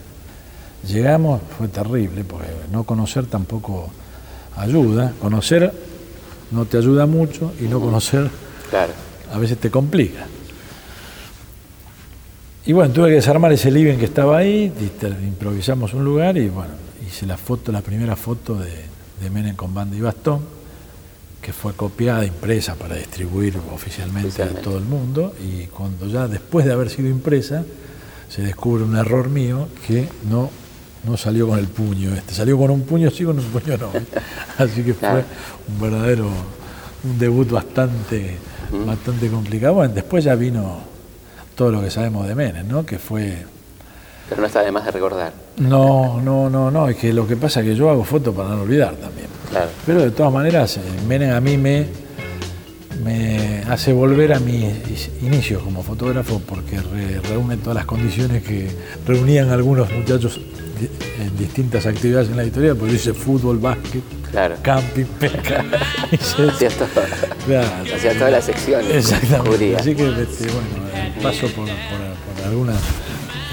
Llegamos, 0.88 1.40
fue 1.56 1.68
terrible, 1.68 2.24
porque 2.24 2.48
no 2.72 2.82
conocer 2.82 3.26
tampoco 3.26 3.88
ayuda. 4.56 5.12
Conocer 5.20 5.72
no 6.50 6.64
te 6.64 6.76
ayuda 6.76 7.06
mucho 7.06 7.52
y 7.60 7.64
no 7.64 7.80
conocer... 7.80 8.28
Claro 8.68 9.13
a 9.34 9.38
veces 9.38 9.58
te 9.58 9.68
complica. 9.68 10.26
Y 12.66 12.72
bueno, 12.72 12.92
tuve 12.92 13.08
que 13.08 13.14
desarmar 13.16 13.52
ese 13.52 13.70
living 13.70 13.96
que 13.96 14.04
estaba 14.04 14.38
ahí, 14.38 14.72
improvisamos 15.26 15.92
un 15.92 16.04
lugar 16.04 16.38
y 16.38 16.48
bueno, 16.48 16.72
hice 17.04 17.26
la 17.26 17.36
foto, 17.36 17.72
la 17.72 17.80
primera 17.80 18.14
foto 18.14 18.54
de, 18.54 18.70
de 19.20 19.30
Menem 19.30 19.56
con 19.56 19.74
banda 19.74 19.96
y 19.96 20.00
bastón, 20.00 20.40
que 21.42 21.52
fue 21.52 21.72
copiada, 21.72 22.24
impresa 22.24 22.76
para 22.76 22.94
distribuir 22.94 23.58
oficialmente 23.74 24.40
a 24.44 24.50
todo 24.50 24.78
el 24.78 24.84
mundo 24.84 25.34
y 25.44 25.66
cuando 25.66 26.06
ya 26.06 26.28
después 26.28 26.64
de 26.64 26.72
haber 26.72 26.88
sido 26.88 27.08
impresa 27.08 27.64
se 28.30 28.42
descubre 28.42 28.84
un 28.84 28.96
error 28.96 29.28
mío 29.28 29.68
que 29.86 30.08
no, 30.30 30.48
no 31.04 31.16
salió 31.16 31.48
con 31.48 31.58
el 31.58 31.66
puño, 31.66 32.14
este 32.14 32.34
salió 32.34 32.56
con 32.56 32.70
un 32.70 32.82
puño 32.82 33.10
sí, 33.10 33.24
con 33.24 33.36
un 33.36 33.44
puño 33.46 33.76
no. 33.78 33.90
Así 34.58 34.82
que 34.84 34.94
fue 34.94 35.24
un 35.68 35.80
verdadero, 35.80 36.28
un 37.02 37.18
debut 37.18 37.50
bastante 37.50 38.38
bastante 38.86 39.28
complicado. 39.28 39.74
Bueno, 39.74 39.94
después 39.94 40.24
ya 40.24 40.34
vino 40.34 40.78
todo 41.54 41.70
lo 41.70 41.80
que 41.80 41.90
sabemos 41.90 42.26
de 42.26 42.34
Menem, 42.34 42.66
¿no? 42.66 42.84
Que 42.84 42.98
fue... 42.98 43.44
Pero 44.28 44.40
no 44.40 44.46
está 44.46 44.62
de 44.62 44.72
más 44.72 44.84
de 44.84 44.90
recordar. 44.90 45.32
No, 45.58 46.20
no, 46.20 46.48
no, 46.48 46.70
no, 46.70 46.88
es 46.88 46.96
que 46.96 47.12
lo 47.12 47.26
que 47.26 47.36
pasa 47.36 47.60
es 47.60 47.66
que 47.66 47.74
yo 47.74 47.90
hago 47.90 48.04
fotos 48.04 48.34
para 48.34 48.50
no 48.50 48.62
olvidar 48.62 48.94
también. 48.94 49.28
Claro. 49.50 49.68
Pero 49.84 50.00
de 50.00 50.10
todas 50.10 50.32
maneras, 50.32 50.80
Menem 51.06 51.32
a 51.32 51.40
mí 51.40 51.58
me, 51.58 51.86
me 53.02 53.62
hace 53.68 53.92
volver 53.92 54.32
a 54.32 54.38
mis 54.38 55.10
inicios 55.22 55.62
como 55.62 55.82
fotógrafo 55.82 56.40
porque 56.46 56.80
reúne 57.28 57.56
todas 57.56 57.76
las 57.76 57.86
condiciones 57.86 58.42
que 58.42 58.68
reunían 59.06 59.50
algunos 59.50 59.90
muchachos 59.92 60.40
en 61.20 61.36
distintas 61.38 61.86
actividades 61.86 62.28
en 62.28 62.36
la 62.36 62.42
editorial, 62.42 62.76
pues 62.76 62.92
dice 62.92 63.14
fútbol, 63.14 63.58
básquet, 63.58 64.02
camping, 64.62 65.04
pesca. 65.18 65.64
Hacía 67.94 68.18
todas 68.18 68.32
las 68.32 68.44
secciones. 68.44 68.90
Exactamente. 68.90 69.76
Así 69.76 69.94
que 69.94 70.08
este, 70.08 70.44
bueno, 70.46 70.68
paso 71.22 71.46
por, 71.48 71.68
algunas 72.44 72.78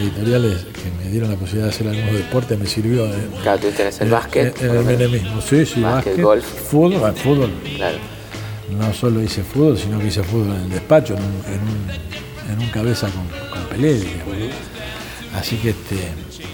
editoriales 0.01 0.65
que 0.65 1.03
me 1.03 1.11
dieron 1.11 1.29
la 1.29 1.35
posibilidad 1.37 1.67
de 1.69 1.75
hacer 1.75 1.87
algunos 1.87 2.13
deportes 2.13 2.59
me 2.59 2.65
sirvió. 2.65 3.07
claro, 3.43 3.59
tuviste 3.59 3.83
que 3.83 3.89
hacer 3.89 4.09
básquet. 4.09 4.61
El, 4.61 5.01
el, 5.01 5.09
mismo, 5.09 5.41
sí, 5.41 5.65
sí, 5.65 5.81
básquet, 5.81 6.19
golf. 6.19 6.43
Fútbol, 6.43 7.13
fútbol. 7.13 7.51
Claro 7.77 8.20
no 8.77 8.93
solo 8.93 9.21
hice 9.21 9.43
fútbol, 9.43 9.77
sino 9.77 9.99
que 9.99 10.07
hice 10.07 10.23
fútbol 10.23 10.55
en 10.55 10.61
el 10.63 10.69
despacho, 10.69 11.15
en 11.15 11.23
un, 11.23 12.51
en 12.51 12.59
un, 12.59 12.69
cabeza 12.69 13.07
con, 13.09 13.27
con 13.49 13.69
Pelé, 13.69 14.01
Así 15.35 15.55
que 15.57 15.69
este. 15.69 15.95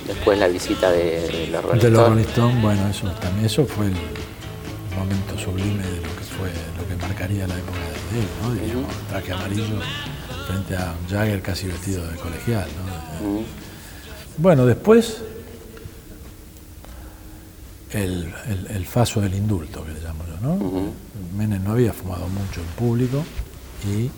Después 0.07 0.37
la 0.39 0.47
visita 0.47 0.91
de, 0.91 1.49
los 1.51 1.63
Rolling 1.63 1.81
De 1.81 1.89
los 1.89 2.09
Rolling 2.09 2.61
bueno, 2.61 2.87
eso 2.87 3.09
también 3.19 3.45
eso 3.45 3.65
fue 3.65 3.87
el 3.87 3.95
momento 4.95 5.37
sublime 5.37 5.83
de 5.83 5.97
lo 5.97 6.15
que 6.15 6.23
fue, 6.23 6.49
lo 6.77 6.87
que 6.87 6.95
marcaría 7.01 7.47
la 7.47 7.57
época 7.57 7.79
de 8.11 8.19
él, 8.19 8.27
¿no? 8.41 8.53
Digamos, 8.53 8.93
traje 9.09 9.31
amarillo 9.33 9.79
frente 10.47 10.77
a 10.77 10.93
un 10.99 11.09
Jagger 11.09 11.41
casi 11.41 11.67
vestido 11.67 12.07
de 12.07 12.15
colegial, 12.17 12.67
¿no? 13.21 13.43
Bueno, 14.37 14.65
después 14.65 15.23
el, 17.91 18.33
el, 18.69 18.85
faso 18.85 19.21
del 19.21 19.33
indulto, 19.33 19.83
que 19.85 19.93
le 19.93 20.01
llamo 20.01 20.23
yo, 20.25 20.47
¿no? 20.47 20.91
Menem 21.37 21.63
no 21.63 21.71
había 21.71 21.93
fumado 21.93 22.27
mucho 22.27 22.61
en 22.61 22.67
público 22.77 23.23
y 23.85 24.09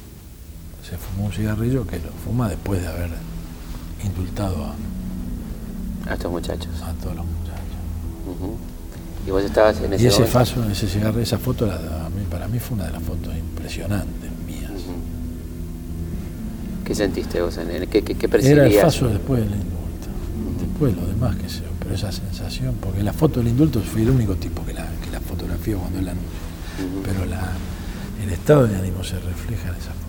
se 0.88 0.98
fumó 0.98 1.28
un 1.28 1.32
cigarrillo 1.32 1.86
que 1.86 1.98
lo 1.98 2.10
fuma 2.26 2.50
después 2.50 2.82
de 2.82 2.88
haber 2.88 3.12
indultado 4.04 4.74
a, 6.08 6.14
estos 6.14 6.32
muchachos. 6.32 6.70
A 6.82 6.94
todos 6.94 7.16
los 7.18 7.26
muchachos. 7.26 8.58
Y 9.28 9.32
vos 9.32 9.44
estabas 9.44 9.80
en 9.82 9.94
ese 9.94 10.04
Y 10.04 10.08
ese 10.08 10.26
faso, 10.26 10.64
ese 10.70 10.88
cigarrillo, 10.88 11.22
esa 11.22 11.38
foto 11.38 11.70
para 12.32 12.48
mí 12.48 12.60
fue 12.60 12.76
una 12.76 12.86
de 12.86 12.94
las 12.94 13.04
fotos 13.04 13.36
impresionantes 13.36 14.32
mías. 14.48 14.72
¿Qué 16.86 16.96
sentiste 16.96 17.42
vos 17.42 17.58
en 17.58 17.88
¿Qué, 17.88 18.02
qué, 18.02 18.30
Era 18.42 18.66
el 18.66 18.74
faso 18.74 19.08
después 19.10 19.42
del 19.42 19.52
indulto. 19.52 19.78
Después 20.60 20.96
lo 20.96 21.06
demás 21.06 21.36
que 21.36 21.50
sé, 21.50 21.64
pero 21.90 21.98
esa 21.98 22.12
sensación, 22.12 22.76
porque 22.80 23.02
la 23.02 23.14
foto 23.14 23.40
del 23.40 23.50
indulto 23.50 23.82
fui 23.82 24.04
el 24.04 24.12
único 24.12 24.36
tipo 24.36 24.64
que 24.64 24.74
la, 24.74 24.86
que 25.04 25.10
la 25.12 25.20
fotografió 25.20 25.80
cuando 25.80 25.98
él 25.98 26.06
la 26.06 26.12
anunció 26.12 26.40
pero 27.04 27.26
la, 27.26 27.52
el 28.24 28.30
estado 28.30 28.68
de 28.68 28.76
ánimo 28.76 29.04
se 29.04 29.20
refleja 29.20 29.70
en 29.70 29.76
esa 29.76 29.92
foto. 29.92 30.06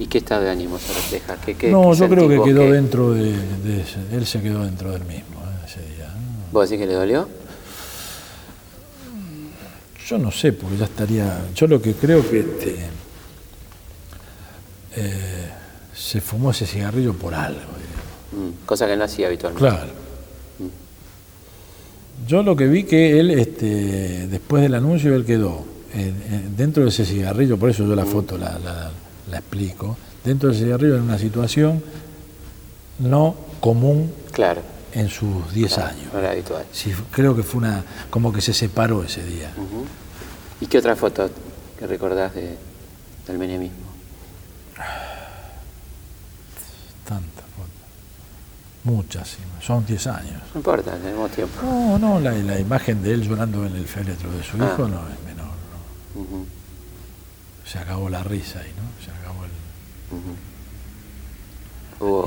¿Y 0.00 0.06
qué 0.08 0.18
estado 0.18 0.42
de 0.42 0.50
ánimo 0.50 0.78
se 0.78 0.92
refleja? 0.92 1.36
¿Qué, 1.36 1.70
no, 1.70 1.94
yo 1.94 2.08
creo 2.08 2.28
que 2.28 2.42
quedó 2.42 2.70
dentro 2.70 3.12
de, 3.12 3.34
Él 4.12 4.26
se 4.26 4.42
quedó 4.42 4.64
dentro 4.64 4.90
del 4.90 5.04
mismo 5.04 5.40
¿eh? 5.40 5.66
ese 5.66 5.80
día. 5.94 6.12
¿Vos 6.52 6.68
decís 6.68 6.82
que 6.82 6.88
le 6.88 6.94
dolió? 6.94 7.28
Yo 10.08 10.18
no 10.18 10.32
sé, 10.32 10.52
porque 10.52 10.76
ya 10.76 10.84
estaría. 10.86 11.40
Yo 11.54 11.68
lo 11.68 11.80
que 11.80 11.94
creo 11.94 12.28
que 12.28 12.40
este, 12.40 12.76
eh, 14.96 15.50
se 15.94 16.20
fumó 16.20 16.50
ese 16.50 16.66
cigarrillo 16.66 17.14
por 17.14 17.32
algo. 17.32 17.60
Mm, 18.32 18.66
cosa 18.66 18.86
que 18.86 18.96
no 18.96 19.04
hacía 19.04 19.28
habitualmente. 19.28 19.66
Claro. 19.66 20.05
Yo 22.26 22.42
lo 22.42 22.56
que 22.56 22.66
vi 22.66 22.84
que 22.84 23.18
él, 23.20 23.30
este, 23.30 24.26
después 24.28 24.62
del 24.62 24.74
anuncio, 24.74 25.14
él 25.14 25.24
quedó 25.24 25.76
dentro 26.56 26.82
de 26.82 26.90
ese 26.90 27.04
cigarrillo, 27.04 27.58
por 27.58 27.70
eso 27.70 27.86
yo 27.86 27.94
la 27.94 28.04
foto 28.04 28.36
la, 28.36 28.58
la, 28.58 29.38
explico, 29.38 29.96
dentro 30.24 30.48
de 30.48 30.54
ese 30.54 30.64
cigarrillo 30.64 30.96
en 30.96 31.02
una 31.02 31.18
situación 31.18 31.82
no 32.98 33.34
común 33.60 34.12
claro. 34.32 34.62
en 34.92 35.08
sus 35.08 35.52
10 35.52 35.78
años. 35.78 36.12
No 36.12 36.18
era 36.18 36.30
habitual. 36.32 36.64
Sí, 36.72 36.92
creo 37.10 37.34
que 37.34 37.42
fue 37.42 37.58
una, 37.58 37.84
como 38.10 38.32
que 38.32 38.40
se 38.40 38.52
separó 38.52 39.04
ese 39.04 39.24
día. 39.24 39.52
¿Y 40.60 40.66
qué 40.66 40.78
otra 40.78 40.96
foto 40.96 41.30
que 41.78 41.86
recordás 41.86 42.34
de, 42.34 42.56
del 43.26 43.38
menemismo? 43.38 43.86
Tantas 47.04 47.44
fotos. 47.56 47.70
Muchas, 48.86 49.36
son 49.60 49.84
10 49.84 50.06
años. 50.06 50.42
No 50.54 50.60
importa, 50.60 50.96
tenemos 50.96 51.30
tiempo. 51.30 51.60
No, 51.62 51.98
no, 51.98 52.20
la, 52.20 52.32
la 52.32 52.58
imagen 52.58 53.02
de 53.02 53.12
él 53.14 53.22
llorando 53.22 53.66
en 53.66 53.76
el 53.76 53.86
féretro 53.86 54.30
de 54.30 54.42
su 54.42 54.56
ah. 54.62 54.72
hijo 54.72 54.88
no 54.88 55.00
es 55.08 55.26
se 57.66 57.78
acabó 57.78 58.08
la 58.08 58.22
risa 58.22 58.60
ahí, 58.60 58.72
¿no? 58.76 59.04
Se 59.04 59.10
acabó 59.10 59.44
el... 59.44 59.50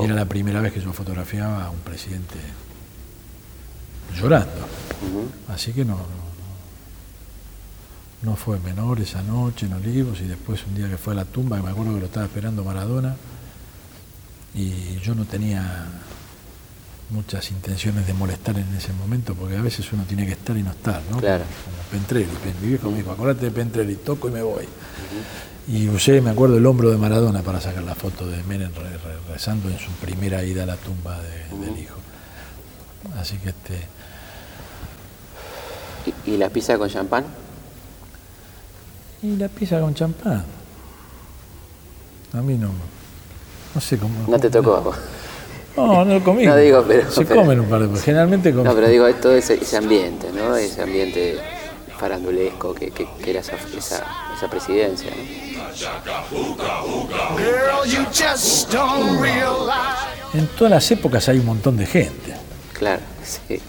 Era 0.04 0.14
la 0.14 0.26
primera 0.26 0.60
vez 0.60 0.72
que 0.72 0.80
yo 0.80 0.92
fotografiaba 0.92 1.64
a 1.64 1.70
un 1.70 1.78
presidente 1.78 2.38
llorando. 4.14 4.66
Así 5.48 5.72
que 5.72 5.84
no, 5.84 5.98
no, 8.22 8.36
fue 8.36 8.58
menor 8.60 9.00
esa 9.00 9.22
noche 9.22 9.66
en 9.66 9.72
Olivos 9.72 10.20
y 10.20 10.24
después 10.24 10.66
un 10.66 10.74
día 10.74 10.90
que 10.90 10.98
fue 10.98 11.14
a 11.14 11.16
la 11.16 11.24
tumba, 11.24 11.56
que 11.56 11.62
me 11.62 11.70
acuerdo 11.70 11.94
que 11.94 12.00
lo 12.00 12.06
estaba 12.06 12.26
esperando 12.26 12.62
Maradona, 12.62 13.16
y 14.54 14.98
yo 14.98 15.14
no 15.14 15.24
tenía 15.24 15.86
muchas 17.10 17.50
intenciones 17.50 18.06
de 18.06 18.14
molestar 18.14 18.58
en 18.58 18.74
ese 18.74 18.92
momento, 18.92 19.34
porque 19.34 19.56
a 19.56 19.62
veces 19.62 19.92
uno 19.92 20.04
tiene 20.04 20.26
que 20.26 20.32
estar 20.32 20.56
y 20.56 20.62
no 20.62 20.70
estar, 20.70 21.02
¿no? 21.10 21.18
Claro. 21.18 21.44
Como 21.64 21.76
Pentrelli, 21.90 22.28
mi 22.62 22.68
viejo 22.68 22.90
me 22.90 22.98
dijo, 22.98 23.10
acordate 23.10 23.46
de 23.46 23.50
Pentrelli, 23.50 23.96
toco 23.96 24.28
y 24.28 24.32
me 24.32 24.42
voy. 24.42 24.66
Y 25.68 25.88
usé, 25.88 26.20
me 26.20 26.30
acuerdo, 26.30 26.56
el 26.56 26.66
hombro 26.66 26.90
de 26.90 26.96
Maradona 26.96 27.42
para 27.42 27.60
sacar 27.60 27.82
la 27.82 27.94
foto 27.94 28.26
de 28.26 28.42
Menem 28.44 28.72
rezando 29.28 29.68
en 29.68 29.78
su 29.78 29.90
primera 29.92 30.42
ida 30.42 30.64
a 30.64 30.66
la 30.66 30.76
tumba 30.76 31.20
del 31.20 31.78
hijo. 31.78 31.96
Así 33.18 33.36
que 33.38 33.50
este... 33.50 33.86
¿Y, 36.26 36.36
la 36.38 36.48
pizza 36.48 36.78
con 36.78 36.88
champán? 36.88 37.24
Y 39.22 39.36
la 39.36 39.48
pizza 39.48 39.80
con 39.80 39.94
champán. 39.94 40.44
A 42.32 42.42
mí 42.42 42.56
no. 42.56 42.70
No 43.74 43.80
sé 43.80 43.98
cómo. 43.98 44.26
No 44.28 44.38
te 44.38 44.50
tocó. 44.50 44.94
No, 45.76 46.04
no 46.04 46.22
comí. 46.22 46.46
No 46.46 46.56
digo, 46.56 46.84
pero. 46.86 47.10
Se 47.10 47.24
comen 47.24 47.60
un 47.60 47.66
par 47.68 47.86
de 47.86 48.00
Generalmente 48.00 48.50
comen. 48.50 48.64
No, 48.66 48.74
pero 48.74 48.88
digo, 48.88 49.08
todo 49.14 49.34
ese, 49.36 49.54
ese 49.54 49.76
ambiente, 49.76 50.28
¿no? 50.32 50.56
Ese 50.56 50.82
ambiente 50.82 51.38
farandulesco 51.98 52.74
que, 52.74 52.90
que, 52.90 53.06
que 53.22 53.30
era 53.30 53.40
esa, 53.40 53.56
esa, 53.76 54.04
esa 54.36 54.48
presidencia, 54.48 55.10
¿no? 55.10 55.60
En 60.34 60.46
todas 60.56 60.70
las 60.70 60.90
épocas 60.90 61.28
hay 61.28 61.38
un 61.38 61.46
montón 61.46 61.76
de 61.76 61.86
gente. 61.86 62.34
Claro, 62.72 63.02
sí. 63.22 63.60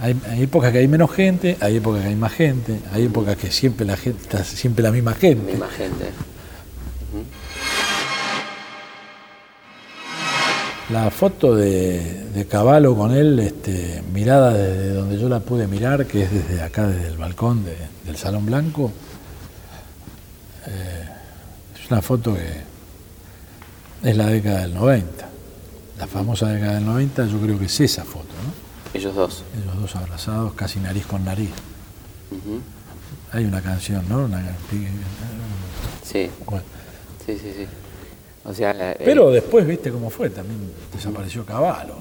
Hay, 0.00 0.16
épocas 0.42 0.72
que 0.72 0.78
hay 0.78 0.88
menos 0.88 1.12
gente, 1.12 1.56
hay 1.60 1.76
épocas 1.76 2.02
que 2.02 2.08
hay 2.08 2.16
más 2.16 2.32
gente, 2.32 2.80
hay 2.92 3.06
épocas 3.06 3.36
que 3.36 3.52
siempre 3.52 3.86
la 3.86 3.96
gente 3.96 4.22
está 4.22 4.42
siempre 4.42 4.82
la 4.82 4.90
misma 4.90 5.14
gente. 5.14 5.52
Misma 5.52 5.68
gente. 5.68 6.06
La 10.92 11.10
foto 11.10 11.54
de, 11.56 12.26
de 12.34 12.46
Caballo 12.46 12.94
con 12.94 13.12
él, 13.12 13.38
este, 13.38 14.02
mirada 14.12 14.52
desde 14.52 14.90
donde 14.90 15.18
yo 15.18 15.26
la 15.26 15.40
pude 15.40 15.66
mirar, 15.66 16.06
que 16.06 16.24
es 16.24 16.30
desde 16.30 16.60
acá, 16.60 16.86
desde 16.86 17.08
el 17.08 17.16
balcón 17.16 17.64
del 17.64 18.16
Salón 18.18 18.44
Blanco, 18.44 18.92
eh, 20.66 21.08
es 21.82 21.90
una 21.90 22.02
foto 22.02 22.34
que 22.34 24.10
es 24.10 24.16
la 24.18 24.26
década 24.26 24.60
del 24.60 24.74
90. 24.74 25.28
La 25.98 26.06
famosa 26.06 26.48
década 26.48 26.74
del 26.74 26.84
90 26.84 27.26
yo 27.26 27.40
creo 27.40 27.58
que 27.58 27.64
es 27.64 27.80
esa 27.80 28.04
foto, 28.04 28.34
¿no? 28.44 28.52
Ellos 28.92 29.14
dos. 29.14 29.44
Ellos 29.56 29.80
dos 29.80 29.96
abrazados, 29.96 30.52
casi 30.52 30.78
nariz 30.78 31.06
con 31.06 31.24
nariz. 31.24 31.52
Hay 33.32 33.46
una 33.46 33.62
canción, 33.62 34.04
¿no? 34.10 34.28
sí. 36.04 36.30
Sí, 37.24 37.38
sí, 37.38 37.54
sí. 37.56 37.66
Eh, 38.44 38.94
Pero 39.04 39.30
después, 39.30 39.66
viste 39.66 39.90
cómo 39.90 40.10
fue, 40.10 40.30
también 40.30 40.58
desapareció 40.92 41.44
Caballo. 41.44 41.94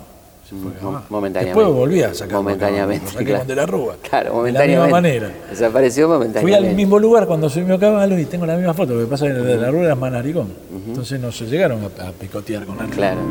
Momentáneamente. 1.10 1.46
Después 1.46 1.68
volví 1.68 2.04
a 2.04 2.14
sacar 2.14 2.36
Momentáneamente. 2.36 3.24
Lo 3.24 3.46
de 3.46 3.56
la 3.56 3.66
Rúa. 3.66 3.96
Claro, 4.02 4.34
momentáneamente. 4.34 4.72
De 4.72 4.78
la 4.78 4.84
misma 4.84 4.90
manera. 4.90 5.32
Desapareció 5.50 6.10
momentáneamente. 6.10 6.60
Fui 6.60 6.70
al 6.70 6.76
mismo 6.76 7.00
lugar 7.00 7.26
cuando 7.26 7.50
subió 7.50 7.80
Caballo 7.80 8.20
y 8.20 8.26
tengo 8.26 8.46
la 8.46 8.58
misma 8.58 8.74
foto. 8.74 8.96
Lo 8.96 9.02
que 9.02 9.10
pasa 9.10 9.28
es 9.28 9.34
que 9.34 9.40
de 9.40 9.58
la 9.58 9.72
Rúa 9.72 9.84
era 9.84 9.96
más 9.96 10.12
naricón. 10.12 10.52
Entonces 10.88 11.20
no 11.22 11.32
se 11.32 11.46
llegaron 11.46 11.86
a, 11.86 12.12
picotear 12.12 12.66
con 12.66 12.80
él. 12.80 12.90
Claro. 12.90 13.22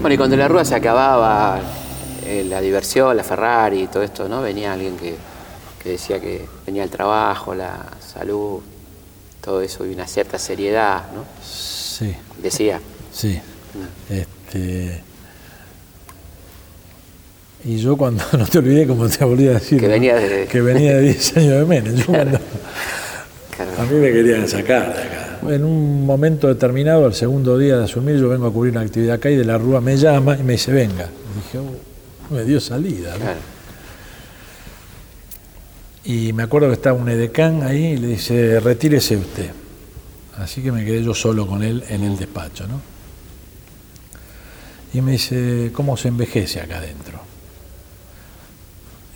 Bueno, 0.00 0.14
y 0.14 0.16
cuando 0.16 0.36
la 0.36 0.48
Rúa 0.48 0.64
se 0.64 0.74
acababa, 0.74 1.60
eh, 2.26 2.44
la 2.48 2.60
diversión, 2.60 3.14
la 3.16 3.24
Ferrari 3.24 3.82
y 3.82 3.86
todo 3.88 4.02
esto, 4.02 4.26
¿no? 4.26 4.40
Venía 4.40 4.72
alguien 4.72 4.96
que, 4.96 5.14
que 5.82 5.90
decía 5.90 6.20
que 6.20 6.46
venía 6.64 6.84
el 6.84 6.90
trabajo, 6.90 7.54
la 7.54 7.84
salud, 8.00 8.60
todo 9.42 9.60
eso 9.60 9.84
y 9.84 9.92
una 9.92 10.06
cierta 10.06 10.38
seriedad, 10.38 11.02
¿no? 11.14 11.24
Sí. 11.96 12.12
Decía. 12.42 12.80
Sí. 13.12 13.40
Este, 14.10 15.00
y 17.64 17.76
yo 17.76 17.96
cuando, 17.96 18.24
no 18.38 18.46
te 18.46 18.58
olvidé 18.58 18.84
como 18.84 19.08
te 19.08 19.24
volví 19.24 19.46
a 19.46 19.52
decir, 19.52 19.78
que 19.78 19.86
venía 19.86 20.16
de, 20.16 20.46
que 20.46 20.60
venía 20.60 20.96
de 20.96 21.02
10 21.02 21.36
años 21.36 21.58
de 21.60 21.64
menos. 21.64 21.94
Yo 21.94 22.06
cuando, 22.06 22.38
A 23.78 23.84
mí 23.84 23.94
me 24.00 24.12
querían 24.12 24.48
sacar 24.48 24.92
de 24.92 25.02
acá. 25.02 25.38
En 25.48 25.62
un 25.62 26.04
momento 26.04 26.48
determinado, 26.48 27.06
al 27.06 27.14
segundo 27.14 27.56
día 27.56 27.76
de 27.76 27.84
asumir, 27.84 28.16
yo 28.16 28.28
vengo 28.28 28.48
a 28.48 28.52
cubrir 28.52 28.72
una 28.72 28.80
actividad 28.80 29.14
acá 29.14 29.30
y 29.30 29.36
de 29.36 29.44
la 29.44 29.56
Rúa 29.56 29.80
me 29.80 29.96
llama 29.96 30.36
y 30.36 30.42
me 30.42 30.54
dice, 30.54 30.72
venga. 30.72 31.08
dije, 31.36 31.58
oh, 31.58 32.34
me 32.34 32.42
dio 32.42 32.60
salida. 32.60 33.14
Y 36.04 36.32
me 36.32 36.42
acuerdo 36.42 36.68
que 36.68 36.74
estaba 36.74 36.98
un 36.98 37.08
edecán 37.08 37.62
ahí 37.62 37.92
y 37.92 37.96
le 37.98 38.08
dice, 38.08 38.58
retírese 38.58 39.16
usted. 39.16 39.50
Así 40.38 40.62
que 40.62 40.72
me 40.72 40.84
quedé 40.84 41.02
yo 41.02 41.14
solo 41.14 41.46
con 41.46 41.62
él 41.62 41.84
en 41.88 42.02
el 42.02 42.16
despacho, 42.16 42.66
¿no? 42.66 42.80
Y 44.92 45.00
me 45.00 45.12
dice, 45.12 45.72
¿cómo 45.74 45.96
se 45.96 46.08
envejece 46.08 46.60
acá 46.60 46.78
adentro? 46.78 47.20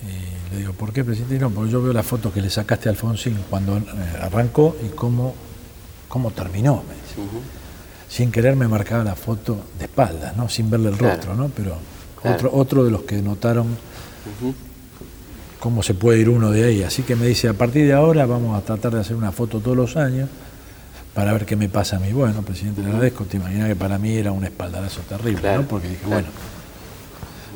Y 0.03 0.53
le 0.53 0.61
digo, 0.61 0.73
¿por 0.73 0.93
qué, 0.93 1.05
presidente? 1.05 1.39
No, 1.39 1.51
porque 1.51 1.71
yo 1.71 1.83
veo 1.83 1.93
la 1.93 2.03
foto 2.03 2.33
que 2.33 2.41
le 2.41 2.51
sacaste 2.51 2.89
a 2.89 2.93
Alfonsín 2.93 3.37
cuando 3.49 3.79
eh, 3.79 3.83
arrancó 4.21 4.77
y 4.85 4.89
cómo, 4.89 5.35
cómo 6.09 6.31
terminó, 6.33 6.83
me 6.89 6.95
dice. 6.95 7.31
Sin 8.09 8.33
querer 8.33 8.57
me 8.57 8.67
marcaba 8.67 9.05
la 9.05 9.15
foto 9.15 9.67
de 9.79 9.85
espaldas, 9.85 10.37
¿no? 10.37 10.49
Sin 10.49 10.71
verle 10.71 10.89
el 10.89 10.99
rostro, 10.99 11.35
¿no? 11.35 11.49
Pero 11.49 11.77
otro, 12.25 12.51
otro 12.53 12.85
de 12.85 12.91
los 12.91 13.03
que 13.03 13.21
notaron 13.23 13.77
cómo 15.61 15.83
se 15.83 15.95
puede 15.95 16.21
ir 16.21 16.29
uno 16.29 16.51
de 16.51 16.65
ahí. 16.65 16.83
Así 16.83 17.03
que 17.03 17.17
me 17.17 17.27
dice, 17.27 17.49
a 17.49 17.55
partir 17.55 17.87
de 17.87 17.93
ahora 17.93 18.27
vamos 18.27 18.59
a 18.59 18.65
tratar 18.65 18.95
de 18.95 19.01
hacer 19.01 19.17
una 19.17 19.33
foto 19.33 19.61
todos 19.61 19.77
los 19.77 19.97
años 19.97 20.29
para 21.19 21.33
ver 21.33 21.47
qué 21.47 21.57
me 21.57 21.69
pasa 21.69 21.97
a 21.97 21.99
mí. 21.99 22.13
Bueno, 22.13 22.43
presidente, 22.43 22.81
le 22.81 22.91
agradezco, 22.91 23.25
te 23.25 23.39
imaginas 23.39 23.67
que 23.67 23.75
para 23.75 23.99
mí 23.99 24.15
era 24.15 24.31
un 24.31 24.45
espaldarazo 24.45 25.01
terrible, 25.01 25.53
¿no? 25.53 25.63
Porque 25.65 25.89
dije, 25.89 26.07
bueno, 26.07 26.29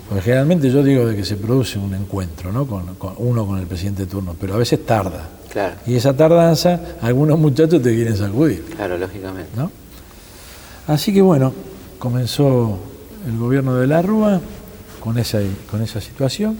porque 0.09 0.21
generalmente 0.21 0.69
yo 0.69 0.83
digo 0.83 1.07
de 1.07 1.15
que 1.15 1.25
se 1.25 1.37
produce 1.37 1.79
un 1.79 1.95
encuentro, 1.95 2.51
¿no? 2.51 2.67
Con, 2.67 2.97
uno 3.19 3.47
con 3.47 3.61
el 3.61 3.69
presidente 3.69 4.03
de 4.03 4.11
turno, 4.11 4.35
pero 4.41 4.55
a 4.55 4.57
veces 4.57 4.85
tarda. 4.85 5.29
Claro. 5.49 5.77
Y 5.87 5.95
esa 5.95 6.13
tardanza, 6.13 6.81
algunos 7.03 7.39
muchachos 7.39 7.81
te 7.81 7.95
quieren 7.95 8.17
sacudir. 8.17 8.65
Claro, 8.65 8.99
lógicamente. 8.99 9.53
¿no? 9.55 9.71
Así 10.89 11.15
que 11.15 11.23
bueno, 11.23 11.55
comenzó 12.01 12.81
el 13.29 13.39
gobierno 13.39 13.77
de 13.77 13.87
la 13.87 14.03
Rúa 14.03 14.41
con 14.99 15.19
esa, 15.19 15.39
con 15.71 15.83
esa 15.83 16.01
situación 16.01 16.59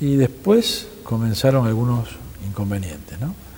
y 0.00 0.14
después 0.14 0.86
comenzaron 1.02 1.66
algunos 1.66 2.10
inconvenientes, 2.46 3.18
¿no? 3.18 3.49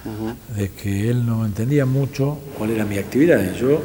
De 0.56 0.70
que 0.70 1.10
él 1.10 1.24
no 1.24 1.44
entendía 1.46 1.86
mucho 1.86 2.38
cuál 2.58 2.70
era 2.70 2.84
mi 2.84 2.98
actividad 2.98 3.40
y 3.42 3.58
yo... 3.58 3.80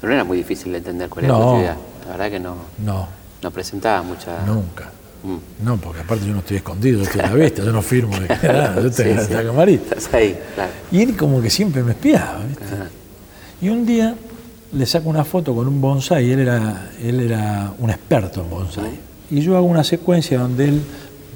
Pero 0.00 0.10
no 0.10 0.14
era 0.14 0.24
muy 0.24 0.38
difícil 0.38 0.72
de 0.72 0.78
entender 0.78 1.08
cuál 1.08 1.24
era 1.24 1.34
tu 1.34 1.42
actividad. 1.42 1.76
La 2.04 2.10
verdad 2.12 2.30
que 2.30 2.40
no. 2.40 2.56
No. 2.84 3.08
No 3.42 3.50
presentaba 3.50 4.02
mucha. 4.02 4.44
Nunca. 4.44 4.90
Mm. 5.22 5.64
No, 5.64 5.76
porque 5.78 6.00
aparte 6.00 6.26
yo 6.26 6.32
no 6.32 6.40
estoy 6.40 6.58
escondido, 6.58 6.98
yo 6.98 7.04
estoy 7.04 7.20
a 7.20 7.26
la 7.28 7.34
vista, 7.34 7.64
yo 7.64 7.72
no 7.72 7.82
firmo 7.82 8.18
de 8.18 8.28
nada, 8.42 8.80
yo 8.80 8.88
estoy 8.88 9.10
en 9.10 9.16
la 9.16 9.42
camarita. 9.44 9.96
Estás 9.96 10.14
ahí, 10.14 10.38
claro. 10.54 10.70
Y 10.92 11.02
él 11.02 11.16
como 11.16 11.40
que 11.40 11.50
siempre 11.50 11.82
me 11.82 11.92
espiaba, 11.92 12.44
¿viste? 12.46 12.64
Y 13.60 13.68
un 13.68 13.86
día 13.86 14.14
le 14.72 14.86
saco 14.86 15.08
una 15.08 15.24
foto 15.24 15.54
con 15.54 15.66
un 15.66 15.80
bonsai, 15.80 16.30
él 16.30 16.40
era, 16.40 16.90
él 17.02 17.20
era 17.20 17.72
un 17.78 17.90
experto 17.90 18.42
en 18.42 18.50
bonsai. 18.50 19.00
Y 19.30 19.40
yo 19.40 19.56
hago 19.56 19.66
una 19.66 19.82
secuencia 19.82 20.38
donde 20.38 20.68
él 20.68 20.82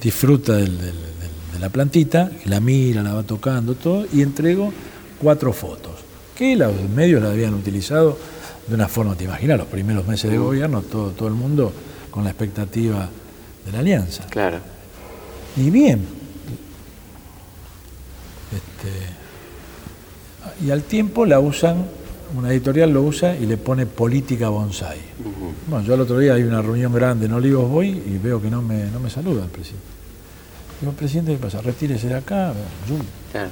disfruta 0.00 0.54
de 0.56 0.68
la 1.60 1.68
plantita, 1.68 2.30
la 2.46 2.58
mira, 2.60 3.02
la 3.02 3.14
va 3.14 3.22
tocando, 3.22 3.74
todo, 3.74 4.06
y 4.12 4.22
entrego 4.22 4.72
cuatro 5.20 5.52
fotos, 5.52 5.92
que 6.34 6.56
los 6.56 6.72
medios 6.94 7.22
la 7.22 7.30
habían 7.30 7.54
utilizado 7.54 8.18
de 8.66 8.74
una 8.74 8.88
forma, 8.88 9.14
te 9.14 9.24
imaginas, 9.24 9.58
los 9.58 9.66
primeros 9.66 10.06
meses 10.06 10.30
de 10.30 10.38
gobierno, 10.38 10.80
todo, 10.82 11.10
todo 11.10 11.28
el 11.28 11.34
mundo 11.34 11.72
con 12.10 12.24
la 12.24 12.30
expectativa 12.30 13.08
de 13.66 13.72
la 13.72 13.80
alianza. 13.80 14.26
Claro. 14.30 14.58
Y 15.56 15.70
bien. 15.70 16.06
Este, 18.52 18.90
y 20.64 20.70
al 20.70 20.82
tiempo 20.84 21.26
la 21.26 21.40
usan, 21.40 21.84
una 22.36 22.50
editorial 22.50 22.92
lo 22.92 23.02
usa 23.02 23.36
y 23.36 23.46
le 23.46 23.56
pone 23.56 23.86
política 23.86 24.48
bonsai. 24.48 24.98
Bueno, 25.68 25.84
yo 25.84 25.94
el 25.94 26.00
otro 26.00 26.18
día 26.18 26.34
hay 26.34 26.42
una 26.44 26.62
reunión 26.62 26.92
grande 26.92 27.26
en 27.26 27.32
Olivos 27.32 27.68
voy 27.68 27.88
y 27.88 28.18
veo 28.22 28.40
que 28.40 28.50
no 28.50 28.62
me, 28.62 28.86
no 28.86 29.00
me 29.00 29.10
saluda 29.10 29.44
el 29.44 29.50
presidente. 29.50 29.99
Digo, 30.80 30.92
presidente, 30.92 31.32
¿qué 31.32 31.38
pasa? 31.38 31.60
Retírese 31.60 32.08
de 32.08 32.14
acá. 32.14 32.52
Claro 33.32 33.50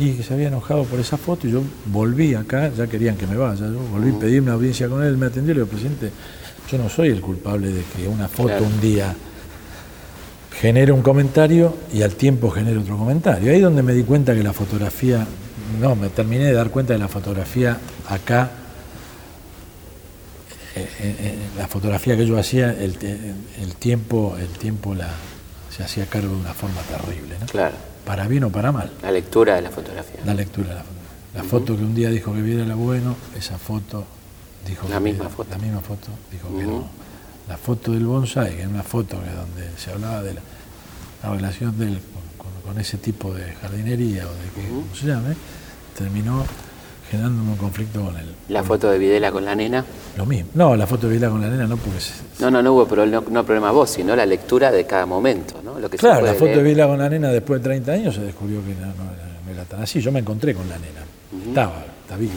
y 0.00 0.14
que 0.14 0.22
se 0.22 0.32
había 0.32 0.48
enojado 0.48 0.84
por 0.84 0.98
esa 0.98 1.18
foto 1.18 1.46
y 1.46 1.50
yo 1.50 1.62
volví 1.86 2.34
acá, 2.34 2.72
ya 2.74 2.86
querían 2.86 3.16
que 3.16 3.26
me 3.26 3.36
vaya, 3.36 3.66
yo 3.66 3.78
volví 3.92 4.16
a 4.16 4.18
pedir 4.18 4.40
una 4.40 4.54
audiencia 4.54 4.88
con 4.88 5.04
él, 5.04 5.18
me 5.18 5.26
atendió 5.26 5.52
y 5.52 5.54
le 5.56 5.60
digo, 5.60 5.70
presidente, 5.70 6.10
yo 6.70 6.78
no 6.78 6.88
soy 6.88 7.08
el 7.08 7.20
culpable 7.20 7.68
de 7.68 7.82
que 7.94 8.08
una 8.08 8.26
foto 8.26 8.64
un 8.64 8.80
día 8.80 9.14
genere 10.58 10.92
un 10.92 11.02
comentario 11.02 11.74
y 11.92 12.02
al 12.02 12.14
tiempo 12.14 12.50
genere 12.50 12.78
otro 12.78 12.96
comentario. 12.96 13.50
Ahí 13.50 13.56
es 13.56 13.62
donde 13.62 13.82
me 13.82 13.92
di 13.92 14.02
cuenta 14.02 14.34
que 14.34 14.42
la 14.42 14.52
fotografía, 14.52 15.26
no, 15.80 15.94
me 15.96 16.08
terminé 16.08 16.44
de 16.44 16.52
dar 16.54 16.70
cuenta 16.70 16.94
de 16.94 16.98
la 16.98 17.08
fotografía 17.08 17.78
acá, 18.08 18.50
eh, 20.76 20.88
eh, 21.00 21.16
eh, 21.18 21.34
la 21.58 21.68
fotografía 21.68 22.16
que 22.16 22.26
yo 22.26 22.38
hacía, 22.38 22.72
el, 22.72 22.94
tiempo, 23.78 24.36
el 24.40 24.48
tiempo 24.48 24.94
la, 24.94 25.10
se 25.70 25.82
hacía 25.82 26.06
cargo 26.06 26.34
de 26.34 26.40
una 26.40 26.54
forma 26.54 26.80
terrible. 26.82 27.36
¿no? 27.40 27.46
Claro 27.46 27.90
para 28.04 28.26
bien 28.26 28.44
o 28.44 28.50
para 28.50 28.72
mal. 28.72 28.90
La 29.02 29.10
lectura 29.10 29.56
de 29.56 29.62
la 29.62 29.70
fotografía. 29.70 30.20
La 30.24 30.34
lectura 30.34 30.70
de 30.70 30.74
la 30.74 30.82
fotografía. 30.82 31.10
La 31.34 31.44
foto 31.44 31.76
que 31.76 31.84
un 31.84 31.94
día 31.94 32.10
dijo 32.10 32.32
que 32.32 32.42
viera 32.42 32.64
era 32.64 32.74
bueno, 32.74 33.16
esa 33.36 33.56
foto 33.56 34.04
dijo 34.66 34.88
la 34.88 34.98
misma 34.98 35.28
foto. 35.28 35.50
La 35.50 35.58
misma 35.58 35.80
foto 35.80 36.08
dijo 36.32 36.48
que 36.58 36.64
no. 36.64 36.88
La 37.48 37.56
foto 37.56 37.92
del 37.92 38.04
bonsai, 38.04 38.56
que 38.56 38.62
es 38.62 38.68
una 38.68 38.82
foto 38.82 39.20
que 39.22 39.30
donde 39.30 39.78
se 39.78 39.90
hablaba 39.90 40.22
de 40.22 40.34
la, 40.34 40.40
relación 41.30 41.78
de 41.78 41.86
él 41.86 42.00
con, 42.64 42.80
ese 42.80 42.98
tipo 42.98 43.34
de 43.34 43.52
jardinería 43.54 44.26
o 44.26 44.32
de 44.32 44.62
que, 44.62 44.68
como 44.68 44.94
se 44.94 45.06
llame, 45.06 45.34
terminó 45.96 46.44
generando 47.10 47.42
un 47.42 47.56
conflicto 47.56 48.00
con 48.00 48.16
él. 48.16 48.26
¿La 48.48 48.62
foto 48.62 48.90
de 48.90 48.98
Videla 48.98 49.32
con 49.32 49.44
la 49.44 49.54
nena? 49.54 49.84
Lo 50.16 50.26
mismo. 50.26 50.50
No, 50.54 50.76
la 50.76 50.86
foto 50.86 51.08
de 51.08 51.14
Videla 51.14 51.30
con 51.30 51.40
la 51.40 51.48
nena 51.48 51.66
no, 51.66 51.76
porque... 51.76 51.98
no, 52.38 52.50
no, 52.50 52.62
no 52.62 52.72
hubo 52.72 52.86
pero 52.86 53.04
no, 53.04 53.44
problema 53.44 53.72
vos, 53.72 53.90
sino 53.90 54.14
la 54.14 54.24
lectura 54.24 54.70
de 54.70 54.86
cada 54.86 55.06
momento, 55.06 55.60
¿no? 55.64 55.78
Lo 55.78 55.90
que 55.90 55.96
claro, 55.96 56.24
la 56.24 56.34
foto 56.34 56.52
de 56.52 56.62
Videla 56.62 56.86
con 56.86 56.98
la 56.98 57.08
nena 57.08 57.28
después 57.30 57.60
de 57.60 57.64
30 57.64 57.92
años 57.92 58.14
se 58.14 58.22
descubrió 58.22 58.60
que 58.64 58.74
no, 58.74 59.52
era 59.52 59.64
tan 59.64 59.82
así. 59.82 60.00
Yo 60.00 60.12
me 60.12 60.20
encontré 60.20 60.54
con 60.54 60.68
la 60.68 60.76
nena. 60.78 61.00
Estaba, 61.48 61.84
está 62.02 62.16
viva 62.16 62.34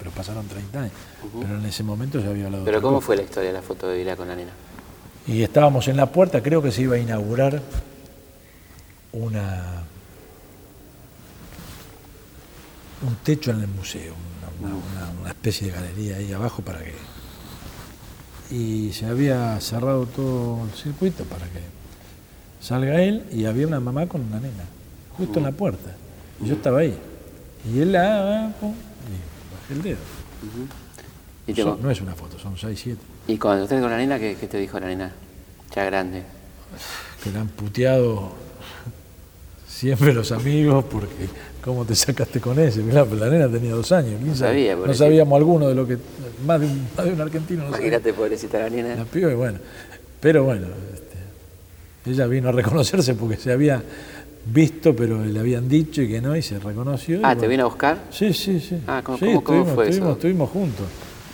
pero 0.00 0.10
pasaron 0.12 0.48
30 0.48 0.80
años. 0.80 0.92
Pero 1.40 1.58
en 1.58 1.66
ese 1.66 1.82
momento 1.82 2.18
ya 2.20 2.30
había 2.30 2.46
hablado 2.46 2.64
¿Pero 2.64 2.80
cómo 2.80 3.02
fue 3.02 3.16
la 3.16 3.22
historia 3.22 3.50
de 3.50 3.54
la 3.54 3.62
foto 3.62 3.86
de 3.86 3.98
Videla 3.98 4.16
con 4.16 4.28
la 4.28 4.34
nena? 4.34 4.52
Y 5.26 5.42
estábamos 5.42 5.88
en 5.88 5.98
la 5.98 6.06
puerta, 6.06 6.42
creo 6.42 6.62
que 6.62 6.72
se 6.72 6.82
iba 6.82 6.96
a 6.96 6.98
inaugurar 6.98 7.60
una 9.12 9.79
un 13.02 13.16
techo 13.16 13.50
en 13.50 13.60
el 13.60 13.68
museo, 13.68 14.14
una, 14.60 15.30
especie 15.30 15.68
de 15.68 15.72
galería 15.72 16.16
ahí 16.16 16.32
abajo 16.32 16.62
para 16.62 16.80
que... 16.80 16.94
Y 18.50 18.92
se 18.92 19.06
había 19.06 19.60
cerrado 19.60 20.06
todo 20.06 20.64
el 20.64 20.72
circuito 20.72 21.24
para 21.24 21.46
que 21.46 21.60
salga 22.60 23.00
él 23.00 23.24
y 23.32 23.44
había 23.44 23.66
una 23.66 23.80
mamá 23.80 24.06
con 24.06 24.22
una 24.22 24.40
nena, 24.40 24.64
justo 25.16 25.38
en 25.38 25.44
la 25.44 25.52
puerta. 25.52 25.94
Y 26.42 26.48
yo 26.48 26.54
estaba 26.54 26.80
ahí. 26.80 26.96
Y 27.72 27.80
él 27.80 27.92
la... 27.92 28.46
Ah, 28.46 28.52
y 28.60 29.54
bajé 29.54 29.74
el 29.74 29.82
dedo. 29.82 29.98
¿Y 31.46 31.52
no 31.82 31.90
es 31.90 32.00
una 32.00 32.14
foto, 32.14 32.38
son 32.38 32.56
seis, 32.56 32.80
siete. 32.82 33.00
¿Y 33.26 33.38
cuando 33.38 33.64
usted 33.64 33.80
con 33.80 33.90
la 33.90 33.96
nena, 33.96 34.18
qué, 34.18 34.34
te 34.34 34.58
dijo 34.58 34.78
la 34.80 34.86
nena? 34.86 35.12
Ya 35.74 35.84
grande. 35.84 36.24
Que 37.22 37.30
la 37.30 37.40
han 37.40 37.48
puteado 37.48 38.32
siempre 39.80 40.12
los 40.12 40.30
amigos 40.30 40.84
porque 40.84 41.26
¿Cómo 41.62 41.84
te 41.84 41.94
sacaste 41.94 42.40
con 42.40 42.58
ese? 42.58 42.82
la 42.82 43.04
nena 43.28 43.48
tenía 43.48 43.72
dos 43.72 43.92
años, 43.92 44.20
no, 44.20 44.34
sabía, 44.34 44.74
no 44.74 44.94
sabíamos 44.94 45.36
alguno 45.36 45.68
de 45.68 45.74
lo 45.74 45.86
que. 45.86 45.98
Más 46.46 46.58
de 46.58 46.66
un, 46.66 47.20
argentino 47.20 47.64
no 47.64 47.68
Imagínate, 47.68 48.14
pobrecita 48.14 48.58
la 48.60 48.70
nena. 48.70 48.94
La 48.96 49.04
piba, 49.04 49.34
bueno. 49.34 49.58
Pero 50.20 50.44
bueno, 50.44 50.68
este, 50.94 52.10
ella 52.10 52.26
vino 52.26 52.48
a 52.48 52.52
reconocerse 52.52 53.14
porque 53.14 53.36
se 53.36 53.52
había 53.52 53.82
visto, 54.46 54.96
pero 54.96 55.22
le 55.22 55.38
habían 55.38 55.68
dicho 55.68 56.00
y 56.00 56.08
que 56.08 56.22
no, 56.22 56.34
y 56.34 56.40
se 56.40 56.58
reconoció. 56.58 57.20
Ah, 57.22 57.36
¿te 57.36 57.46
vino 57.46 57.64
a 57.64 57.66
buscar? 57.66 58.04
Sí, 58.10 58.32
sí, 58.32 58.58
sí. 58.58 58.80
Ah, 58.86 59.02
¿cómo, 59.04 59.18
sí, 59.18 59.26
¿cómo, 59.44 59.66
fue 59.66 59.84
estuvimos, 59.84 59.88
eso? 59.88 60.12
Estuvimos 60.12 60.50
juntos. 60.50 60.86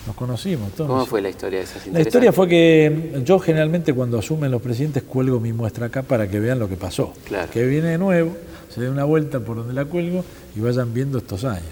Nos 0.07 0.15
conocimos 0.15 0.73
todos. 0.73 0.89
¿Cómo 0.89 1.07
fue 1.07 1.21
la 1.21 1.29
historia 1.29 1.59
de 1.59 1.65
esa 1.65 1.81
La 1.91 2.01
historia 2.01 2.33
fue 2.33 2.49
que 2.49 3.21
yo 3.25 3.39
generalmente 3.41 3.93
cuando 3.93 4.19
asumen 4.19 4.51
los 4.51 4.63
presidentes 4.63 5.03
cuelgo 5.03 5.41
mi 5.41 5.53
muestra 5.53 5.87
acá 5.87 6.03
para 6.03 6.29
que 6.29 6.39
vean 6.39 6.59
lo 6.59 6.69
que 6.69 6.77
pasó. 6.77 7.13
Claro. 7.25 7.51
Que 7.51 7.67
viene 7.67 7.89
de 7.89 7.99
nuevo 7.99 8.37
se 8.77 8.83
dé 8.83 8.91
una 8.91 9.05
vuelta 9.05 9.41
por 9.41 9.57
donde 9.57 9.73
la 9.73 9.87
cuelgo 9.87 10.23
y 10.55 10.61
vayan 10.61 10.93
viendo 10.93 11.17
estos 11.17 11.45
años. 11.45 11.65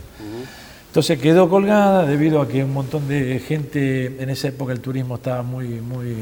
Entonces 0.87 1.19
quedó 1.19 1.51
colgada 1.51 2.07
debido 2.07 2.41
a 2.41 2.49
que 2.49 2.65
un 2.65 2.73
montón 2.73 3.09
de 3.09 3.41
gente, 3.41 4.23
en 4.23 4.31
esa 4.31 4.49
época 4.49 4.73
el 4.73 4.81
turismo 4.81 5.17
estaba 5.17 5.43
muy, 5.43 5.67
muy 5.81 6.15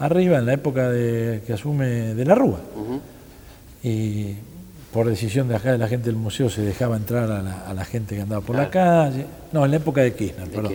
arriba, 0.00 0.38
en 0.38 0.46
la 0.46 0.54
época 0.54 0.90
de, 0.90 1.42
que 1.46 1.52
asume 1.52 2.14
de 2.14 2.24
la 2.24 2.34
Rúa. 2.34 2.58
Y 3.84 4.34
por 4.92 5.06
decisión 5.06 5.48
de 5.48 5.56
acá 5.56 5.72
de 5.72 5.78
la 5.78 5.88
gente 5.88 6.06
del 6.06 6.16
museo 6.16 6.48
se 6.48 6.62
dejaba 6.62 6.96
entrar 6.96 7.30
a 7.30 7.74
la, 7.74 7.84
gente 7.84 8.14
que 8.14 8.22
andaba 8.22 8.40
por 8.40 8.56
la 8.56 8.70
calle. 8.70 9.26
No, 9.52 9.64
en 9.64 9.70
la 9.70 9.76
época 9.76 10.00
de 10.00 10.14
Kirchner, 10.14 10.48
perdón. 10.48 10.72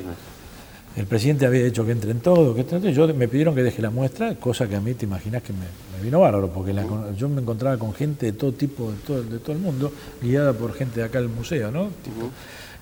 el 0.95 1.05
presidente 1.07 1.45
había 1.45 1.63
dicho 1.63 1.85
que 1.85 1.91
entre 1.93 2.11
en 2.11 2.19
todo, 2.19 2.53
que 2.53 2.61
entre 2.61 2.93
yo 2.93 3.07
me 3.13 3.27
pidieron 3.27 3.55
que 3.55 3.63
deje 3.63 3.81
la 3.81 3.89
muestra, 3.89 4.35
cosa 4.35 4.67
que 4.67 4.75
a 4.75 4.81
mí 4.81 4.93
te 4.93 5.05
imaginas 5.05 5.41
que 5.41 5.53
me, 5.53 6.03
vino 6.03 6.19
bárbaro, 6.19 6.49
porque 6.49 6.75
yo 7.17 7.29
me 7.29 7.41
encontraba 7.41 7.77
con 7.77 7.93
gente 7.93 8.27
de 8.27 8.33
todo 8.33 8.51
tipo, 8.51 8.91
de 8.91 8.97
todo, 8.97 9.23
de 9.23 9.39
todo 9.39 9.53
el 9.53 9.61
mundo, 9.61 9.91
guiada 10.21 10.53
por 10.53 10.73
gente 10.73 10.99
de 10.99 11.05
acá 11.05 11.19
del 11.19 11.29
museo, 11.29 11.71
¿no? 11.71 11.89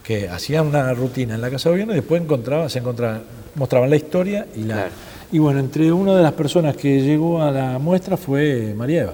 que 0.04 0.28
hacían 0.28 0.68
una 0.68 0.94
rutina 0.94 1.36
en 1.36 1.42
la 1.42 1.52
Casa 1.52 1.70
de 1.70 1.76
Gobierno 1.76 1.94
y 1.94 1.98
después 1.98 2.22
encontraba, 2.22 2.68
se 2.70 2.80
encontraban, 2.80 3.22
mostraban 3.56 3.90
la 3.90 3.96
historia 3.96 4.48
y 4.56 4.64
la... 4.64 4.90
Y 5.32 5.40
bueno, 5.40 5.60
entre 5.60 5.92
una 5.94 6.16
de 6.16 6.24
las 6.24 6.34
personas 6.34 6.76
que 6.76 7.02
llegó 7.02 7.42
a 7.42 7.52
la 7.52 7.80
muestra 7.80 8.18
fue 8.18 8.74
María 8.76 9.04
Eva. 9.04 9.14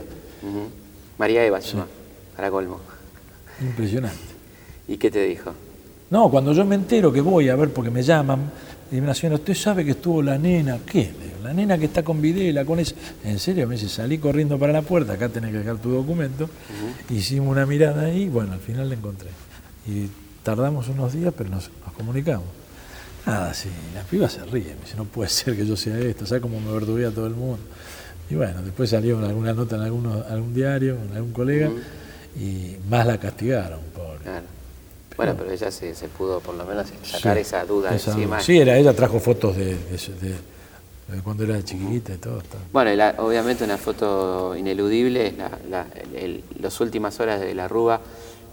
María 1.17 1.45
Eva, 1.45 1.61
sí. 1.61 1.77
Para 2.37 2.51
colmo. 2.51 2.79
Impresionante. 3.61 4.17
¿Y 4.87 4.97
qué 4.97 5.09
te 5.09 5.25
dijo? 5.25 5.53
No, 6.11 6.29
cuando 6.29 6.53
yo 6.53 6.63
me 6.63 6.75
entero 6.75 7.11
que 7.11 7.19
voy 7.19 7.49
a 7.49 7.55
ver 7.55 7.73
porque 7.73 7.89
me 7.89 8.03
llaman, 8.03 8.51
y 8.91 9.01
me 9.01 9.13
señora, 9.13 9.35
usted 9.35 9.55
sabe 9.55 9.83
que 9.83 9.91
estuvo 9.91 10.21
la 10.21 10.37
nena, 10.37 10.79
¿qué? 10.85 11.11
La 11.43 11.51
nena 11.51 11.77
que 11.77 11.85
está 11.85 12.03
con 12.03 12.21
Videla, 12.21 12.63
con 12.63 12.79
eso. 12.79 12.95
En 13.25 13.39
serio, 13.39 13.67
me 13.67 13.75
dice, 13.75 13.89
salí 13.89 14.19
corriendo 14.19 14.57
para 14.57 14.71
la 14.71 14.83
puerta, 14.83 15.13
acá 15.13 15.27
tenés 15.27 15.51
que 15.51 15.57
dejar 15.57 15.77
tu 15.77 15.89
documento. 15.89 16.47
Hicimos 17.09 17.49
una 17.49 17.65
mirada 17.65 18.03
ahí, 18.03 18.29
bueno, 18.29 18.53
al 18.53 18.59
final 18.59 18.87
la 18.87 18.95
encontré. 18.95 19.29
Y 19.87 20.07
tardamos 20.43 20.87
unos 20.89 21.13
días, 21.13 21.33
pero 21.35 21.49
nos, 21.49 21.69
comunicamos. 21.97 22.47
Nada, 23.25 23.53
sí, 23.53 23.69
la 23.93 24.03
piba 24.03 24.29
se 24.29 24.45
ríe, 24.45 24.75
me 24.75 24.85
dice, 24.85 24.95
no 24.95 25.05
puede 25.05 25.29
ser 25.31 25.57
que 25.57 25.65
yo 25.65 25.75
sea 25.75 25.97
esto, 25.99 26.25
¿sabes 26.25 26.41
cómo 26.41 26.61
me 26.61 26.71
verduguea 26.71 27.09
todo 27.09 27.27
el 27.27 27.33
mundo? 27.33 27.59
Y 28.29 28.35
bueno, 28.35 28.61
después 28.61 28.89
salió 28.89 29.17
alguna 29.19 29.53
nota 29.53 29.75
en 29.75 29.81
alguno, 29.81 30.23
algún 30.29 30.53
diario, 30.53 30.97
en 31.09 31.15
algún 31.15 31.31
colega, 31.31 31.71
y 32.39 32.77
más 32.89 33.05
la 33.05 33.17
castigaron, 33.17 33.79
pobre. 33.95 34.19
Bueno, 35.15 35.33
pero 35.35 35.51
ella 35.51 35.71
se, 35.71 35.93
pudo 36.15 36.39
por 36.39 36.55
lo 36.55 36.63
menos 36.63 36.87
sacar 37.03 37.37
esa 37.37 37.65
duda 37.65 37.91
encima. 37.91 38.39
Sí, 38.39 38.59
era, 38.59 38.77
ella 38.77 38.93
trajo 38.93 39.19
fotos 39.19 39.57
de, 39.57 39.75
cuando 41.23 41.43
era 41.43 41.63
chiquita 41.63 42.13
y 42.13 42.17
todo. 42.17 42.41
Bueno, 42.71 42.91
obviamente 43.17 43.63
una 43.63 43.77
foto 43.77 44.55
ineludible 44.55 45.27
es 45.27 45.33
la, 45.37 45.87
las 46.59 46.79
últimas 46.81 47.19
horas 47.19 47.39
de 47.39 47.55
la 47.55 47.67
Rúa 47.67 47.99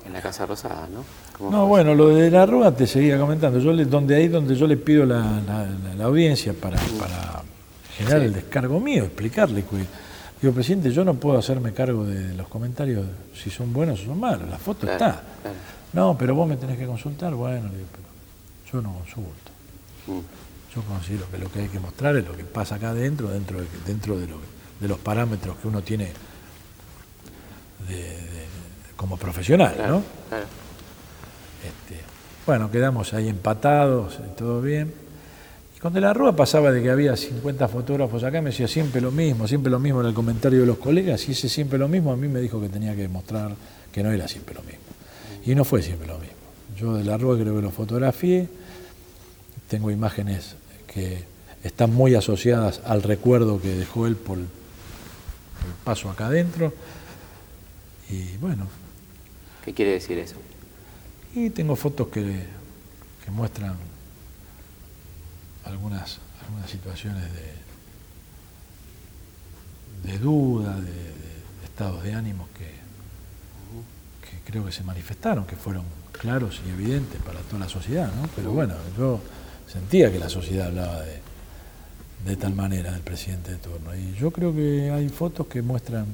en 0.07 0.13
la 0.13 0.23
Casa 0.23 0.47
Rosada, 0.47 0.89
¿no? 0.93 1.51
No, 1.51 1.67
bueno, 1.67 1.95
lo 1.95 2.09
de 2.09 2.31
la 2.31 2.47
Rúa 2.47 2.75
te 2.75 2.87
seguía 2.87 3.19
comentando. 3.19 3.59
Yo 3.59 3.73
le, 3.73 3.85
donde 3.85 4.15
ahí 4.15 4.29
donde 4.29 4.55
yo 4.55 4.67
le 4.67 4.77
pido 4.77 5.05
la, 5.05 5.43
audiencia 6.03 6.55
para, 6.55 6.79
para 6.99 7.43
generar 7.97 8.23
el 8.23 8.33
descargo 8.33 8.81
mío, 8.81 9.05
explicarle. 9.05 9.65
Digo, 10.45 10.53
presidente, 10.53 10.91
yo 10.91 11.07
no 11.07 11.15
puedo 11.15 11.39
hacerme 11.39 11.73
cargo 11.73 12.05
de 12.05 12.35
los 12.35 12.49
comentarios 12.49 13.07
si 13.35 13.49
son 13.49 13.73
buenos 13.73 14.03
o 14.03 14.05
son 14.05 14.21
malos. 14.21 14.47
La 14.51 14.59
foto 14.59 14.87
está. 14.87 15.23
No, 15.95 16.19
pero 16.19 16.35
vos 16.35 16.47
me 16.47 16.59
tenés 16.59 16.77
que 16.77 16.85
consultar. 16.85 17.35
Bueno, 17.35 17.71
pero 17.73 18.05
yo 18.71 18.83
no 18.83 18.93
consulto. 18.93 19.51
Mm. 20.07 20.75
Yo 20.75 20.83
considero 20.83 21.31
que 21.31 21.39
lo 21.39 21.51
que 21.51 21.61
hay 21.61 21.69
que 21.69 21.81
mostrar 21.81 22.15
es 22.17 22.27
lo 22.27 22.37
que 22.37 22.45
pasa 22.45 22.75
acá 22.75 22.91
adentro, 22.91 23.29
dentro 23.29 23.59
de, 23.59 23.67
dentro 23.87 24.19
de, 24.19 24.29
los 24.87 24.99
parámetros 24.99 25.57
que 25.57 25.67
uno 25.67 25.81
tiene 25.81 26.13
como 28.97 29.17
profesional, 29.17 29.75
¿no? 29.79 30.03
Este, 31.65 32.03
bueno, 32.45 32.71
quedamos 32.71 33.15
ahí 33.15 33.31
empatados, 33.31 34.21
todo 34.37 34.61
bien. 34.61 35.04
Y 35.85 35.87
cuando 35.87 36.01
la 36.01 36.15
Rúa 36.15 36.35
pasaba 36.35 36.73
de 36.73 36.83
que 36.83 36.89
había 36.89 37.15
50 37.15 37.69
fotógrafos 37.69 38.25
acá, 38.25 38.41
me 38.41 38.49
decía 38.49 38.67
siempre 38.67 39.03
lo 39.03 39.11
mismo, 39.11 39.47
siempre 39.47 39.71
lo 39.71 39.79
mismo 39.79 40.01
en 40.01 40.07
el 40.07 40.15
comentario 40.15 40.61
de 40.61 40.67
los 40.67 40.79
colegas, 40.79 41.29
y 41.29 41.33
ese 41.33 41.51
siempre 41.51 41.79
lo 41.79 41.89
mismo 41.89 42.11
a 42.11 42.17
mí 42.17 42.27
me 42.27 42.41
dijo 42.41 42.59
que 42.59 42.71
tenía 42.71 42.97
que 42.97 43.07
mostrar 43.07 43.55
que 43.93 44.03
no 44.03 44.11
era 44.11 44.27
siempre 44.27 44.55
lo 44.55 44.63
mismo. 44.63 44.81
Y 45.45 45.55
no 45.55 45.63
fue 45.63 45.83
siempre 45.83 46.07
lo 46.07 46.19
mismo. 46.19 46.37
Yo 46.75 46.95
de 46.95 47.05
la 47.05 47.19
Rúa 47.19 47.39
creo 47.39 47.55
que 47.55 47.61
lo 47.61 47.71
fotografié, 47.71 48.49
tengo 49.69 49.91
imágenes 49.91 50.57
que 50.87 51.25
están 51.63 51.93
muy 51.93 52.15
asociadas 52.15 52.81
al 52.87 53.03
recuerdo 53.03 53.61
que 53.61 53.75
dejó 53.75 54.07
él 54.07 54.17
por 54.17 54.39
el 54.39 54.47
paso 55.85 56.09
acá 56.09 56.29
adentro. 56.29 56.73
Y 58.09 58.39
bueno. 58.39 58.69
¿Qué 59.63 59.75
quiere 59.75 59.93
decir 59.93 60.19
eso? 60.19 60.37
Y 61.35 61.51
tengo 61.51 61.77
fotos 61.77 62.09
que, 62.09 62.47
muestran 63.31 63.77
algunas, 65.65 66.19
algunas 66.43 66.71
situaciones 66.71 67.25
de, 67.33 67.53
de 70.13 70.19
duda, 70.19 70.79
de, 70.81 71.15
estados 71.65 72.05
de 72.05 72.15
ánimo 72.15 72.49
que, 72.57 72.85
creo 74.45 74.65
que 74.65 74.73
se 74.73 74.85
manifestaron, 74.85 75.47
que 75.47 75.57
fueron 75.57 75.85
claros 76.13 76.61
y 76.65 76.71
evidentes 76.71 77.21
para 77.23 77.41
toda 77.41 77.59
la 77.61 77.69
sociedad, 77.69 78.13
¿no? 78.15 78.29
Pero 78.37 78.53
bueno, 78.53 78.75
yo 78.97 79.19
sentía 79.67 80.13
que 80.13 80.19
la 80.19 80.29
sociedad 80.29 80.69
hablaba 80.69 81.01
de, 81.01 81.21
de 82.27 82.37
tal 82.37 82.55
manera 82.55 82.93
del 82.93 83.01
presidente 83.01 83.53
de 83.53 83.57
turno. 83.57 83.97
Y 83.97 84.13
yo 84.15 84.31
creo 84.31 84.55
que 84.55 84.91
hay 84.91 85.09
fotos 85.09 85.47
que 85.47 85.63
muestran, 85.63 86.07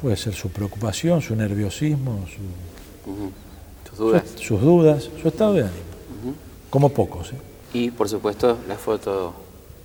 puede 0.00 0.16
ser 0.16 0.34
su 0.34 0.50
preocupación, 0.50 1.22
su 1.22 1.36
nerviosismo, 1.36 2.26
sus 2.26 3.96
dudas, 3.96 4.24
sus, 4.40 4.60
dudas, 4.60 5.10
su 5.20 5.28
estado 5.28 5.54
de 5.54 5.62
ánimo, 5.62 5.84
como 6.70 6.88
pocos. 6.88 7.32
¿eh? 7.32 7.36
Y 7.76 7.90
por 7.90 8.08
supuesto 8.08 8.58
la 8.68 8.76
foto 8.76 9.34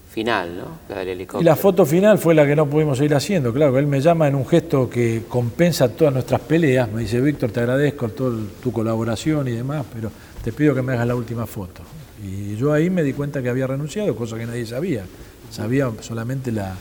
final, 0.10 0.58
¿no? 0.58 0.66
La 0.88 1.00
del 1.00 1.10
helicóptero. 1.10 1.42
Y 1.42 1.44
la 1.44 1.58
foto 1.58 1.86
final 1.86 2.18
fue 2.18 2.34
la 2.34 2.46
que 2.46 2.56
no 2.56 2.66
pudimos 2.66 3.02
ir 3.02 3.14
haciendo, 3.14 3.52
claro, 3.52 3.78
él 3.78 3.88
me 3.88 4.00
llama 4.00 4.30
en 4.30 4.36
un 4.36 4.48
gesto 4.48 4.90
que 4.90 5.24
compensa 5.28 5.90
todas 5.90 6.14
nuestras 6.14 6.40
peleas, 6.40 6.90
me 6.90 7.02
dice, 7.02 7.20
Víctor, 7.20 7.52
te 7.52 7.60
agradezco 7.60 8.08
toda 8.10 8.38
tu 8.64 8.72
colaboración 8.72 9.48
y 9.50 9.52
demás, 9.52 9.86
pero 9.94 10.10
te 10.42 10.54
pido 10.54 10.74
que 10.74 10.82
me 10.82 10.94
hagas 10.94 11.08
la 11.08 11.16
última 11.16 11.46
foto. 11.46 11.82
Y 12.24 12.56
yo 12.56 12.72
ahí 12.72 12.90
me 12.90 13.04
di 13.04 13.12
cuenta 13.12 13.42
que 13.42 13.50
había 13.50 13.68
renunciado, 13.68 14.16
cosa 14.16 14.38
que 14.38 14.46
nadie 14.46 14.66
sabía, 14.66 15.04
sabía 15.50 15.92
solamente 16.00 16.54
la... 16.54 16.74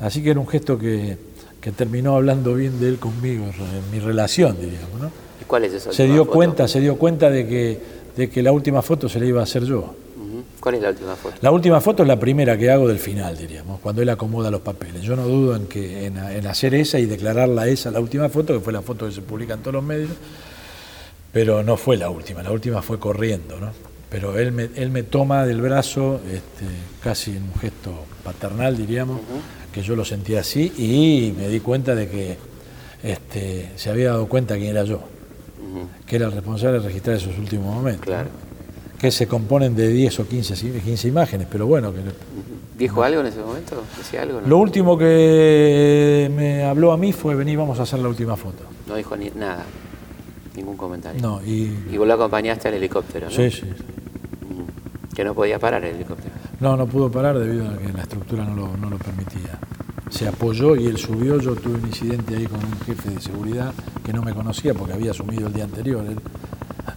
Así 0.00 0.22
que 0.22 0.30
era 0.32 0.40
un 0.40 0.48
gesto 0.48 0.78
que, 0.78 1.16
que 1.58 1.72
terminó 1.72 2.16
hablando 2.16 2.54
bien 2.54 2.78
de 2.80 2.88
él 2.88 2.98
conmigo, 2.98 3.44
en 3.44 3.90
mi 3.90 3.98
relación, 3.98 4.56
diríamos, 4.60 5.00
¿no? 5.00 5.10
¿Y 5.40 5.44
cuál 5.44 5.64
es 5.64 5.72
esa 5.72 5.90
Se 5.90 6.06
dio 6.06 6.26
cuenta, 6.26 6.68
se 6.68 6.80
dio 6.80 6.96
cuenta 6.98 7.30
de 7.30 7.46
que, 7.46 7.96
de 8.16 8.30
que 8.30 8.42
la 8.42 8.52
última 8.52 8.82
foto 8.82 9.08
se 9.08 9.20
la 9.20 9.26
iba 9.26 9.40
a 9.40 9.44
hacer 9.44 9.64
yo. 9.64 9.94
¿Cuál 10.60 10.76
es 10.76 10.82
la 10.82 10.90
última 10.90 11.14
foto? 11.14 11.36
La 11.42 11.50
última 11.50 11.80
foto 11.80 12.02
es 12.02 12.08
la 12.08 12.18
primera 12.18 12.56
que 12.56 12.70
hago 12.70 12.88
del 12.88 12.98
final, 12.98 13.36
diríamos, 13.36 13.78
cuando 13.80 14.02
él 14.02 14.08
acomoda 14.08 14.50
los 14.50 14.62
papeles. 14.62 15.02
Yo 15.02 15.14
no 15.14 15.26
dudo 15.28 15.54
en, 15.54 15.66
que, 15.66 16.06
en, 16.06 16.18
hacer 16.18 16.74
esa 16.74 16.98
y 16.98 17.06
declararla 17.06 17.68
esa 17.68 17.90
la 17.90 18.00
última 18.00 18.28
foto, 18.28 18.54
que 18.54 18.60
fue 18.60 18.72
la 18.72 18.82
foto 18.82 19.06
que 19.06 19.12
se 19.12 19.20
publica 19.20 19.54
en 19.54 19.60
todos 19.60 19.74
los 19.74 19.84
medios, 19.84 20.10
pero 21.32 21.62
no 21.62 21.76
fue 21.76 21.96
la 21.96 22.10
última, 22.10 22.42
la 22.42 22.50
última 22.50 22.82
fue 22.82 22.98
corriendo, 22.98 23.60
¿no? 23.60 23.70
Pero 24.08 24.38
él 24.38 24.52
me, 24.52 24.70
él 24.76 24.90
me 24.90 25.02
toma 25.02 25.44
del 25.44 25.60
brazo, 25.60 26.20
este, 26.26 26.64
casi 27.02 27.32
en 27.32 27.42
un 27.42 27.54
gesto 27.60 27.92
paternal, 28.24 28.76
diríamos, 28.76 29.20
que 29.72 29.82
yo 29.82 29.94
lo 29.94 30.04
sentía 30.04 30.40
así, 30.40 30.72
y 30.78 31.34
me 31.36 31.48
di 31.48 31.60
cuenta 31.60 31.94
de 31.94 32.08
que 32.08 32.38
este, 33.02 33.70
se 33.76 33.90
había 33.90 34.10
dado 34.10 34.26
cuenta 34.26 34.56
quién 34.56 34.70
era 34.70 34.84
yo, 34.84 35.02
que 36.06 36.16
era 36.16 36.26
el 36.26 36.32
responsable 36.32 36.80
de 36.80 36.86
registrar 36.86 37.16
esos 37.16 37.38
últimos 37.38 37.74
momentos. 37.74 38.06
Claro 38.06 38.28
que 38.98 39.10
se 39.10 39.26
componen 39.26 39.74
de 39.76 39.88
10 39.88 40.20
o 40.20 40.26
15, 40.26 40.80
15 40.80 41.08
imágenes, 41.08 41.46
pero 41.50 41.66
bueno. 41.66 41.92
Que, 41.92 42.00
¿Dijo 42.78 43.02
algo 43.02 43.20
en 43.20 43.26
ese 43.26 43.40
momento? 43.40 43.82
¿Decía 43.96 44.22
algo? 44.22 44.40
Lo 44.40 44.58
último 44.58 44.96
que 44.96 46.30
me 46.34 46.64
habló 46.64 46.92
a 46.92 46.96
mí 46.96 47.12
fue, 47.12 47.34
vení, 47.34 47.56
vamos 47.56 47.78
a 47.78 47.82
hacer 47.82 47.98
la 47.98 48.08
última 48.08 48.36
foto. 48.36 48.64
No 48.86 48.96
dijo 48.96 49.16
ni 49.16 49.30
nada, 49.30 49.64
ningún 50.54 50.76
comentario. 50.76 51.20
No, 51.20 51.42
y... 51.42 51.76
y 51.90 51.96
vos 51.96 52.06
lo 52.06 52.14
acompañaste 52.14 52.68
al 52.68 52.74
helicóptero, 52.74 53.26
¿no? 53.26 53.32
Sí, 53.32 53.50
sí. 53.50 53.66
Que 55.14 55.24
no 55.24 55.34
podía 55.34 55.58
parar 55.58 55.82
el 55.84 55.94
helicóptero. 55.94 56.34
No, 56.60 56.76
no 56.76 56.86
pudo 56.86 57.10
parar 57.10 57.38
debido 57.38 57.68
a 57.68 57.78
que 57.78 57.90
la 57.90 58.02
estructura 58.02 58.44
no 58.44 58.54
lo, 58.54 58.76
no 58.76 58.90
lo 58.90 58.98
permitía. 58.98 59.58
Se 60.10 60.28
apoyó 60.28 60.76
y 60.76 60.86
él 60.86 60.96
subió, 60.98 61.38
yo 61.40 61.54
tuve 61.54 61.74
un 61.74 61.86
incidente 61.86 62.36
ahí 62.36 62.46
con 62.46 62.58
un 62.58 62.80
jefe 62.86 63.10
de 63.10 63.20
seguridad 63.20 63.72
que 64.04 64.12
no 64.12 64.22
me 64.22 64.32
conocía 64.32 64.72
porque 64.72 64.94
había 64.94 65.10
asumido 65.10 65.48
el 65.48 65.52
día 65.52 65.64
anterior. 65.64 66.04
Él 66.06 66.20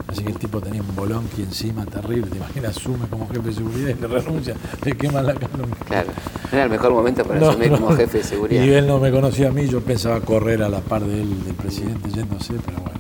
Así 0.10 0.24
que 0.24 0.30
el 0.30 0.40
tipo 0.40 0.60
tenía 0.60 0.82
un 0.82 0.96
bolón 0.96 1.28
que 1.36 1.44
encima 1.44 1.86
terrible, 1.86 2.32
te 2.32 2.38
imaginas, 2.38 2.76
asume 2.76 3.08
como 3.08 3.28
jefe 3.28 3.50
de 3.50 3.54
seguridad 3.54 3.96
y 3.96 4.02
le 4.02 4.08
renuncia, 4.08 4.56
le 4.84 4.98
quema 4.98 5.22
la 5.22 5.36
cara. 5.36 5.50
Claro, 5.86 6.10
era 6.52 6.64
el 6.64 6.70
mejor 6.72 6.92
momento 6.94 7.24
para 7.24 7.48
asumir 7.48 7.72
como 7.72 7.92
jefe 7.96 8.18
de 8.18 8.24
seguridad. 8.24 8.64
Y 8.64 8.70
él 8.72 8.88
no 8.88 9.00
me 9.00 9.12
conocía 9.12 9.50
a 9.50 9.52
mí, 9.52 9.68
yo 9.68 9.82
pensaba 9.82 10.20
correr 10.22 10.64
a 10.64 10.70
la 10.70 10.80
par 10.80 11.04
de 11.04 11.22
él, 11.22 11.44
del 11.44 11.54
presidente 11.54 12.10
yéndose, 12.10 12.56
pero 12.66 12.80
bueno. 12.80 13.00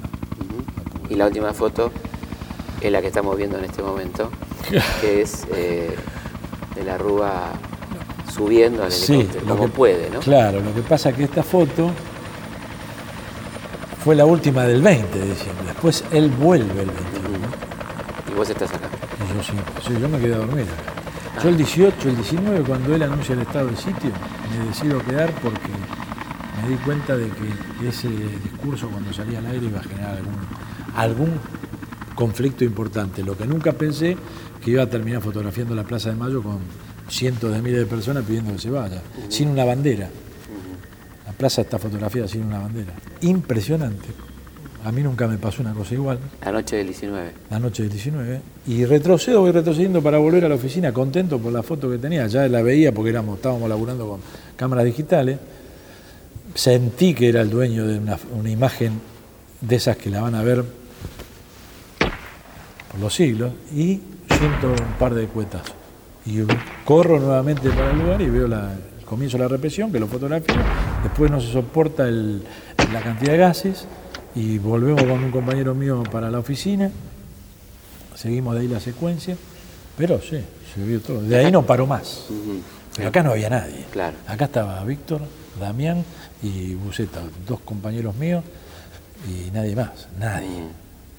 y 1.10 1.16
la 1.16 1.26
última 1.26 1.51
foto 1.51 1.91
es 2.80 2.91
la 2.91 3.01
que 3.01 3.07
estamos 3.07 3.36
viendo 3.36 3.57
en 3.57 3.66
este 3.66 3.82
momento, 3.82 4.30
que 5.01 5.22
es 5.22 5.47
eh, 5.51 5.95
de 6.76 6.84
la 6.84 6.99
Rúa 6.99 7.53
subiendo 8.30 8.84
al 8.84 8.92
helicóptero, 8.92 9.46
como 9.46 9.68
puede, 9.70 10.10
¿no? 10.10 10.20
Claro, 10.20 10.62
lo 10.62 10.74
que 10.74 10.82
pasa 10.82 11.10
es 11.10 11.16
que 11.16 11.24
esta 11.24 11.44
foto 11.44 11.92
fue 14.04 14.16
la 14.16 14.26
última 14.26 14.64
del 14.64 14.82
20 14.82 15.20
de 15.20 15.26
diciembre. 15.26 15.66
Después 15.68 16.04
él 16.12 16.30
vuelve 16.30 16.82
el 16.82 16.90
21. 16.90 17.00
¿Y 18.32 18.34
vos 18.36 18.50
estás 18.50 18.72
acá? 18.74 18.88
Y 19.18 19.36
yo 19.36 19.44
sí, 19.44 19.54
sí, 19.86 20.00
yo 20.00 20.08
me 20.08 20.20
quedé 20.20 20.36
a 20.36 20.38
dormir 20.38 20.66
acá. 20.66 21.44
Yo 21.44 21.50
el 21.50 21.58
18, 21.58 22.10
el 22.10 22.16
19, 22.16 22.62
cuando 22.62 22.96
él 22.96 23.04
anuncia 23.04 23.34
el 23.34 23.42
estado 23.42 23.68
del 23.68 23.78
sitio, 23.78 24.12
me 24.52 24.68
decido 24.68 25.00
quedar 25.04 25.32
porque 25.42 25.72
me 26.62 26.70
di 26.70 26.76
cuenta 26.78 27.16
de 27.16 27.30
que 27.30 27.88
ese 27.88 28.10
discurso 28.10 28.90
cuando 28.90 29.14
salía 29.14 29.40
al 29.40 29.46
aire 29.48 29.68
iba 29.68 29.80
a 29.80 29.84
generar 29.84 30.18
algún, 30.18 30.36
algún 30.96 31.40
conflicto 32.16 32.64
importante. 32.64 33.24
Lo 33.24 33.38
que 33.38 33.46
nunca 33.46 33.72
pensé 33.74 34.18
que 34.64 34.72
iba 34.72 34.84
a 34.84 34.90
terminar 34.90 35.22
fotografiando 35.22 35.76
la 35.76 35.84
Plaza 35.84 36.10
de 36.10 36.16
Mayo 36.16 36.42
con 36.44 36.60
cientos 37.10 37.53
de 37.53 37.62
miles 37.62 37.80
de 37.80 37.86
personas 37.86 38.24
pidiendo 38.24 38.53
que 38.53 38.60
se 38.60 38.70
vaya, 38.70 39.01
sin 39.28 39.49
una 39.49 39.66
bandera. 39.66 40.10
La 41.26 41.34
plaza 41.34 41.62
está 41.62 41.80
fotografiada 41.80 42.28
sin 42.28 42.43
una 42.43 42.60
bandera. 42.60 42.93
Impresionante. 43.22 44.07
A 44.84 44.91
mí 44.91 45.03
nunca 45.03 45.28
me 45.28 45.38
pasó 45.38 45.62
una 45.62 45.74
cosa 45.74 45.93
igual. 45.93 46.20
La 46.41 46.51
noche 46.51 46.78
del 46.78 46.88
19. 46.88 47.32
La 47.49 47.60
noche 47.60 47.84
del 47.84 47.91
19. 47.91 48.41
Y 48.68 48.86
retrocedo, 48.86 49.41
voy 49.41 49.51
retrocediendo 49.51 50.01
para 50.01 50.18
volver 50.20 50.45
a 50.45 50.49
la 50.49 50.55
oficina, 50.55 50.93
contento 50.93 51.38
por 51.38 51.51
la 51.51 51.64
foto 51.64 51.89
que 51.89 51.97
tenía. 51.97 52.28
Ya 52.28 52.47
la 52.47 52.62
veía 52.62 52.93
porque 52.93 53.10
éramos, 53.10 53.38
estábamos 53.38 53.68
laburando 53.68 54.07
con 54.07 54.22
cámaras 54.55 54.86
digitales. 54.86 55.38
Sentí 56.55 57.14
que 57.14 57.30
era 57.30 57.41
el 57.41 57.49
dueño 57.49 57.86
de 57.86 57.99
una, 57.99 58.18
una 58.34 58.49
imagen 58.49 59.01
de 59.60 59.76
esas 59.76 59.97
que 59.97 60.10
la 60.10 60.22
van 60.22 60.36
a 60.36 60.43
ver 60.43 60.64
por 62.91 62.99
los 62.99 63.14
siglos 63.14 63.51
y 63.76 63.99
siento 64.28 64.72
un 64.72 64.93
par 64.97 65.14
de 65.14 65.28
cuetas. 65.28 65.79
Y 66.30 66.46
corro 66.86 67.20
nuevamente 67.20 67.70
para 67.72 67.92
el 67.92 67.98
lugar 68.00 68.22
y 68.22 68.30
veo 68.30 68.48
la, 68.48 68.74
el 69.00 69.06
comienzo 69.06 69.38
de 69.38 69.44
la 69.44 69.48
represión, 69.50 69.92
que 69.92 70.00
lo 70.00 70.08
fotografío. 70.08 70.56
Después 71.04 71.32
no 71.32 71.42
se 71.42 71.52
soporta 71.52 72.08
el, 72.08 72.44
la 72.94 73.02
cantidad 73.02 73.32
de 73.32 73.38
gases 73.40 73.86
y 74.36 74.60
volvemos 74.60 75.02
con 75.04 75.24
un 75.24 75.32
compañero 75.32 75.74
mío 75.74 76.04
para 76.12 76.30
la 76.30 76.40
oficina. 76.40 76.92
Seguimos 78.16 78.54
de 78.56 78.62
ahí 78.62 78.68
la 78.68 78.80
secuencia, 78.80 79.36
pero 79.98 80.22
sí, 80.22 80.40
se 80.76 80.84
vio 80.86 81.00
todo. 81.02 81.22
De 81.22 81.38
ahí 81.38 81.52
no 81.52 81.66
paró 81.66 81.88
más. 81.88 82.26
Pero 82.96 83.10
acá 83.10 83.24
no 83.24 83.32
había 83.32 83.50
nadie. 83.50 83.86
Claro. 83.92 84.18
Acá 84.28 84.46
estaba 84.46 84.84
Víctor, 84.84 85.22
Damián 85.60 86.04
y 86.44 86.74
Buceta, 86.76 87.22
dos 87.48 87.62
compañeros 87.62 88.16
míos 88.16 88.44
y 89.28 89.50
nadie 89.52 89.76
más, 89.76 90.08
nadie. 90.20 90.64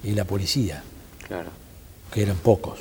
Y 0.03 0.11
la 0.11 0.23
policía, 0.25 0.83
Claro. 1.27 1.49
que 2.13 2.21
eran 2.21 2.37
pocos. 2.37 2.79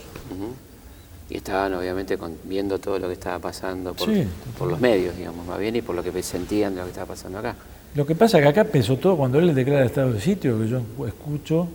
Y 1.31 1.37
estaban 1.37 1.73
obviamente 1.75 2.19
con- 2.19 2.37
viendo 2.45 2.79
todo 2.79 2.99
lo 2.99 3.07
que 3.07 3.15
estaba 3.15 3.39
pasando 3.39 3.95
por, 3.95 4.09
Sí, 4.13 4.27
por 4.59 4.69
los 4.69 4.81
medios, 4.81 5.17
digamos, 5.17 5.47
más 5.47 5.59
bien, 5.59 5.77
y 5.77 5.83
por 5.83 5.95
lo 5.95 6.03
que 6.03 6.23
sentían 6.23 6.75
de 6.75 6.81
lo 6.81 6.85
que 6.87 6.91
estaba 6.91 7.07
pasando 7.15 7.39
acá. 7.39 7.55
Lo 7.95 8.05
que 8.05 8.15
pasa 8.15 8.39
es 8.39 8.43
que 8.45 8.49
acá 8.49 8.61
empezó 8.63 8.97
todo 8.99 9.17
cuando 9.17 9.39
él 9.39 9.47
le 9.47 9.55
declara 9.55 9.81
el 9.83 9.87
estado 9.87 10.13
de 10.13 10.21
sitio, 10.21 10.59
que 10.61 10.69
yo 10.69 10.83
escucho, 11.07 11.69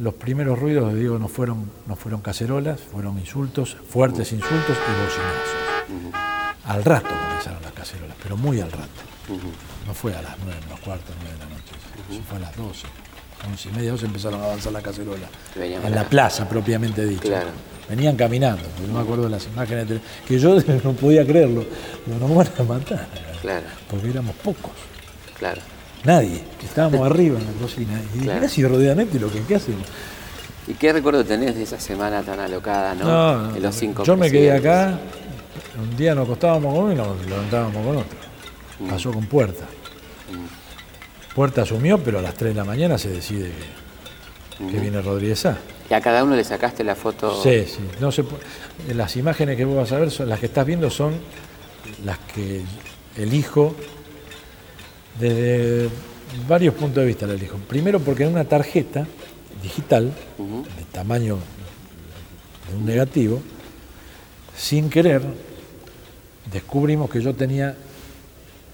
los 0.00 0.14
primeros 0.14 0.58
ruidos, 0.58 0.94
digo, 0.94 1.18
no 1.18 1.28
fueron, 1.28 1.70
no 1.86 1.96
fueron 1.96 2.20
cacerolas, 2.20 2.80
fueron 2.80 3.18
insultos, 3.18 3.76
fuertes 3.88 4.32
insultos 4.32 4.76
y 4.76 5.04
bocinazos. 5.04 6.14
Al 6.64 6.84
rato 6.84 7.08
comenzaron 7.08 7.60
las 7.62 7.72
cacerolas, 7.72 8.16
pero 8.22 8.36
muy 8.36 8.60
al 8.60 8.70
rato. 8.70 8.88
No 9.86 9.94
fue 9.94 10.14
a 10.14 10.22
las 10.22 10.36
nueve, 10.44 10.60
menos 10.66 10.80
cuarto, 10.80 11.12
nueve 11.20 11.32
de 11.34 11.44
la 11.44 11.50
noche, 11.50 12.22
fue 12.28 12.36
a 12.38 12.40
las 12.40 12.56
doce. 12.56 12.86
Once 13.48 13.68
y 13.68 13.72
media, 13.72 13.92
doce 13.92 14.06
empezaron 14.06 14.40
a 14.40 14.44
avanzar 14.44 14.72
las 14.72 14.82
cacerolas. 14.82 15.28
Venían 15.56 15.84
En 15.84 15.94
la 15.94 16.04
plaza 16.04 16.48
propiamente 16.48 17.04
dicha. 17.06 17.22
Claro. 17.22 17.48
Venían 17.88 18.14
caminando, 18.16 18.62
no 18.86 18.94
me 18.94 19.00
acuerdo 19.00 19.24
de 19.24 19.30
las 19.30 19.46
imágenes, 19.46 19.88
de 19.88 20.00
que 20.26 20.38
yo 20.38 20.56
no 20.84 20.92
podía 20.92 21.26
creerlo. 21.26 21.64
Digo, 22.06 22.18
nos 22.28 22.36
van 22.36 22.46
a 22.58 22.62
matar, 22.62 23.06
Claro, 23.42 23.66
porque 23.90 24.10
éramos 24.10 24.36
pocos. 24.36 24.72
claro. 25.38 25.60
Nadie. 26.04 26.42
Estábamos 26.64 27.04
arriba 27.10 27.38
en 27.38 27.46
la 27.46 27.52
cocina. 27.60 28.00
Y 28.14 28.18
dije, 28.18 28.24
Claro. 28.26 28.48
si 28.48 28.64
rodeanete 28.64 29.18
lo 29.20 29.30
que 29.30 29.42
¿qué 29.42 29.56
hacemos. 29.56 29.86
¿Y 30.66 30.74
qué 30.74 30.92
recuerdo 30.92 31.24
tenés 31.24 31.56
de 31.56 31.62
esa 31.64 31.80
semana 31.80 32.22
tan 32.22 32.38
alocada, 32.40 32.94
no? 32.94 33.48
No, 33.50 33.58
los 33.58 33.74
cinco 33.74 34.04
yo 34.04 34.16
me 34.16 34.30
quedé 34.30 34.52
acá, 34.52 34.98
un 35.82 35.96
día 35.96 36.14
nos 36.14 36.24
acostábamos 36.26 36.72
con 36.74 36.84
uno 36.84 36.92
y 36.92 36.96
nos 36.96 37.26
levantábamos 37.26 37.84
con 37.86 37.96
otro. 37.96 38.18
Mm. 38.78 38.88
Pasó 38.88 39.10
con 39.12 39.26
Puerta. 39.26 39.64
Puerta 41.34 41.62
asumió, 41.62 41.98
pero 41.98 42.18
a 42.18 42.22
las 42.22 42.34
3 42.34 42.54
de 42.54 42.58
la 42.58 42.64
mañana 42.64 42.98
se 42.98 43.08
decide 43.08 43.50
que, 44.58 44.66
que 44.66 44.80
viene 44.80 45.00
Rodríguez 45.00 45.40
Sá. 45.40 45.58
¿Y 45.90 45.94
a 45.94 46.00
cada 46.00 46.22
uno 46.22 46.36
le 46.36 46.44
sacaste 46.44 46.84
la 46.84 46.94
foto? 46.94 47.42
Sí, 47.42 47.64
sí. 47.66 47.80
No 48.00 48.12
se 48.12 48.24
las 48.94 49.16
imágenes 49.16 49.56
que 49.56 49.64
vos 49.64 49.76
vas 49.76 49.90
a 49.92 49.98
ver, 49.98 50.10
son, 50.10 50.28
las 50.28 50.38
que 50.38 50.46
estás 50.46 50.64
viendo 50.64 50.88
son 50.88 51.14
las 52.04 52.18
que 52.18 52.62
elijo 53.16 53.74
desde 55.18 55.88
varios 56.48 56.74
puntos 56.74 57.02
de 57.02 57.06
vista. 57.06 57.26
La 57.26 57.34
elijo. 57.34 57.58
Primero 57.58 57.98
porque 57.98 58.22
en 58.22 58.30
una 58.30 58.44
tarjeta 58.44 59.06
digital, 59.62 60.12
de 60.38 60.84
tamaño 60.92 61.38
de 62.70 62.76
un 62.76 62.86
negativo, 62.86 63.42
sin 64.56 64.90
querer, 64.90 65.22
descubrimos 66.52 67.10
que 67.10 67.20
yo 67.20 67.34
tenía 67.34 67.76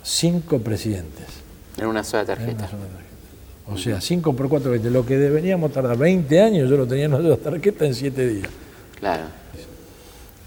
cinco 0.02 0.58
presidentes. 0.58 1.45
En 1.78 1.86
una 1.86 2.02
sola 2.04 2.22
en 2.22 2.26
tarjeta. 2.26 2.52
una 2.58 2.68
sola 2.68 2.82
tarjeta. 2.82 3.02
O 3.68 3.76
sea, 3.76 4.00
5 4.00 4.32
por 4.34 4.48
4, 4.48 4.70
20. 4.70 4.90
Lo 4.90 5.04
que 5.04 5.16
deberíamos 5.18 5.72
tardar 5.72 5.96
20 5.96 6.40
años, 6.40 6.70
yo 6.70 6.76
lo 6.76 6.86
tenía 6.86 7.06
en 7.06 7.14
una 7.14 7.22
sola 7.22 7.36
tarjeta 7.36 7.84
en 7.84 7.94
7 7.94 8.26
días. 8.28 8.48
Claro. 9.00 9.24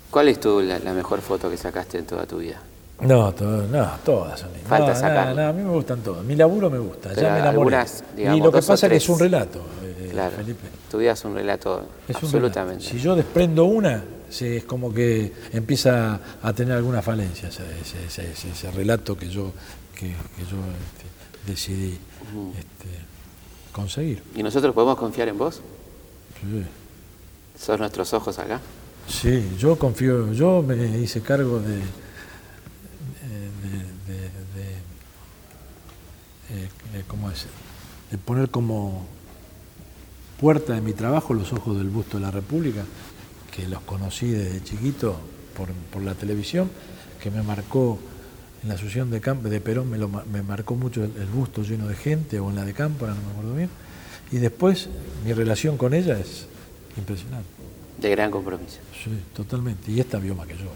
¿Cuál 0.10 0.30
es 0.30 0.40
tu, 0.40 0.62
la, 0.62 0.80
la 0.80 0.94
mejor 0.94 1.22
foto 1.22 1.50
que 1.50 1.58
sacaste 1.58 2.00
en 2.00 2.06
toda 2.06 2.26
tu 2.26 2.38
vida? 2.40 2.60
No, 3.02 3.32
todo- 3.34 3.68
no, 3.68 3.90
todas 4.04 4.40
son 4.40 4.50
lindas. 4.54 4.68
Falta 4.70 4.94
no, 4.94 5.00
sacarlo. 5.00 5.42
no, 5.42 5.48
a 5.50 5.54
mí 5.54 5.64
me 5.64 5.70
gustan 5.70 6.00
todas. 6.00 6.24
Mi 6.26 6.36
laburo 6.36 6.70
me 6.70 6.80
gusta, 6.80 7.10
Pero 7.10 7.22
ya 7.22 7.34
me 7.34 7.40
enamoré. 7.40 7.50
algunas, 7.78 8.04
y 8.14 8.18
digamos, 8.18 8.40
lo 8.46 8.52
que 8.52 8.58
pasa 8.62 8.74
es 8.88 8.90
que 8.92 8.96
es 8.98 9.10
un 9.10 9.20
relato, 9.20 9.60
eh, 9.84 10.10
Claro. 10.12 10.36
Felipe. 10.36 10.68
Tu 10.90 10.98
vida 10.98 11.12
es 11.12 11.24
un 11.26 11.36
relato 11.36 11.82
Es 12.08 12.16
un 12.18 12.24
absolutamente. 12.24 12.80
relato. 12.84 12.98
Si 12.98 13.04
yo 13.04 13.16
desprendo 13.16 13.66
una, 13.66 14.04
se- 14.30 14.58
es 14.58 14.64
como 14.66 14.94
que 14.94 15.34
empieza 15.54 16.20
a 16.42 16.54
tener 16.54 16.76
alguna 16.78 17.02
falencia 17.02 17.50
ese, 17.50 17.64
ese- 17.82 18.06
ese- 18.06 18.32
ese- 18.32 18.52
ese 18.52 18.72
relato 18.72 19.18
que 19.18 19.30
yo, 19.30 19.52
que, 19.96 20.08
que 20.08 20.42
yo 20.50 20.58
este, 20.58 21.52
decidí 21.52 21.98
este, 22.58 22.90
conseguir. 23.72 24.24
¿Y 24.36 24.44
nosotros 24.44 24.74
podemos 24.74 24.98
confiar 24.98 25.28
en 25.28 25.38
vos? 25.38 25.62
Sí. 26.42 26.64
¿Sos 27.60 27.80
nuestros 27.80 28.14
ojos 28.14 28.40
acá? 28.40 28.60
Sí, 29.08 29.50
yo 29.58 29.78
confío, 29.78 30.32
yo 30.34 30.62
me 30.62 31.00
hice 31.00 31.22
cargo 31.22 31.60
de, 31.60 31.76
de, 31.78 31.80
de- 33.66 34.22
de- 34.22 34.30
de- 34.56 34.80
eh, 36.64 36.70
eh, 36.94 37.04
¿cómo 37.08 37.30
es? 37.32 37.46
de 38.12 38.18
poner 38.18 38.50
como 38.50 39.06
puerta 40.40 40.74
de 40.74 40.82
mi 40.82 40.94
trabajo 40.94 41.34
los 41.36 41.52
ojos 41.54 41.78
del 41.78 41.90
busto 41.90 42.18
de 42.18 42.24
la 42.24 42.32
República, 42.32 42.84
que 43.52 43.68
los 43.68 43.82
conocí 43.82 44.30
desde 44.30 44.64
chiquito 44.64 45.20
por, 45.56 45.70
por 45.92 46.02
la 46.02 46.14
televisión, 46.16 46.70
que 47.22 47.32
me 47.32 47.42
marcó 47.44 48.00
en 48.64 48.70
la 48.70 48.76
asunción 48.76 49.10
de, 49.10 49.22
Camp- 49.22 49.44
de 49.44 49.62
Perón, 49.62 49.90
me, 49.90 49.98
lo 49.98 50.08
me 50.10 50.42
marcó 50.44 50.76
mucho 50.76 51.04
el, 51.04 51.12
el 51.18 51.28
busto 51.28 51.64
lleno 51.64 51.88
de 51.88 51.96
gente, 51.96 52.40
o 52.40 52.50
en 52.50 52.56
la 52.56 52.66
de 52.66 52.74
Campo, 52.74 53.06
ahora 53.06 53.16
no 53.18 53.26
me 53.26 53.32
acuerdo 53.32 53.56
bien, 53.56 53.70
y 54.32 54.38
después 54.38 54.90
mi 55.26 55.34
relación 55.34 55.78
con 55.78 55.94
ella 55.94 56.20
es 56.20 56.46
impresionante. 56.98 57.48
De 58.00 58.10
gran 58.10 58.32
compromiso. 58.32 58.78
Sí, 59.04 59.12
totalmente. 59.34 59.92
Y 59.92 60.00
esta 60.00 60.20
vio 60.20 60.36
más 60.36 60.48
que 60.48 60.54
yo. 60.56 60.72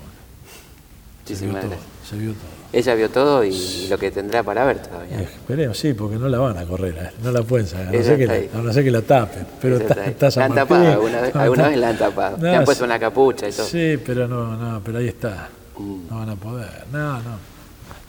Se 1.25 1.33
vio 1.45 1.53
Muchísimas 1.53 1.61
todo. 1.61 1.69
gracias. 1.71 2.09
Se 2.09 2.15
vio 2.17 2.31
todo. 2.33 2.63
Ella 2.73 2.95
vio 2.95 3.09
todo 3.11 3.43
y 3.43 3.87
lo 3.87 3.97
que 3.99 4.09
tendrá 4.11 4.41
para 4.41 4.65
ver 4.65 4.79
todavía. 4.81 5.19
Eh, 5.21 5.23
Esperemos, 5.23 5.77
sí, 5.77 5.93
porque 5.93 6.15
no 6.17 6.27
la 6.27 6.39
van 6.39 6.57
a 6.57 6.65
correr, 6.65 6.95
eh, 6.97 7.11
no 7.23 7.31
la 7.31 7.43
pueden 7.43 7.67
sacar, 7.67 7.89
a 7.89 7.91
no, 7.91 8.03
ser 8.03 8.17
que 8.17 8.25
la, 8.25 8.33
a 8.59 8.61
no 8.63 8.73
ser 8.73 8.83
que 8.83 8.91
la 8.91 9.01
tapen. 9.03 9.45
Pero 9.61 9.77
está, 9.77 10.05
está 10.05 10.29
La 10.39 10.45
han 10.45 10.53
Martín, 10.55 10.55
tapado, 10.77 10.91
alguna 10.91 11.21
vez- 11.21 11.35
alguna 11.35 11.67
vez 11.69 11.77
la 11.77 11.89
han 11.89 11.97
tapado. 11.97 12.37
Le 12.39 12.55
han 12.55 12.65
puesto 12.65 12.83
una 12.83 12.99
capucha 12.99 13.47
y 13.47 13.51
todo. 13.51 13.65
Sí, 13.67 13.97
pero 14.03 14.27
no, 14.27 14.57
no, 14.57 14.81
pero 14.83 14.97
ahí 14.97 15.07
está. 15.07 15.49
Mm. 15.77 16.07
No 16.09 16.17
van 16.19 16.29
a 16.31 16.35
poder. 16.35 16.85
No, 16.91 17.17
no. 17.21 17.37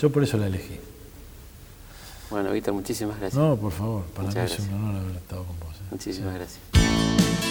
Yo 0.01 0.11
por 0.11 0.23
eso 0.25 0.39
la 0.39 0.47
elegí. 0.47 0.81
Bueno, 2.31 2.51
Víctor, 2.53 2.73
muchísimas 2.75 3.21
gracias. 3.21 3.41
No, 3.41 3.57
por 3.57 3.71
favor, 3.71 4.03
para 4.15 4.29
Muchas 4.29 4.51
mí 4.51 4.57
es 4.65 4.69
un 4.73 4.75
honor 4.89 5.03
haber 5.03 5.17
estado 5.17 5.45
con 5.45 5.61
vos. 5.61 5.77
eh. 5.77 5.85
Muchísimas 5.91 6.35
gracias. 6.35 6.84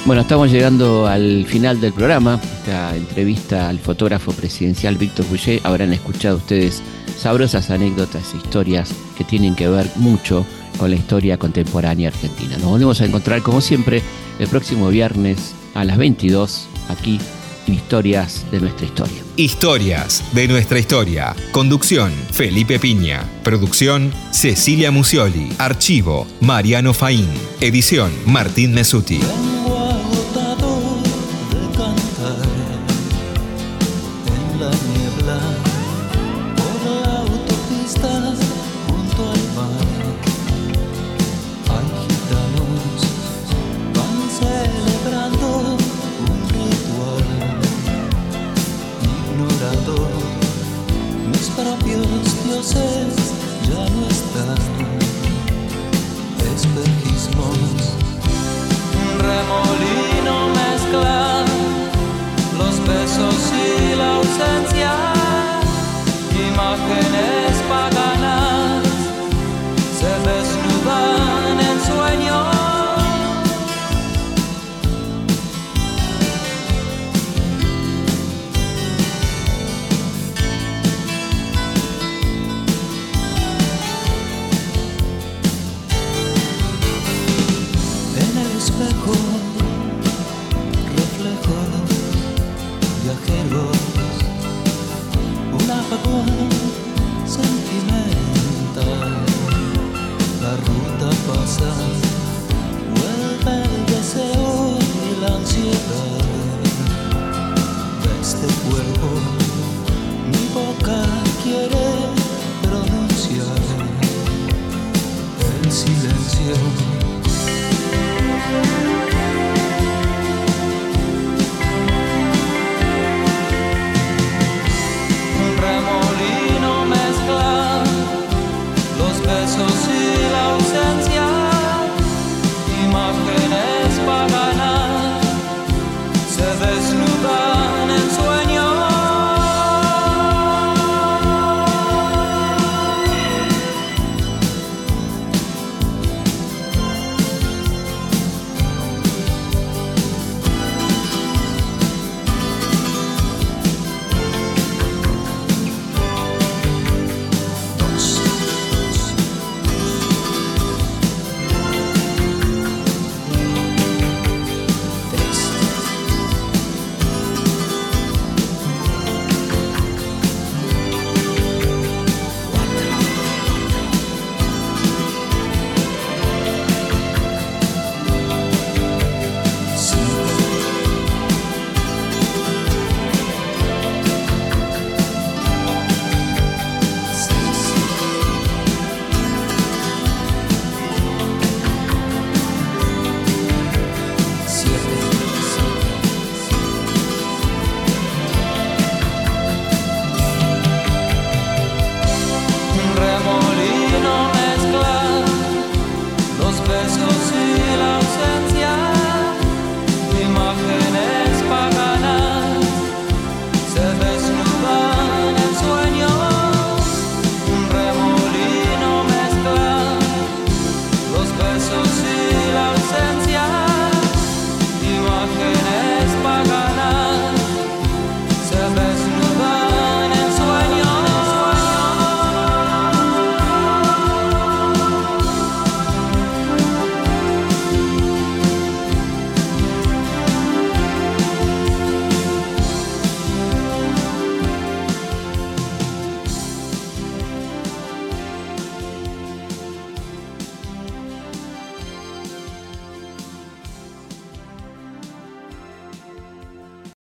Bueno, 0.06 0.22
estamos 0.22 0.52
llegando 0.52 1.08
al 1.08 1.46
final 1.46 1.80
del 1.80 1.94
programa, 1.94 2.40
esta 2.60 2.96
entrevista 2.96 3.70
al 3.70 3.80
fotógrafo 3.80 4.34
presidencial 4.34 4.98
Víctor 4.98 5.26
Boucher. 5.28 5.62
Habrán 5.64 5.94
escuchado 5.94 6.38
ustedes 6.38 6.84
sabrosas 7.18 7.70
anécdotas 7.70 8.34
e 8.34 8.38
historias 8.38 8.94
que 9.18 9.24
tienen 9.24 9.56
que 9.56 9.70
ver 9.70 9.90
mucho 9.96 10.46
con 10.78 10.90
la 10.90 10.98
historia 10.98 11.38
contemporánea 11.38 12.10
argentina. 12.10 12.58
Nos 12.58 12.72
volvemos 12.72 13.00
a 13.02 13.06
encontrar, 13.06 13.42
como 13.42 13.62
siempre, 13.62 14.02
el 14.40 14.48
próximo 14.48 14.90
viernes 14.90 15.54
a 15.74 15.86
las 15.86 15.98
22, 15.98 16.68
aquí 16.90 17.20
en 17.68 17.76
Historias 17.76 18.46
de 18.52 18.60
nuestra 18.60 18.86
historia. 18.86 19.24
Historias 19.38 20.24
de 20.34 20.48
nuestra 20.48 20.80
historia. 20.80 21.36
Conducción, 21.52 22.12
Felipe 22.32 22.80
Piña. 22.80 23.24
Producción, 23.44 24.12
Cecilia 24.32 24.92
Musioli. 24.92 25.50
Archivo, 25.58 26.28
Mariano 26.42 26.94
Faín. 26.94 27.30
Edición, 27.62 28.12
Martín 28.26 28.74
Mesuti. 28.74 29.20